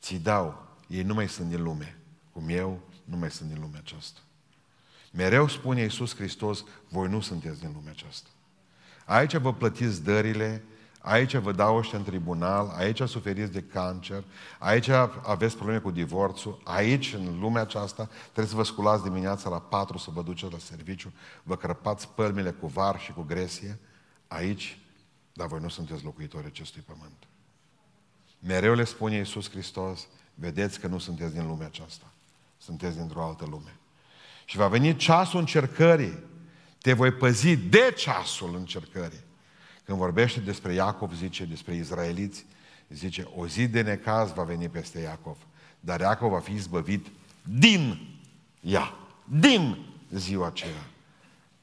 ți 0.00 0.14
dau, 0.14 0.66
ei 0.86 1.02
nu 1.02 1.14
mai 1.14 1.28
sunt 1.28 1.48
din 1.48 1.62
lume, 1.62 1.98
cum 2.32 2.48
eu 2.48 2.80
nu 3.10 3.16
mai 3.16 3.30
sunt 3.30 3.48
din 3.48 3.60
lumea 3.60 3.80
aceasta. 3.84 4.20
Mereu 5.12 5.48
spune 5.48 5.80
Iisus 5.80 6.14
Hristos, 6.14 6.64
voi 6.88 7.08
nu 7.08 7.20
sunteți 7.20 7.60
din 7.60 7.70
lumea 7.74 7.90
aceasta. 7.90 8.28
Aici 9.04 9.36
vă 9.36 9.54
plătiți 9.54 10.02
dările, 10.02 10.64
aici 10.98 11.36
vă 11.36 11.52
dau 11.52 11.76
ăștia 11.76 11.98
în 11.98 12.04
tribunal, 12.04 12.72
aici 12.76 13.02
suferiți 13.02 13.52
de 13.52 13.62
cancer, 13.62 14.24
aici 14.58 14.88
aveți 15.22 15.56
probleme 15.56 15.80
cu 15.80 15.90
divorțul, 15.90 16.60
aici, 16.64 17.12
în 17.14 17.38
lumea 17.38 17.62
aceasta, 17.62 18.08
trebuie 18.22 18.46
să 18.46 18.54
vă 18.54 18.62
sculați 18.62 19.02
dimineața 19.02 19.48
la 19.48 19.60
patru 19.60 19.98
să 19.98 20.10
vă 20.10 20.22
duceți 20.22 20.52
la 20.52 20.58
serviciu, 20.58 21.12
vă 21.42 21.56
crăpați 21.56 22.08
pălmile 22.08 22.50
cu 22.50 22.66
var 22.66 23.00
și 23.00 23.12
cu 23.12 23.22
gresie, 23.22 23.78
aici, 24.26 24.78
dar 25.32 25.46
voi 25.46 25.60
nu 25.60 25.68
sunteți 25.68 26.04
locuitori 26.04 26.46
acestui 26.46 26.82
pământ. 26.86 27.26
Mereu 28.38 28.74
le 28.74 28.84
spune 28.84 29.16
Iisus 29.16 29.50
Hristos, 29.50 30.06
vedeți 30.34 30.80
că 30.80 30.86
nu 30.86 30.98
sunteți 30.98 31.32
din 31.32 31.46
lumea 31.46 31.66
aceasta. 31.66 32.12
Sunteți 32.58 32.96
dintr-o 32.96 33.22
altă 33.22 33.46
lume. 33.50 33.76
Și 34.44 34.56
va 34.56 34.68
veni 34.68 34.96
ceasul 34.96 35.38
încercării. 35.38 36.18
Te 36.80 36.92
voi 36.92 37.10
păzi 37.10 37.56
de 37.56 37.92
ceasul 37.96 38.54
încercării. 38.56 39.24
Când 39.84 39.98
vorbește 39.98 40.40
despre 40.40 40.72
Iacov, 40.72 41.14
zice, 41.14 41.44
despre 41.44 41.74
izraeliți, 41.74 42.46
zice, 42.88 43.28
o 43.34 43.46
zi 43.46 43.68
de 43.68 43.80
necaz 43.80 44.32
va 44.32 44.42
veni 44.42 44.68
peste 44.68 44.98
Iacov. 44.98 45.36
Dar 45.80 46.00
Iacov 46.00 46.30
va 46.30 46.40
fi 46.40 46.52
izbăvit 46.52 47.06
din 47.42 48.08
ea. 48.60 48.94
Din 49.24 49.86
ziua 50.10 50.46
aceea. 50.46 50.86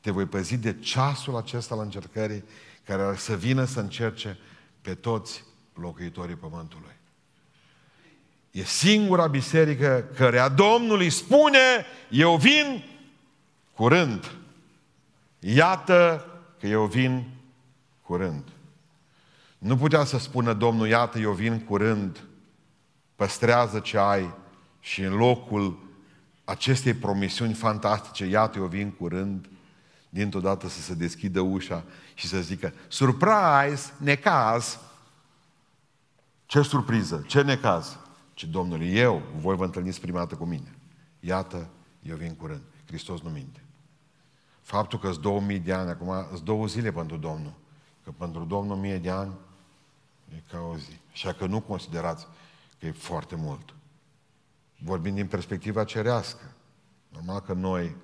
Te 0.02 0.12
voi 0.12 0.26
păzi 0.26 0.58
de 0.58 0.80
ceasul 0.80 1.36
acesta 1.36 1.76
al 1.76 1.82
încercării 1.82 2.44
care 2.84 3.02
ar 3.02 3.18
să 3.18 3.36
vină 3.36 3.66
să 3.66 3.80
încerce 3.80 4.38
pe 4.82 4.96
toți 4.96 5.44
locuitorii 5.74 6.36
pământului. 6.36 6.96
E 8.56 8.64
singura 8.64 9.28
biserică 9.28 10.06
cărea 10.16 10.48
Domnul 10.48 11.00
îi 11.00 11.10
spune, 11.10 11.86
eu 12.10 12.36
vin 12.36 12.84
curând. 13.74 14.32
Iată 15.40 16.26
că 16.60 16.68
eu 16.68 16.86
vin 16.86 17.24
curând. 18.02 18.44
Nu 19.58 19.78
putea 19.78 20.04
să 20.04 20.18
spună 20.18 20.54
Domnul, 20.54 20.88
iată, 20.88 21.20
eu 21.20 21.32
vin 21.32 21.60
curând, 21.60 22.24
păstrează 23.16 23.80
ce 23.80 23.98
ai 23.98 24.34
și 24.80 25.02
în 25.02 25.14
locul 25.14 25.80
acestei 26.44 26.94
promisiuni 26.94 27.54
fantastice, 27.54 28.26
iată, 28.26 28.58
eu 28.58 28.66
vin 28.66 28.92
curând, 28.92 29.50
dintr-o 30.10 30.40
dată 30.40 30.68
să 30.68 30.82
se 30.82 30.94
deschidă 30.94 31.40
ușa 31.40 31.84
și 32.14 32.28
să 32.28 32.42
zică, 32.42 32.74
surprise, 32.88 33.94
necaz. 33.98 34.80
Ce 36.46 36.62
surpriză, 36.62 37.24
ce 37.28 37.42
necaz 37.42 37.98
ci 38.36 38.44
Domnul, 38.44 38.82
eu, 38.82 39.22
voi 39.36 39.56
vă 39.56 39.64
întâlniți 39.64 40.02
prima 40.02 40.18
dată 40.18 40.36
cu 40.36 40.46
mine. 40.46 40.76
Iată, 41.20 41.70
eu 42.02 42.16
vin 42.16 42.36
curând. 42.36 42.62
Hristos 42.88 43.22
nu 43.22 43.30
minte. 43.30 43.60
faptul 44.62 45.00
că 45.00 45.12
sunt 45.12 45.22
2000 45.22 45.60
de 45.60 45.74
ani, 45.74 45.90
acum 45.90 46.26
sunt 46.30 46.42
două 46.44 46.68
zile 46.68 46.92
pentru 46.92 47.18
Domnul. 47.18 47.54
Că 48.04 48.12
pentru 48.18 48.44
Domnul 48.44 48.78
1000 48.78 48.98
de 48.98 49.10
ani 49.10 49.34
e 50.30 50.42
ca 50.52 50.60
o 50.72 50.78
zi. 50.78 51.00
Așa 51.12 51.34
că 51.34 51.46
nu 51.46 51.60
considerați 51.62 52.28
că 52.80 52.86
e 52.86 52.92
foarte 52.92 53.36
mult. 53.36 53.74
Vorbim 54.78 55.16
din 55.16 55.28
perspectiva 55.28 55.84
cerească. 55.84 56.54
Normal 57.10 57.40
că 57.40 57.54
noi... 57.54 57.96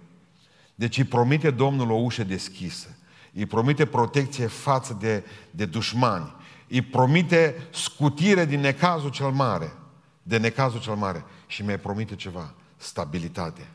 Deci 0.76 0.98
îi 0.98 1.04
promite 1.04 1.52
Domnul 1.52 1.92
o 1.92 1.96
ușă 1.96 2.24
deschisă. 2.24 2.88
Îi 3.34 3.46
promite 3.46 3.86
protecție 3.86 4.48
față 4.48 4.94
de, 4.94 5.26
de 5.52 5.66
dușmani. 5.66 6.36
Îi 6.70 6.82
promite 6.82 7.68
scutire 7.72 8.46
din 8.46 8.60
necazul 8.60 9.10
cel 9.10 9.30
mare. 9.30 9.74
De 10.24 10.38
necazul 10.38 10.80
cel 10.80 10.96
mare. 10.96 11.24
Și 11.48 11.64
mai 11.64 11.80
promite 11.80 12.16
ceva. 12.16 12.54
Stabilitate. 12.78 13.68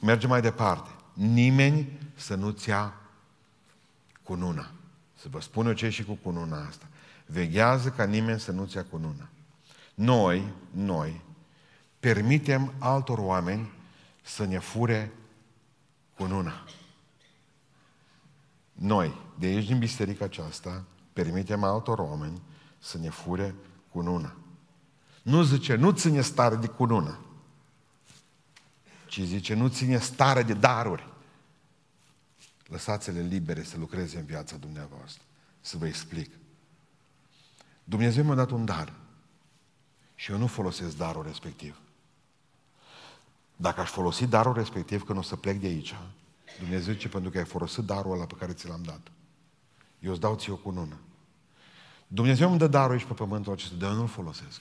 Mergem 0.00 0.28
mai 0.28 0.40
departe. 0.40 0.90
Nimeni 1.12 1.98
să 2.14 2.34
nu-ți 2.34 2.68
ia 2.68 2.94
cununa. 4.22 4.70
Să 5.14 5.28
vă 5.30 5.40
spun 5.40 5.66
eu 5.66 5.72
ce 5.72 5.88
și 5.88 6.04
cu 6.04 6.18
cununa 6.22 6.66
asta. 6.66 6.86
Veghează 7.26 7.90
ca 7.90 8.04
nimeni 8.04 8.40
să 8.40 8.52
nu-ți 8.52 8.76
ia 8.76 8.84
cununa. 8.84 9.28
Noi, 9.94 10.52
noi, 10.70 11.20
permitem 12.00 12.72
altor 12.78 13.18
oameni 13.18 13.72
să 14.22 14.44
ne 14.44 14.58
fure 14.58 15.12
cununa. 16.16 16.64
Noi, 18.72 19.14
de 19.38 19.46
aici 19.46 19.66
din 19.66 19.78
biserica 19.78 20.24
aceasta, 20.24 20.84
permitem 21.12 21.64
altor 21.64 21.98
oameni 21.98 22.42
să 22.78 22.98
ne 22.98 23.08
fure 23.08 23.54
cununa. 23.90 24.36
Nu 25.22 25.42
zice, 25.42 25.74
nu 25.74 25.90
ține 25.90 26.20
stare 26.20 26.56
de 26.56 26.66
cunună, 26.66 27.18
ci 29.06 29.20
zice, 29.20 29.54
nu 29.54 29.68
ține 29.68 29.98
stare 29.98 30.42
de 30.42 30.54
daruri. 30.54 31.10
Lăsați-le 32.66 33.20
libere 33.20 33.62
să 33.62 33.76
lucreze 33.78 34.18
în 34.18 34.24
viața 34.24 34.56
dumneavoastră. 34.56 35.22
Să 35.60 35.76
vă 35.76 35.86
explic. 35.86 36.30
Dumnezeu 37.84 38.24
mi-a 38.24 38.34
dat 38.34 38.50
un 38.50 38.64
dar. 38.64 38.92
Și 40.14 40.30
eu 40.30 40.38
nu 40.38 40.46
folosesc 40.46 40.96
darul 40.96 41.22
respectiv. 41.22 41.80
Dacă 43.56 43.80
aș 43.80 43.90
folosi 43.90 44.26
darul 44.26 44.54
respectiv 44.54 45.04
când 45.04 45.18
o 45.18 45.22
să 45.22 45.36
plec 45.36 45.60
de 45.60 45.66
aici, 45.66 45.94
Dumnezeu 46.58 46.92
zice, 46.92 47.08
pentru 47.08 47.30
că 47.30 47.38
ai 47.38 47.44
folosit 47.44 47.84
darul 47.84 48.12
ăla 48.12 48.26
pe 48.26 48.34
care 48.38 48.52
ți 48.52 48.68
l-am 48.68 48.82
dat. 48.82 49.00
Eu 49.98 50.10
îți 50.10 50.20
dau 50.20 50.36
ție 50.36 50.52
o 50.52 50.56
cunună. 50.56 50.96
Dumnezeu 52.06 52.50
îmi 52.50 52.58
dă 52.58 52.66
darul 52.66 52.92
aici 52.92 53.04
pe 53.04 53.12
pământul 53.12 53.52
acesta, 53.52 53.74
de 53.78 53.84
eu 53.84 53.94
nu-l 53.94 54.08
folosesc. 54.08 54.60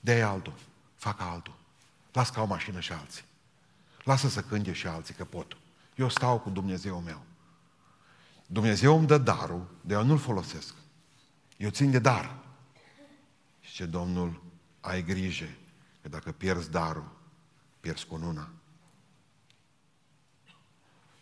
De 0.00 0.22
altul. 0.22 0.54
Fac 0.94 1.20
altul. 1.20 1.54
Las 2.12 2.30
ca 2.30 2.42
o 2.42 2.46
mașină 2.46 2.80
și 2.80 2.92
alții. 2.92 3.24
Lasă 4.04 4.28
să 4.28 4.42
cânte 4.42 4.72
și 4.72 4.86
alții 4.86 5.14
că 5.14 5.24
pot. 5.24 5.56
Eu 5.94 6.08
stau 6.08 6.38
cu 6.38 6.50
Dumnezeu 6.50 7.00
meu. 7.00 7.22
Dumnezeu 8.46 8.98
îmi 8.98 9.06
dă 9.06 9.18
darul, 9.18 9.66
de 9.80 9.94
eu 9.94 10.04
nu-l 10.04 10.18
folosesc. 10.18 10.74
Eu 11.56 11.70
țin 11.70 11.90
de 11.90 11.98
dar. 11.98 12.38
Și 13.60 13.72
ce 13.72 13.86
Domnul, 13.86 14.42
ai 14.80 15.02
grijă, 15.02 15.48
că 16.02 16.08
dacă 16.08 16.32
pierzi 16.32 16.70
darul, 16.70 17.10
pierzi 17.80 18.06
cununa. 18.06 18.50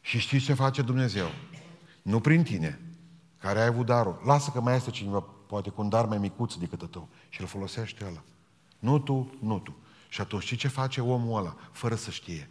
Și 0.00 0.18
știți 0.18 0.44
ce 0.44 0.54
face 0.54 0.82
Dumnezeu? 0.82 1.28
Nu 2.02 2.20
prin 2.20 2.42
tine, 2.42 2.80
care 3.38 3.60
ai 3.60 3.66
avut 3.66 3.86
darul. 3.86 4.20
Lasă 4.24 4.50
că 4.50 4.60
mai 4.60 4.76
este 4.76 4.90
cineva, 4.90 5.20
poate 5.20 5.70
cu 5.70 5.80
un 5.80 5.88
dar 5.88 6.06
mai 6.06 6.18
micuț 6.18 6.54
decât 6.54 6.82
a 6.82 6.86
tău. 6.86 7.08
Și 7.28 7.40
îl 7.40 7.46
folosește 7.46 8.04
ăla. 8.04 8.22
Nu 8.78 8.98
tu, 8.98 9.36
nu 9.40 9.58
tu. 9.58 9.76
Și 10.08 10.20
atunci 10.20 10.42
știi 10.42 10.56
ce 10.56 10.68
face 10.68 11.00
omul 11.00 11.38
ăla, 11.38 11.56
fără 11.72 11.94
să 11.94 12.10
știe? 12.10 12.50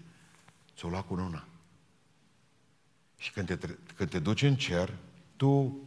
Ți-o 0.75 0.89
lua 0.89 1.01
cununa. 1.01 1.45
Și 3.17 3.31
când 3.31 3.47
te, 3.47 3.77
când 3.95 4.09
te 4.09 4.19
duci 4.19 4.41
în 4.41 4.55
cer, 4.55 4.97
tu 5.35 5.79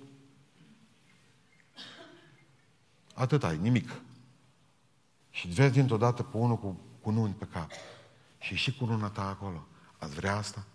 atât 3.15 3.45
ai, 3.45 3.59
nimic. 3.59 4.01
Și 5.31 5.49
vezi 5.49 5.73
dintr-o 5.73 5.97
dată 5.97 6.23
pe 6.23 6.37
unul 6.37 6.57
cu 6.57 6.81
cununi 7.01 7.35
pe 7.35 7.45
cap. 7.45 7.71
Și 8.39 8.55
și 8.55 8.77
cununa 8.77 9.11
ta 9.11 9.29
acolo. 9.29 9.67
Ați 9.99 10.15
vrea 10.15 10.37
asta? 10.37 10.67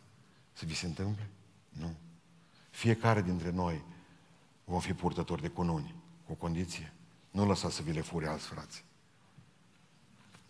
Să 0.54 0.66
vi 0.66 0.76
se 0.76 0.86
întâmple? 0.86 1.30
Nu. 1.70 1.96
Fiecare 2.70 3.22
dintre 3.22 3.52
noi 3.52 3.84
vom 4.64 4.80
fi 4.80 4.94
purtători 4.94 5.42
de 5.42 5.48
cununi, 5.48 5.96
cu 6.26 6.32
o 6.32 6.36
condiție. 6.36 6.94
Nu 7.32 7.46
lăsa 7.46 7.70
să 7.70 7.82
vi 7.82 7.92
le 7.92 8.02
fure 8.02 8.28
alți 8.28 8.46
frați. 8.46 8.84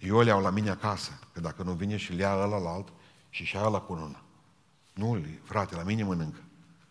Eu 0.03 0.21
le 0.21 0.29
iau 0.29 0.41
la 0.41 0.49
mine 0.49 0.69
acasă, 0.69 1.19
că 1.33 1.39
dacă 1.39 1.63
nu 1.63 1.73
vine 1.73 1.97
și 1.97 2.13
le 2.13 2.21
ia 2.21 2.33
ăla 2.33 2.57
la 2.57 2.69
alt 2.69 2.87
și 3.29 3.43
și 3.43 3.55
la 3.55 3.81
cununa. 3.81 4.21
Nu, 4.93 5.25
frate, 5.43 5.75
la 5.75 5.83
mine 5.83 6.03
mănâncă. 6.03 6.39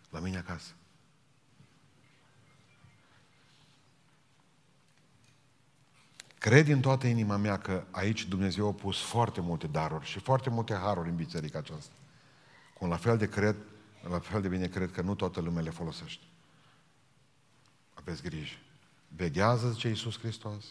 La 0.09 0.19
mine 0.19 0.37
acasă. 0.37 0.71
Cred 6.37 6.65
din 6.65 6.81
toată 6.81 7.07
inima 7.07 7.35
mea 7.35 7.57
că 7.57 7.83
aici 7.91 8.25
Dumnezeu 8.25 8.67
a 8.67 8.73
pus 8.73 8.99
foarte 8.99 9.41
multe 9.41 9.67
daruri 9.67 10.05
și 10.05 10.19
foarte 10.19 10.49
multe 10.49 10.73
haruri 10.73 11.09
în 11.09 11.15
biserica 11.15 11.57
aceasta. 11.57 11.93
Cum 12.73 12.89
la 12.89 12.97
fel 12.97 13.17
de 13.17 13.29
cred, 13.29 13.55
la 14.09 14.19
fel 14.19 14.41
de 14.41 14.47
bine 14.47 14.67
cred 14.67 14.91
că 14.91 15.01
nu 15.01 15.15
toată 15.15 15.41
lumea 15.41 15.61
le 15.61 15.69
folosește. 15.69 16.23
Aveți 17.93 18.21
grijă. 18.21 18.55
Veghează, 19.07 19.69
zice 19.69 19.87
Iisus 19.87 20.19
Hristos, 20.19 20.65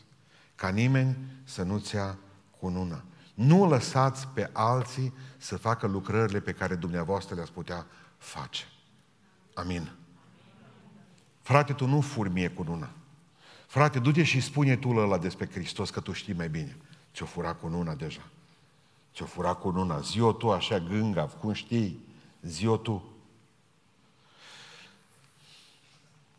ca 0.54 0.68
nimeni 0.68 1.16
să 1.44 1.62
nu-ți 1.62 1.94
ia 1.94 2.18
cununa. 2.62 3.02
Nu 3.34 3.68
lăsați 3.68 4.26
pe 4.26 4.50
alții 4.52 5.12
să 5.36 5.56
facă 5.56 5.86
lucrările 5.86 6.40
pe 6.40 6.52
care 6.52 6.74
dumneavoastră 6.74 7.34
le-ați 7.34 7.52
putea 7.52 7.86
face. 8.18 8.64
Amin. 9.54 9.90
Frate, 11.42 11.72
tu 11.72 11.86
nu 11.86 12.00
furi 12.00 12.30
mie 12.30 12.48
cununa. 12.48 12.90
Frate, 13.66 13.98
du-te 13.98 14.22
și 14.22 14.40
spune 14.40 14.76
tu 14.76 14.88
ăla 14.88 15.18
despre 15.18 15.48
Hristos 15.52 15.90
că 15.90 16.00
tu 16.00 16.12
știi 16.12 16.34
mai 16.34 16.48
bine. 16.48 16.76
Ți-o 17.14 17.26
fura 17.26 17.54
cu 17.54 17.68
nuna 17.68 17.94
deja. 17.94 18.22
Ți-o 19.14 19.26
fura 19.26 19.54
cu 19.54 19.70
nuna. 19.70 20.00
Zi-o 20.00 20.32
tu 20.32 20.50
așa 20.50 20.78
gânga, 20.78 21.24
cum 21.24 21.52
știi? 21.52 22.04
Zi-o 22.42 22.76
tu. 22.76 23.12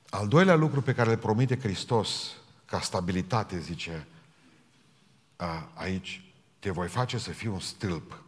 Al 0.10 0.28
doilea 0.28 0.56
lucru 0.56 0.82
pe 0.82 0.94
care 0.94 1.10
le 1.10 1.18
promite 1.18 1.60
Hristos 1.60 2.32
ca 2.66 2.80
stabilitate, 2.80 3.60
zice 3.60 4.08
a, 5.44 5.70
aici, 5.74 6.34
te 6.60 6.70
voi 6.70 6.88
face 6.88 7.18
să 7.18 7.32
fii 7.32 7.48
un 7.48 7.60
stâlp. 7.60 8.24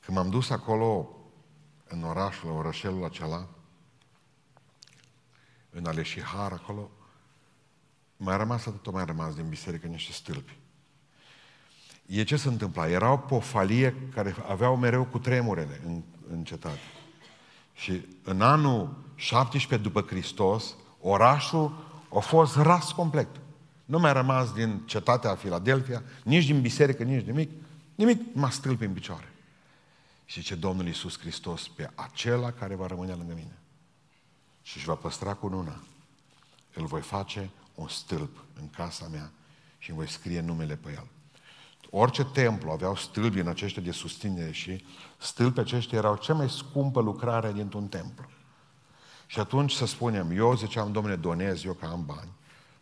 Când 0.00 0.16
m-am 0.16 0.30
dus 0.30 0.50
acolo, 0.50 1.08
în 1.88 2.02
orașul, 2.02 2.50
orășelul 2.50 3.04
acela, 3.04 3.48
în 5.70 5.86
Aleșihar, 5.86 6.52
acolo, 6.52 6.90
mai 8.16 8.36
rămas 8.36 8.66
atât, 8.66 8.92
mai 8.92 9.04
rămas 9.04 9.34
din 9.34 9.48
biserică 9.48 9.86
niște 9.86 10.12
stâlpi. 10.12 10.56
E 12.06 12.24
ce 12.24 12.36
se 12.36 12.48
întâmpla? 12.48 12.88
Era 12.88 13.12
o 13.12 13.16
pofalie 13.16 13.94
care 14.14 14.34
aveau 14.48 14.76
mereu 14.76 15.04
cu 15.04 15.18
tremurele 15.18 15.80
în, 15.86 16.02
în 16.30 16.44
cetate. 16.44 16.78
Și 17.74 18.06
în 18.22 18.40
anul 18.40 18.96
17 19.14 19.88
după 19.88 20.00
Hristos, 20.00 20.74
orașul 21.00 21.84
a 22.14 22.18
fost 22.18 22.56
ras 22.56 22.92
complet. 22.92 23.28
Nu 23.86 23.98
mai 23.98 24.10
a 24.10 24.12
rămas 24.12 24.52
din 24.52 24.82
cetatea 24.84 25.34
Filadelfia, 25.34 26.02
nici 26.22 26.46
din 26.46 26.60
biserică, 26.60 27.02
nici 27.02 27.24
nimic. 27.24 27.50
Nimic 27.94 28.34
m-a 28.34 28.50
stâlpi 28.50 28.84
în 28.84 28.92
picioare. 28.92 29.32
Și 30.24 30.42
ce 30.42 30.54
Domnul 30.54 30.86
Iisus 30.86 31.18
Hristos 31.18 31.68
pe 31.68 31.90
acela 31.94 32.52
care 32.52 32.74
va 32.74 32.86
rămâne 32.86 33.12
lângă 33.12 33.34
mine 33.34 33.58
și 34.62 34.76
își 34.76 34.86
va 34.86 34.94
păstra 34.94 35.34
cu 35.34 35.46
luna, 35.46 35.82
îl 36.74 36.86
voi 36.86 37.00
face 37.00 37.50
un 37.74 37.88
stâlp 37.88 38.44
în 38.60 38.68
casa 38.68 39.06
mea 39.06 39.30
și 39.78 39.90
îmi 39.90 39.98
voi 39.98 40.08
scrie 40.08 40.40
numele 40.40 40.76
pe 40.76 40.90
el. 40.90 41.06
Orice 41.90 42.24
templu 42.24 42.70
aveau 42.70 42.96
stâlpi 42.96 43.38
în 43.38 43.48
aceștia 43.48 43.82
de 43.82 43.90
susținere 43.90 44.52
și 44.52 44.84
stâlpi 45.18 45.58
aceștia 45.58 45.98
erau 45.98 46.16
cea 46.16 46.34
mai 46.34 46.50
scumpă 46.50 47.00
lucrare 47.00 47.52
dintr-un 47.52 47.86
templu. 47.86 48.26
Și 49.26 49.40
atunci 49.40 49.72
să 49.72 49.86
spunem, 49.86 50.30
eu 50.30 50.56
ziceam, 50.56 50.92
domnule, 50.92 51.16
donez 51.16 51.64
eu 51.64 51.72
că 51.72 51.86
am 51.86 52.04
bani, 52.06 52.30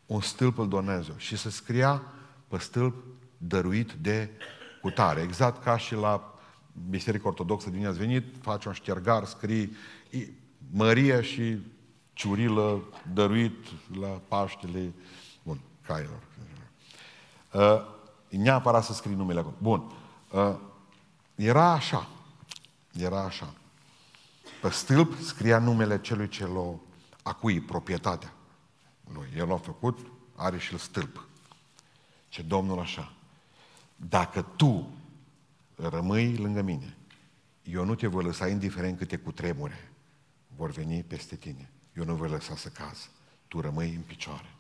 un 0.07 0.21
stâlp 0.21 0.59
îl 0.59 0.69
donez 0.69 1.09
eu. 1.09 1.15
Și 1.17 1.37
să 1.37 1.51
scria 1.51 2.03
pe 2.49 2.59
stâlp 2.59 3.05
dăruit 3.39 3.93
de 3.93 4.31
cutare. 4.81 5.21
Exact 5.21 5.63
ca 5.63 5.77
și 5.77 5.95
la 5.95 6.35
Biserica 6.89 7.29
Ortodoxă 7.29 7.71
din 7.71 7.87
ați 7.87 7.99
venit, 7.99 8.25
faci 8.41 8.65
un 8.65 8.73
ștergar, 8.73 9.25
scrii 9.25 9.77
Maria 10.73 11.23
și 11.23 11.59
ciurilă 12.13 12.83
dăruit 13.13 13.67
la 13.99 14.21
Paștele, 14.29 14.93
bun, 15.43 15.61
cailor. 15.81 16.21
Uh, 17.53 17.81
neapărat 18.29 18.85
să 18.85 18.93
scrii 18.93 19.15
numele 19.15 19.39
acolo. 19.39 19.55
Bun. 19.59 19.93
Uh, 20.31 20.55
era 21.35 21.73
așa. 21.73 22.09
Era 22.93 23.25
așa. 23.25 23.55
Pe 24.61 24.71
stâlp 24.71 25.19
scria 25.21 25.59
numele 25.59 26.01
celui 26.01 26.29
ce 26.29 26.47
l-a 26.47 26.75
acui, 27.23 27.61
proprietatea 27.61 28.34
lui. 29.15 29.29
El 29.37 29.49
l-a 29.49 29.57
făcut, 29.57 30.07
are 30.35 30.59
și-l 30.59 30.79
stâlp. 30.79 31.27
Ce 32.29 32.43
Domnul 32.43 32.79
așa. 32.79 33.13
Dacă 33.97 34.43
tu 34.43 34.91
rămâi 35.77 36.37
lângă 36.37 36.63
mine 36.63 36.97
eu 37.65 37.85
nu 37.85 37.95
te 37.95 38.07
voi 38.07 38.25
lăsa 38.25 38.49
indiferent 38.49 38.99
câte 38.99 39.17
cutremure 39.17 39.93
vor 40.57 40.71
veni 40.71 41.03
peste 41.03 41.37
tine. 41.37 41.71
Eu 41.97 42.05
nu 42.05 42.15
voi 42.15 42.29
lăsa 42.29 42.57
să 42.57 42.69
caz. 42.69 43.11
Tu 43.49 43.61
rămâi 43.61 43.95
în 43.95 44.03
picioare, 44.03 44.55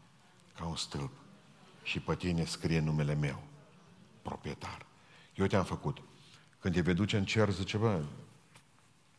ca 0.56 0.66
un 0.66 0.76
stâlp. 0.76 1.12
Și 1.82 2.00
pe 2.00 2.16
tine 2.16 2.44
scrie 2.44 2.80
numele 2.80 3.14
meu, 3.14 3.42
proprietar. 4.22 4.86
Eu 5.34 5.46
te-am 5.46 5.64
făcut. 5.64 6.02
Când 6.58 6.74
te 6.74 6.80
vei 6.80 6.94
duce 6.94 7.16
în 7.16 7.24
cer, 7.24 7.50
zice, 7.50 7.76
bă, 7.76 8.04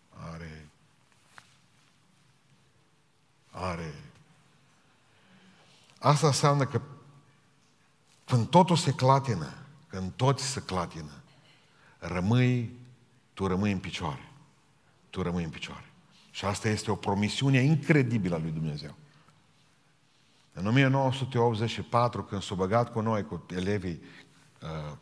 are, 0.09 0.69
are. 3.51 3.93
Asta 6.05 6.27
înseamnă 6.27 6.65
că 6.65 6.81
când 8.25 8.47
totul 8.47 8.75
se 8.75 8.91
clatină, 8.91 9.53
când 9.87 10.11
toți 10.11 10.43
se 10.43 10.61
clatină, 10.61 11.11
rămâi, 11.97 12.79
tu 13.33 13.47
rămâi 13.47 13.71
în 13.71 13.79
picioare. 13.79 14.31
Tu 15.09 15.21
rămâi 15.21 15.43
în 15.43 15.49
picioare. 15.49 15.91
Și 16.31 16.45
asta 16.45 16.69
este 16.69 16.91
o 16.91 16.95
promisiune 16.95 17.57
incredibilă 17.57 18.35
a 18.35 18.37
lui 18.37 18.51
Dumnezeu. 18.51 18.95
În 20.53 20.67
1984, 20.67 22.23
când 22.23 22.41
s-a 22.41 22.55
băgat 22.55 22.91
cu 22.91 22.99
noi, 22.99 23.23
cu 23.25 23.45
elevii, 23.55 24.01
uh, 24.61 24.97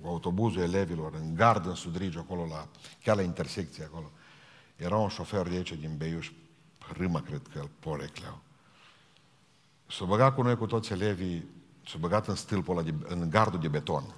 cu 0.00 0.08
autobuzul 0.08 0.62
elevilor, 0.62 1.14
în 1.14 1.34
gard 1.34 1.66
în 1.66 1.74
Sudrigiu, 1.74 2.18
acolo, 2.18 2.46
la, 2.46 2.68
chiar 3.02 3.16
la 3.16 3.22
intersecție 3.22 3.84
acolo, 3.84 4.10
era 4.76 4.96
un 4.96 5.08
șofer 5.08 5.48
de 5.48 5.54
aici, 5.54 5.72
din 5.72 5.96
Beiuș, 5.96 6.30
Râmă, 6.92 7.20
cred 7.20 7.42
că 7.52 7.58
îl 7.58 7.70
porecleau. 7.80 8.43
S-a 9.86 10.04
băgat 10.04 10.34
cu 10.34 10.42
noi, 10.42 10.56
cu 10.56 10.66
toți 10.66 10.92
elevii, 10.92 11.48
s-a 11.86 11.96
băgat 11.98 12.28
în 12.28 12.34
stâlpul 12.34 12.76
ăla, 12.76 12.86
de, 12.86 12.94
în 13.06 13.30
gardul 13.30 13.60
de 13.60 13.68
beton. 13.68 14.14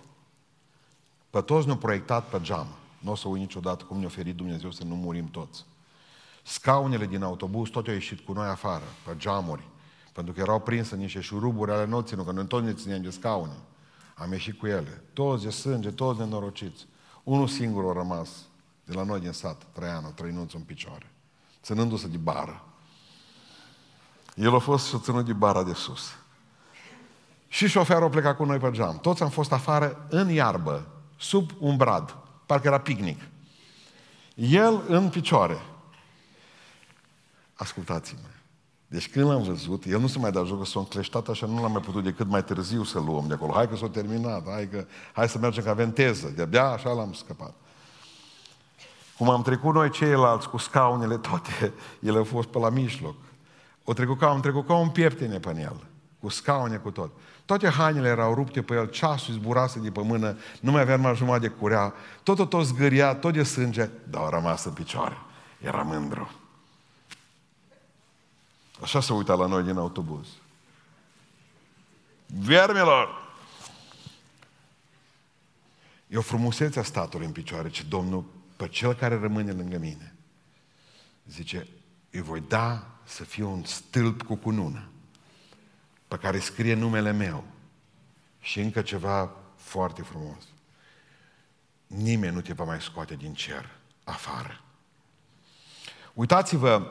Pe 1.31 1.41
toți 1.41 1.67
ne-au 1.67 1.79
proiectat 1.79 2.29
pe 2.29 2.41
geam. 2.41 2.67
Nu 2.99 3.11
o 3.11 3.15
să 3.15 3.29
uit 3.29 3.41
niciodată 3.41 3.85
cum 3.85 3.97
ne-a 3.97 4.07
oferit 4.07 4.37
Dumnezeu 4.37 4.71
să 4.71 4.85
nu 4.85 4.95
murim 4.95 5.27
toți. 5.27 5.65
Scaunele 6.43 7.07
din 7.07 7.23
autobuz 7.23 7.69
tot 7.69 7.87
au 7.87 7.93
ieșit 7.93 8.21
cu 8.21 8.33
noi 8.33 8.49
afară, 8.49 8.85
pe 9.07 9.17
geamuri, 9.17 9.69
pentru 10.13 10.33
că 10.33 10.41
erau 10.41 10.61
prinse 10.61 10.97
niște 10.97 11.21
șuruburi 11.21 11.71
ale 11.71 11.87
noții, 11.87 12.25
că 12.25 12.33
noi 12.33 12.47
tot 12.47 12.63
ne 12.63 12.73
țineam 12.73 13.03
de 13.03 13.11
scaune. 13.11 13.57
Am 14.15 14.33
ieșit 14.33 14.59
cu 14.59 14.67
ele. 14.67 15.03
Toți 15.13 15.45
de 15.45 15.51
sânge, 15.51 15.91
toți 15.91 16.19
nenorociți. 16.19 16.87
Unul 17.23 17.49
singur 17.49 17.91
a 17.91 17.93
rămas 17.93 18.29
de 18.85 18.93
la 18.93 19.03
noi 19.03 19.21
din 19.21 19.33
sat, 19.33 19.67
Traianu, 19.73 20.11
trăinuțul 20.11 20.59
în 20.59 20.65
picioare, 20.65 21.13
ținându-se 21.63 22.09
de 22.09 22.17
bară. 22.17 22.65
El 24.37 24.55
a 24.55 24.59
fost 24.59 24.87
și 24.87 24.99
ținut 24.99 25.25
de 25.25 25.33
bara 25.33 25.63
de 25.63 25.73
sus. 25.73 26.17
Și 27.49 27.69
șoferul 27.69 28.05
a 28.05 28.09
plecat 28.09 28.37
cu 28.37 28.45
noi 28.45 28.59
pe 28.59 28.71
geam. 28.71 28.99
Toți 28.99 29.23
am 29.23 29.29
fost 29.29 29.53
afară 29.53 30.07
în 30.11 30.29
iarbă, 30.29 30.87
sub 31.19 31.51
un 31.59 31.77
brad. 31.77 32.17
Parcă 32.47 32.67
era 32.67 32.81
picnic. 32.81 33.21
El 34.35 34.83
în 34.89 35.09
picioare. 35.09 35.63
Ascultați-mă. 37.55 38.29
Deci 38.87 39.11
când 39.11 39.29
l-am 39.29 39.43
văzut, 39.43 39.85
el 39.85 40.01
nu 40.01 40.07
se 40.07 40.19
mai 40.19 40.31
da 40.31 40.45
joc, 40.45 40.59
că 40.59 40.65
s-a 40.65 40.79
încleștat 40.79 41.29
așa, 41.29 41.47
nu 41.47 41.63
l-am 41.63 41.73
mai 41.73 41.81
putut 41.81 42.05
decât 42.05 42.29
mai 42.29 42.45
târziu 42.45 42.85
să 42.85 42.99
luăm 42.99 43.27
de 43.27 43.35
acolo. 43.35 43.53
Hai 43.53 43.69
că 43.69 43.77
s-a 43.77 43.89
terminat, 43.89 44.49
hai, 44.51 44.69
că, 44.69 44.87
hai 45.13 45.29
să 45.29 45.39
mergem 45.39 45.65
că 45.65 45.71
avem 45.71 45.93
teză. 45.93 46.29
De-abia 46.29 46.65
așa 46.65 46.93
l-am 46.93 47.13
scăpat. 47.13 47.55
Cum 49.17 49.31
am 49.31 49.43
trecut 49.43 49.75
noi 49.75 49.91
ceilalți 49.91 50.49
cu 50.49 50.57
scaunele 50.57 51.17
toate, 51.17 51.73
ele 52.09 52.17
au 52.19 52.25
fost 52.25 52.49
pe 52.49 52.59
la 52.59 52.69
mijloc. 52.69 53.15
O 53.89 53.93
trecut 53.93 54.19
ca, 54.19 54.29
am 54.29 54.41
trecut 54.41 54.67
ca 54.67 54.75
un 54.75 54.89
pieptene 54.89 55.39
pe 55.39 55.61
el, 55.61 55.87
cu 56.21 56.29
scaune, 56.29 56.77
cu 56.77 56.91
tot. 56.91 57.13
Toate 57.45 57.69
hainele 57.69 58.09
erau 58.09 58.35
rupte 58.35 58.63
pe 58.63 58.75
el, 58.75 58.91
ceasul 58.91 59.35
zburase 59.35 59.79
de 59.79 59.91
pe 59.91 60.03
mână, 60.03 60.37
nu 60.61 60.71
mai 60.71 60.81
avea 60.81 60.97
mai 60.97 61.15
jumătate 61.15 61.47
de 61.47 61.55
curea, 61.55 61.95
tot, 62.23 62.49
tot 62.49 62.65
zgâria, 62.65 63.15
tot 63.15 63.33
de 63.33 63.43
sânge, 63.43 63.91
dar 64.09 64.23
a 64.23 64.29
rămas 64.29 64.65
în 64.65 64.73
picioare. 64.73 65.17
Era 65.61 65.83
mândru. 65.83 66.31
Așa 68.83 69.01
se 69.01 69.13
uita 69.13 69.35
la 69.35 69.47
noi 69.47 69.63
din 69.63 69.77
autobuz. 69.77 70.27
Vermilor! 72.27 73.25
E 76.09 76.17
o 76.17 76.21
frumusețe 76.21 76.79
a 76.79 76.83
statului 76.83 77.27
în 77.27 77.33
picioare, 77.33 77.69
ce 77.69 77.83
Domnul, 77.83 78.25
pe 78.57 78.69
cel 78.69 78.95
care 78.95 79.19
rămâne 79.19 79.53
lângă 79.53 79.79
mine, 79.79 80.15
zice, 81.27 81.67
îi 82.11 82.21
voi 82.21 82.43
da 82.49 82.96
să 83.07 83.25
fie 83.25 83.45
un 83.45 83.65
stâlp 83.65 84.23
cu 84.23 84.35
cunună, 84.35 84.89
pe 86.09 86.17
care 86.17 86.39
scrie 86.39 86.75
numele 86.75 87.13
meu. 87.13 87.45
Și 88.41 88.61
încă 88.61 88.83
ceva 88.83 89.31
foarte 89.57 90.03
frumos. 90.03 90.43
Nimeni 91.87 92.35
nu 92.35 92.41
te 92.41 92.53
va 92.53 92.65
mai 92.65 92.81
scoate 92.81 93.15
din 93.15 93.35
cer 93.35 93.71
afară. 94.05 94.61
Uitați-vă 96.15 96.91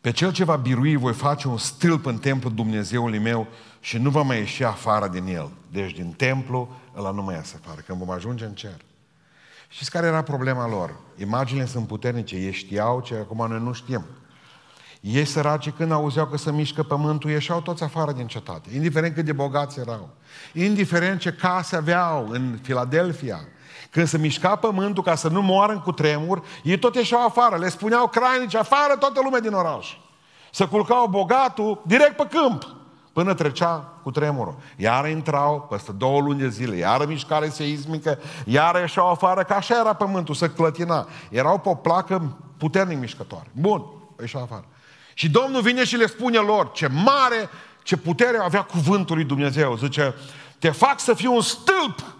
pe 0.00 0.10
cel 0.10 0.32
ce 0.32 0.44
va 0.44 0.56
birui 0.56 0.96
voi 0.96 1.12
face 1.12 1.48
un 1.48 1.58
stâlp 1.58 2.06
în 2.06 2.18
templul 2.18 2.54
Dumnezeului 2.54 3.18
meu 3.18 3.46
și 3.80 3.98
nu 3.98 4.10
va 4.10 4.22
mai 4.22 4.38
ieși 4.38 4.64
afară 4.64 5.08
din 5.08 5.26
el. 5.26 5.50
Deci 5.70 5.92
din 5.92 6.12
templu 6.12 6.76
ăla 6.96 7.10
nu 7.10 7.22
mai 7.22 7.34
iasă 7.34 7.60
afară, 7.62 7.80
când 7.80 7.98
vom 7.98 8.10
ajunge 8.10 8.44
în 8.44 8.54
cer. 8.54 8.80
Știți 9.68 9.90
care 9.90 10.06
era 10.06 10.22
problema 10.22 10.68
lor? 10.68 10.96
Imaginile 11.16 11.66
sunt 11.66 11.86
puternice, 11.86 12.36
ei 12.36 12.52
știau 12.52 13.00
ce 13.00 13.14
acum 13.14 13.48
noi 13.48 13.60
nu 13.60 13.72
știm. 13.72 14.04
Ei 15.00 15.24
săraci 15.24 15.70
când 15.70 15.92
auzeau 15.92 16.26
că 16.26 16.36
se 16.36 16.52
mișcă 16.52 16.82
pământul, 16.82 17.30
ieșeau 17.30 17.60
toți 17.60 17.82
afară 17.82 18.12
din 18.12 18.26
cetate, 18.26 18.74
indiferent 18.74 19.14
cât 19.14 19.24
de 19.24 19.32
bogați 19.32 19.78
erau, 19.78 20.08
indiferent 20.52 21.20
ce 21.20 21.32
case 21.32 21.76
aveau 21.76 22.28
în 22.28 22.58
Filadelfia, 22.62 23.40
când 23.90 24.06
se 24.06 24.18
mișca 24.18 24.56
pământul 24.56 25.02
ca 25.02 25.14
să 25.14 25.28
nu 25.28 25.42
moară 25.42 25.80
cu 25.84 25.92
tremur, 25.92 26.42
ei 26.62 26.78
tot 26.78 26.94
ieșeau 26.94 27.24
afară, 27.24 27.56
le 27.56 27.68
spuneau 27.68 28.08
crainici, 28.08 28.54
afară 28.54 28.96
toată 28.98 29.20
lumea 29.24 29.40
din 29.40 29.52
oraș. 29.52 29.96
Să 30.52 30.66
culcau 30.66 31.06
bogatul 31.06 31.82
direct 31.86 32.16
pe 32.16 32.26
câmp, 32.30 32.76
până 33.12 33.34
trecea 33.34 33.92
cu 34.02 34.10
tremurul. 34.10 34.56
Iar 34.76 35.08
intrau 35.08 35.66
peste 35.70 35.92
două 35.92 36.20
luni 36.20 36.38
de 36.38 36.48
zile, 36.48 36.76
iar 36.76 37.06
mișcare 37.06 37.48
seismică, 37.48 38.18
iar 38.44 38.74
ieșeau 38.74 39.10
afară, 39.10 39.42
că 39.42 39.52
așa 39.52 39.78
era 39.78 39.92
pământul, 39.92 40.34
să 40.34 40.48
clătina. 40.48 41.08
Erau 41.30 41.58
pe 41.58 41.68
o 41.68 41.74
placă 41.74 42.36
puternic 42.56 42.98
mișcătoare. 42.98 43.50
Bun, 43.52 43.84
ieșeau 44.20 44.42
afară. 44.42 44.64
Și 45.18 45.28
Domnul 45.28 45.62
vine 45.62 45.84
și 45.84 45.96
le 45.96 46.06
spune 46.06 46.38
lor 46.38 46.72
ce 46.72 46.86
mare, 46.86 47.48
ce 47.82 47.96
putere 47.96 48.38
avea 48.38 48.62
cuvântul 48.62 49.16
lui 49.16 49.24
Dumnezeu. 49.24 49.76
Zice, 49.76 50.14
te 50.58 50.70
fac 50.70 51.00
să 51.00 51.14
fii 51.14 51.26
un 51.26 51.40
stâlp 51.40 52.16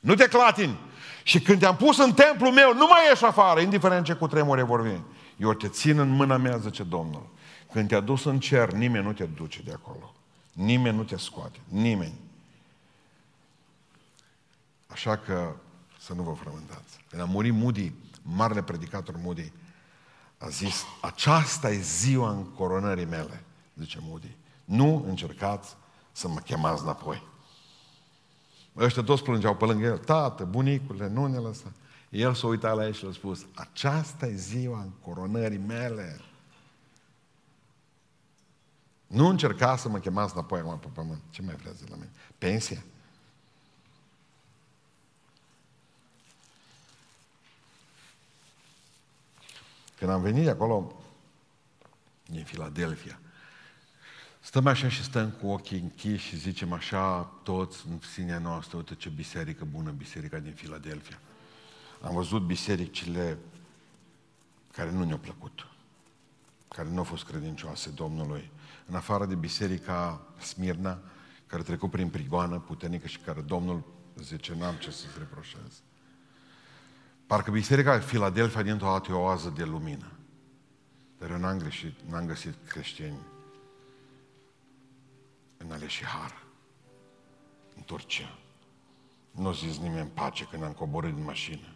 nu 0.00 0.14
te 0.14 0.28
clatini. 0.28 0.78
Și 1.22 1.40
când 1.40 1.58
te-am 1.58 1.76
pus 1.76 1.98
în 1.98 2.12
templul 2.12 2.52
meu, 2.52 2.74
nu 2.74 2.86
mai 2.86 3.06
ieși 3.08 3.24
afară, 3.24 3.60
indiferent 3.60 4.04
ce 4.04 4.12
cu 4.12 4.26
tremure 4.26 4.62
vor 4.62 4.82
veni. 4.82 5.02
Eu 5.36 5.52
te 5.52 5.68
țin 5.68 5.98
în 5.98 6.08
mâna 6.08 6.36
mea, 6.36 6.56
zice 6.56 6.82
Domnul. 6.82 7.26
Când 7.72 7.88
te-a 7.88 8.00
dus 8.00 8.24
în 8.24 8.40
cer, 8.40 8.72
nimeni 8.72 9.04
nu 9.04 9.12
te 9.12 9.24
duce 9.24 9.60
de 9.64 9.72
acolo. 9.72 10.14
Nimeni 10.52 10.96
nu 10.96 11.02
te 11.02 11.16
scoate. 11.16 11.58
Nimeni. 11.68 12.14
Așa 14.86 15.16
că 15.16 15.54
să 15.98 16.12
nu 16.14 16.22
vă 16.22 16.32
frământați. 16.40 17.04
Când 17.10 17.22
a 17.22 17.24
murit 17.24 17.52
Moody, 17.52 17.92
marele 18.22 18.62
predicator 18.62 19.14
Moody, 19.22 19.52
a 20.38 20.48
zis, 20.48 20.84
aceasta 21.00 21.70
e 21.70 21.80
ziua 21.80 22.30
încoronării 22.30 23.04
mele, 23.04 23.44
zice 23.74 23.98
Moody. 24.02 24.36
Nu 24.64 25.04
încercați 25.08 25.76
să 26.12 26.28
mă 26.28 26.38
chemați 26.38 26.82
înapoi. 26.82 27.22
Ăștia 28.76 29.02
toți 29.02 29.22
plângeau 29.22 29.56
pe 29.56 29.64
lângă 29.64 29.86
el. 29.86 29.98
Tată, 29.98 30.44
bunicule, 30.44 31.08
nu 31.08 31.26
ne 31.26 31.38
lăsa. 31.38 31.72
El 32.10 32.34
s-a 32.34 32.46
uitat 32.46 32.76
la 32.76 32.84
el 32.84 32.92
și 32.92 33.06
a 33.08 33.12
spus, 33.12 33.46
aceasta 33.54 34.26
e 34.26 34.34
ziua 34.34 34.80
în 34.80 34.90
coronării 35.02 35.58
mele. 35.58 36.20
Nu 39.06 39.28
încerca 39.28 39.76
să 39.76 39.88
mă 39.88 39.98
chemați 39.98 40.32
înapoi 40.34 40.58
acum 40.58 40.78
pe 40.78 40.88
pământ. 40.92 41.20
Ce 41.30 41.42
mai 41.42 41.54
vreți 41.54 41.84
de 41.84 41.86
la 41.90 41.96
mine? 41.96 42.10
Pensia? 42.38 42.82
Când 49.98 50.10
am 50.10 50.20
venit 50.20 50.44
de 50.44 50.50
acolo, 50.50 51.02
din 52.26 52.44
Filadelfia, 52.44 53.20
Stăm 54.40 54.66
așa 54.66 54.88
și 54.88 55.02
stăm 55.02 55.30
cu 55.30 55.46
ochii 55.46 55.78
închiși 55.78 56.26
și 56.26 56.36
zicem 56.36 56.72
așa 56.72 57.22
toți 57.42 57.86
în 57.88 57.98
sinea 58.12 58.38
noastră, 58.38 58.76
uite 58.76 58.94
ce 58.94 59.08
biserică 59.08 59.64
bună, 59.64 59.90
biserica 59.90 60.38
din 60.38 60.52
Filadelfia. 60.52 61.18
Am 62.02 62.14
văzut 62.14 62.42
bisericile 62.42 63.38
care 64.72 64.90
nu 64.90 65.04
ne-au 65.04 65.18
plăcut, 65.18 65.66
care 66.68 66.88
nu 66.88 66.98
au 66.98 67.04
fost 67.04 67.24
credincioase 67.24 67.90
Domnului. 67.90 68.50
În 68.86 68.94
afară 68.94 69.26
de 69.26 69.34
biserica 69.34 70.26
Smirna, 70.40 70.98
care 71.46 71.62
a 71.62 71.64
trecut 71.64 71.90
prin 71.90 72.08
prigoană 72.08 72.58
puternică 72.58 73.06
și 73.06 73.18
care 73.18 73.40
Domnul 73.40 73.84
zice, 74.16 74.54
n-am 74.54 74.74
ce 74.74 74.90
să-ți 74.90 75.18
reproșez. 75.18 75.82
Parcă 77.28 77.50
Biserica 77.50 77.98
Filadelfia 77.98 78.62
dintr-o 78.62 78.86
dată 78.86 79.10
e 79.10 79.14
o 79.14 79.20
oază 79.20 79.52
de 79.56 79.64
lumină. 79.64 80.12
Dar 81.18 81.30
eu 81.30 81.38
n-am 81.38 81.58
greșit, 81.58 81.94
n-am 82.10 82.26
găsit 82.26 82.54
creștini 82.68 83.18
în 85.56 85.70
aleși 85.70 86.04
har, 86.04 86.42
în 87.76 87.82
Turcia. 87.82 88.38
Nu 89.30 89.52
zis 89.52 89.78
nimeni 89.78 90.00
în 90.00 90.08
pace 90.14 90.44
când 90.44 90.62
am 90.62 90.72
coborât 90.72 91.14
din 91.14 91.24
mașină. 91.24 91.66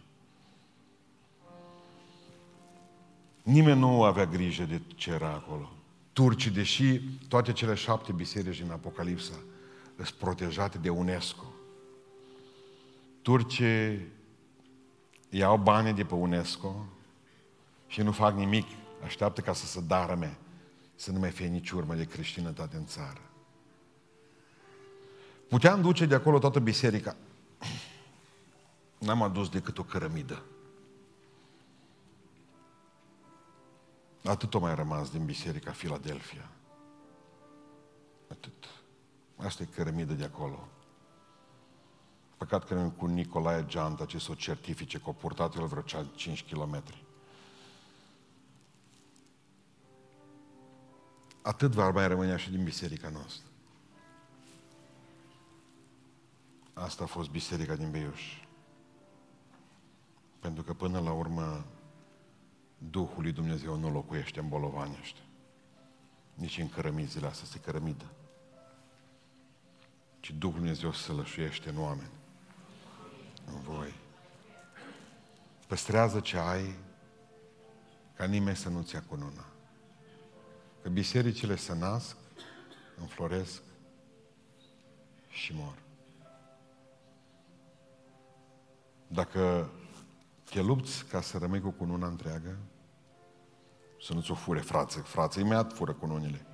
Nimeni 3.43 3.79
nu 3.79 4.03
avea 4.03 4.25
grijă 4.25 4.63
de 4.63 4.81
ce 4.95 5.11
era 5.11 5.29
acolo. 5.29 5.71
Turcii, 6.13 6.51
deși 6.51 6.99
toate 7.27 7.51
cele 7.51 7.73
șapte 7.73 8.11
biserici 8.11 8.61
din 8.61 8.71
Apocalipsa 8.71 9.35
sunt 9.95 10.09
protejate 10.09 10.77
de 10.77 10.89
UNESCO, 10.89 11.45
turcii 13.21 14.11
iau 15.35 15.57
bani 15.57 15.93
de 15.93 16.03
pe 16.05 16.13
UNESCO 16.13 16.85
și 17.87 18.01
nu 18.01 18.11
fac 18.11 18.35
nimic. 18.35 18.67
Așteaptă 19.03 19.41
ca 19.41 19.53
să 19.53 19.65
se 19.65 19.81
darăme, 19.81 20.37
să 20.95 21.11
nu 21.11 21.19
mai 21.19 21.31
fie 21.31 21.47
nici 21.47 21.71
urmă 21.71 21.95
de 21.95 22.05
creștinătate 22.05 22.75
în 22.75 22.85
țară. 22.85 23.21
Puteam 25.49 25.81
duce 25.81 26.05
de 26.05 26.15
acolo 26.15 26.39
toată 26.39 26.59
biserica. 26.59 27.15
N-am 28.97 29.21
adus 29.21 29.49
decât 29.49 29.77
o 29.77 29.83
cărămidă. 29.83 30.43
Atât 34.23 34.53
o 34.53 34.59
mai 34.59 34.75
rămas 34.75 35.09
din 35.09 35.25
biserica 35.25 35.71
Filadelfia. 35.71 36.49
Atât. 38.31 38.53
Asta 39.35 39.63
e 39.63 39.65
cărămidă 39.65 40.13
de 40.13 40.23
acolo. 40.23 40.67
Păcat 42.43 42.63
că 42.63 42.73
nu 42.73 42.89
cu 42.89 43.05
Nicolae 43.05 43.65
Geanta 43.65 44.05
ce 44.05 44.19
să 44.19 44.31
o 44.31 44.33
certifice, 44.33 44.99
că 44.99 45.09
o 45.09 45.11
purtat 45.11 45.55
el 45.55 45.65
vreo 45.65 45.81
5 46.15 46.43
km. 46.43 46.83
Atât 51.41 51.71
va 51.71 51.89
mai 51.89 52.07
rămâne 52.07 52.37
și 52.37 52.49
din 52.49 52.63
biserica 52.63 53.09
noastră. 53.09 53.47
Asta 56.73 57.03
a 57.03 57.07
fost 57.07 57.29
biserica 57.29 57.75
din 57.75 57.91
Beiuș. 57.91 58.21
Pentru 60.39 60.63
că 60.63 60.73
până 60.73 60.99
la 60.99 61.11
urmă 61.11 61.65
Duhul 62.77 63.21
lui 63.21 63.31
Dumnezeu 63.31 63.75
nu 63.75 63.91
locuiește 63.91 64.39
în 64.39 64.47
bolovanii 64.47 64.97
ăștia. 64.99 65.23
Nici 66.33 66.57
în 66.57 66.69
cărămizile 66.69 67.27
astea, 67.27 67.47
se 67.47 67.59
cărămidă. 67.59 68.05
Ci 70.19 70.31
Duhul 70.31 70.59
Dumnezeu 70.59 70.93
se 70.93 71.11
lășuiește 71.11 71.69
în 71.69 71.77
oameni. 71.77 72.21
În 73.45 73.59
voi. 73.61 73.93
Păstrează 75.73 76.19
ce 76.19 76.37
ai 76.37 76.75
ca 78.15 78.25
nimeni 78.25 78.55
să 78.55 78.69
nu-ți 78.69 78.93
ia 78.93 79.03
cununa. 79.07 79.45
Că 80.81 80.89
bisericile 80.89 81.55
se 81.55 81.75
nasc, 81.75 82.15
înfloresc 82.99 83.61
și 85.29 85.53
mor. 85.55 85.77
Dacă 89.07 89.69
te 90.43 90.61
lupți 90.61 91.05
ca 91.05 91.21
să 91.21 91.37
rămâi 91.37 91.61
cu 91.61 91.69
cununa 91.69 92.07
întreagă, 92.07 92.57
să 94.01 94.13
nu 94.13 94.21
ți-o 94.21 94.35
fure 94.35 94.59
frață. 94.59 94.99
Frață 94.99 95.39
imediat 95.39 95.73
fură 95.73 95.93
cununile. 95.93 96.45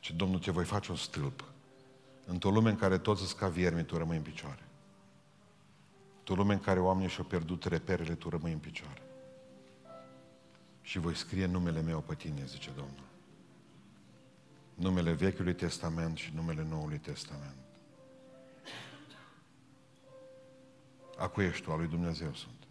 Și 0.00 0.12
Domnul 0.12 0.38
te 0.38 0.50
voi 0.50 0.64
face 0.64 0.90
un 0.90 0.96
stâlp. 0.96 1.44
Într-o 2.26 2.50
lume 2.50 2.70
în 2.70 2.76
care 2.76 2.98
toți 2.98 3.20
sunt 3.20 3.38
ca 3.38 3.48
viermi, 3.48 3.84
tu 3.84 3.96
rămâi 3.96 4.16
în 4.16 4.22
picioare. 4.22 4.64
Într-o 6.30 6.44
lume 6.44 6.58
în 6.58 6.64
care 6.64 6.80
oamenii 6.80 7.08
și-au 7.08 7.26
pierdut 7.26 7.64
reperele, 7.64 8.14
tu 8.14 8.28
rămâi 8.28 8.52
în 8.52 8.58
picioare. 8.58 9.02
Și 10.82 10.98
voi 10.98 11.14
scrie 11.14 11.46
numele 11.46 11.80
meu 11.80 12.00
pe 12.00 12.14
tine, 12.14 12.44
zice 12.44 12.70
Domnul. 12.70 13.04
Numele 14.74 15.12
Vechiului 15.12 15.54
Testament 15.54 16.16
și 16.16 16.32
numele 16.34 16.66
Noului 16.68 16.98
Testament. 16.98 17.56
A 21.18 21.28
cui 21.28 21.44
ești 21.44 21.62
tu? 21.62 21.72
A 21.72 21.76
lui 21.76 21.88
Dumnezeu 21.88 22.34
sunt. 22.34 22.66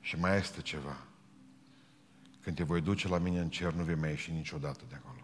Și 0.00 0.18
mai 0.18 0.36
este 0.36 0.60
ceva. 0.60 0.96
Când 2.40 2.56
te 2.56 2.62
voi 2.62 2.80
duce 2.80 3.08
la 3.08 3.18
mine 3.18 3.40
în 3.40 3.50
cer, 3.50 3.72
nu 3.72 3.82
vei 3.82 3.94
mai 3.94 4.10
ieși 4.10 4.30
niciodată 4.30 4.84
de 4.88 4.94
acolo. 4.94 5.15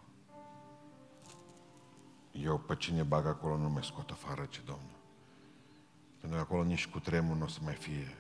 Eu 2.33 2.59
pe 2.59 2.77
cine 2.77 3.03
bag 3.03 3.27
acolo 3.27 3.57
nu 3.57 3.69
mă 3.69 3.83
scot 3.83 4.11
afară, 4.11 4.45
ce 4.45 4.61
Domnul. 4.65 5.01
Pentru 6.21 6.39
că 6.39 6.45
acolo 6.45 6.63
nici 6.63 6.89
cu 6.89 7.01
tremur 7.01 7.37
nu 7.37 7.45
o 7.45 7.49
să 7.49 7.59
mai 7.63 7.75
fie. 7.75 8.17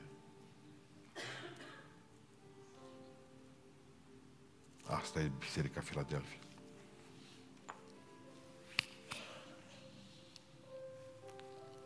Asta 4.84 5.20
e 5.20 5.30
Biserica 5.38 5.80
Filadelfia. 5.80 6.38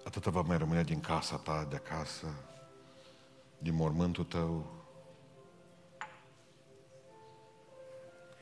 Atâta 0.05 0.31
va 0.31 0.41
mai 0.41 0.59
rămâne 0.59 0.83
din 0.83 1.01
casa 1.01 1.37
ta, 1.37 1.65
de 1.65 1.77
acasă, 1.77 2.27
din 3.59 3.75
mormântul 3.75 4.25
tău, 4.25 4.77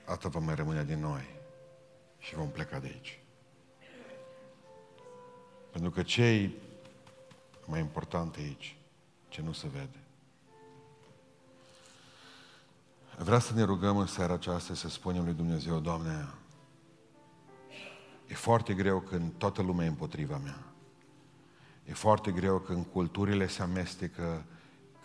atât 0.05 0.31
va 0.31 0.41
mai 0.41 0.55
rămâne 0.55 0.85
din 0.85 1.01
noi 1.01 1.29
și 2.19 2.35
vom 2.35 2.51
pleca 2.51 2.79
de 2.79 2.87
aici. 2.87 3.24
Pentru 5.75 5.93
că 5.93 6.03
ce 6.03 6.51
mai 7.67 7.81
important 7.81 8.37
aici? 8.37 8.77
Ce 9.29 9.43
nu 9.43 9.53
se 9.53 9.67
vede. 9.69 9.99
Vreau 13.19 13.41
să 13.41 13.55
ne 13.55 13.63
rugăm 13.63 13.97
în 13.97 14.07
seara 14.07 14.33
aceasta 14.33 14.75
să 14.75 14.89
spunem 14.89 15.25
lui 15.25 15.33
Dumnezeu, 15.33 15.81
Doamne, 15.81 16.29
e 18.27 18.35
foarte 18.35 18.75
greu 18.75 19.01
când 19.01 19.33
toată 19.39 19.63
lumea 19.63 19.85
e 19.85 19.89
împotriva 19.89 20.37
mea. 20.37 20.59
E 21.85 21.93
foarte 21.93 22.31
greu 22.31 22.59
când 22.59 22.87
culturile 22.93 23.47
se 23.47 23.63
amestecă, 23.63 24.45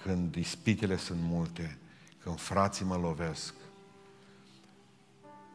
când 0.03 0.36
ispitele 0.36 0.97
sunt 0.97 1.20
multe, 1.22 1.78
când 2.20 2.39
frații 2.39 2.86
mă 2.86 2.95
lovesc. 2.95 3.53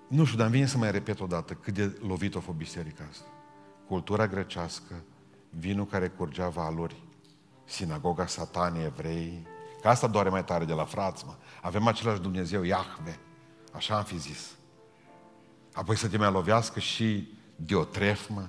Nu 0.09 0.25
știu, 0.25 0.39
dar 0.39 0.49
vine 0.49 0.67
să 0.67 0.79
mai 0.79 0.91
repet 0.91 1.21
o 1.21 1.27
dată 1.27 1.55
cât 1.55 1.75
de 1.75 1.99
lovit 2.07 2.35
a 2.35 2.41
fost 2.41 2.59
biserica 2.59 3.07
asta. 3.11 3.34
Cultura 3.87 4.26
grecească, 4.26 4.95
vinul 5.51 5.87
care 5.87 6.09
curgea 6.09 6.49
valuri, 6.49 7.03
sinagoga 7.64 8.26
satanii 8.26 8.85
evrei, 8.85 9.47
că 9.80 9.89
asta 9.89 10.07
doare 10.07 10.28
mai 10.28 10.45
tare 10.45 10.64
de 10.64 10.72
la 10.72 10.85
frați, 10.85 11.24
mă. 11.26 11.35
Avem 11.62 11.87
același 11.87 12.20
Dumnezeu, 12.20 12.62
Iahve. 12.62 13.18
Așa 13.72 13.97
am 13.97 14.03
fi 14.03 14.18
zis. 14.18 14.55
Apoi 15.72 15.97
să 15.97 16.09
te 16.09 16.16
mai 16.16 16.30
lovească 16.30 16.80
și 16.80 17.32
Diotref, 17.57 18.28
mă. 18.28 18.47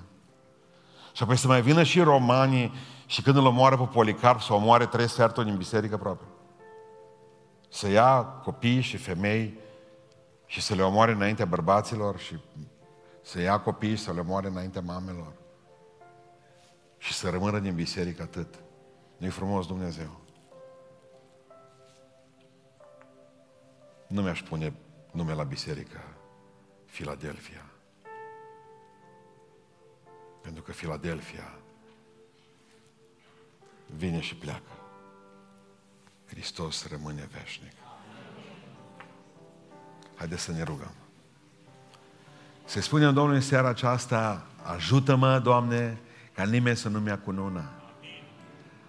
Și 1.12 1.22
apoi 1.22 1.36
să 1.36 1.46
mai 1.46 1.62
vină 1.62 1.82
și 1.82 2.00
romanii 2.00 2.72
și 3.06 3.22
când 3.22 3.36
îl 3.36 3.46
omoară 3.46 3.76
pe 3.76 3.84
Policarp, 3.84 4.40
să 4.40 4.52
omoare 4.52 4.86
trei 4.86 5.08
sferturi 5.08 5.46
din 5.46 5.56
biserică 5.56 5.96
propriu. 5.96 6.28
Să 7.68 7.88
ia 7.88 8.22
copii 8.24 8.80
și 8.80 8.96
femei 8.96 9.58
și 10.46 10.60
să 10.60 10.74
le 10.74 10.82
omoare 10.82 11.12
înaintea 11.12 11.44
bărbaților 11.44 12.18
și 12.18 12.36
să 13.26 13.40
ia 13.40 13.60
copii 13.60 13.96
și 13.96 14.02
să 14.02 14.12
le 14.12 14.20
omoare 14.20 14.46
înaintea 14.46 14.80
mamelor. 14.80 15.32
Și 16.98 17.12
să 17.12 17.30
rămână 17.30 17.58
din 17.58 17.74
biserică 17.74 18.22
atât. 18.22 18.54
Nu-i 19.16 19.30
frumos 19.30 19.66
Dumnezeu. 19.66 20.20
Nu 24.08 24.22
mi-aș 24.22 24.42
pune 24.42 24.74
nume 25.12 25.34
la 25.34 25.42
biserică 25.42 26.00
Filadelfia. 26.84 27.70
Pentru 30.42 30.62
că 30.62 30.72
Filadelfia 30.72 31.58
vine 33.86 34.20
și 34.20 34.36
pleacă. 34.36 34.72
Hristos 36.26 36.88
rămâne 36.88 37.28
veșnic. 37.32 37.72
Haideți 40.14 40.42
să 40.42 40.52
ne 40.52 40.62
rugăm. 40.62 41.05
Se 42.66 42.80
spune 42.80 43.04
Domnului 43.04 43.36
în 43.36 43.42
seara 43.42 43.68
aceasta, 43.68 44.46
ajută-mă, 44.62 45.38
Doamne, 45.38 46.00
ca 46.32 46.44
nimeni 46.44 46.76
să 46.76 46.88
nu-mi 46.88 47.06
ia 47.08 47.18
cununa. 47.18 47.70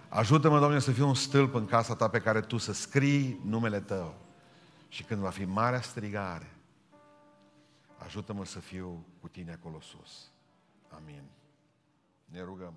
Ajută-mă, 0.08 0.58
Doamne, 0.58 0.78
să 0.78 0.90
fiu 0.90 1.08
un 1.08 1.14
stâlp 1.14 1.54
în 1.54 1.66
casa 1.66 1.94
Ta 1.94 2.08
pe 2.08 2.20
care 2.20 2.40
Tu 2.40 2.56
să 2.56 2.72
scrii 2.72 3.40
numele 3.44 3.80
Tău. 3.80 4.14
Și 4.88 5.02
când 5.02 5.20
va 5.20 5.30
fi 5.30 5.44
marea 5.44 5.80
strigare, 5.80 6.54
ajută-mă 7.96 8.44
să 8.44 8.58
fiu 8.58 9.06
cu 9.20 9.28
Tine 9.28 9.52
acolo 9.52 9.80
sus. 9.80 10.30
Amin. 10.88 11.22
Ne 12.24 12.42
rugăm. 12.42 12.74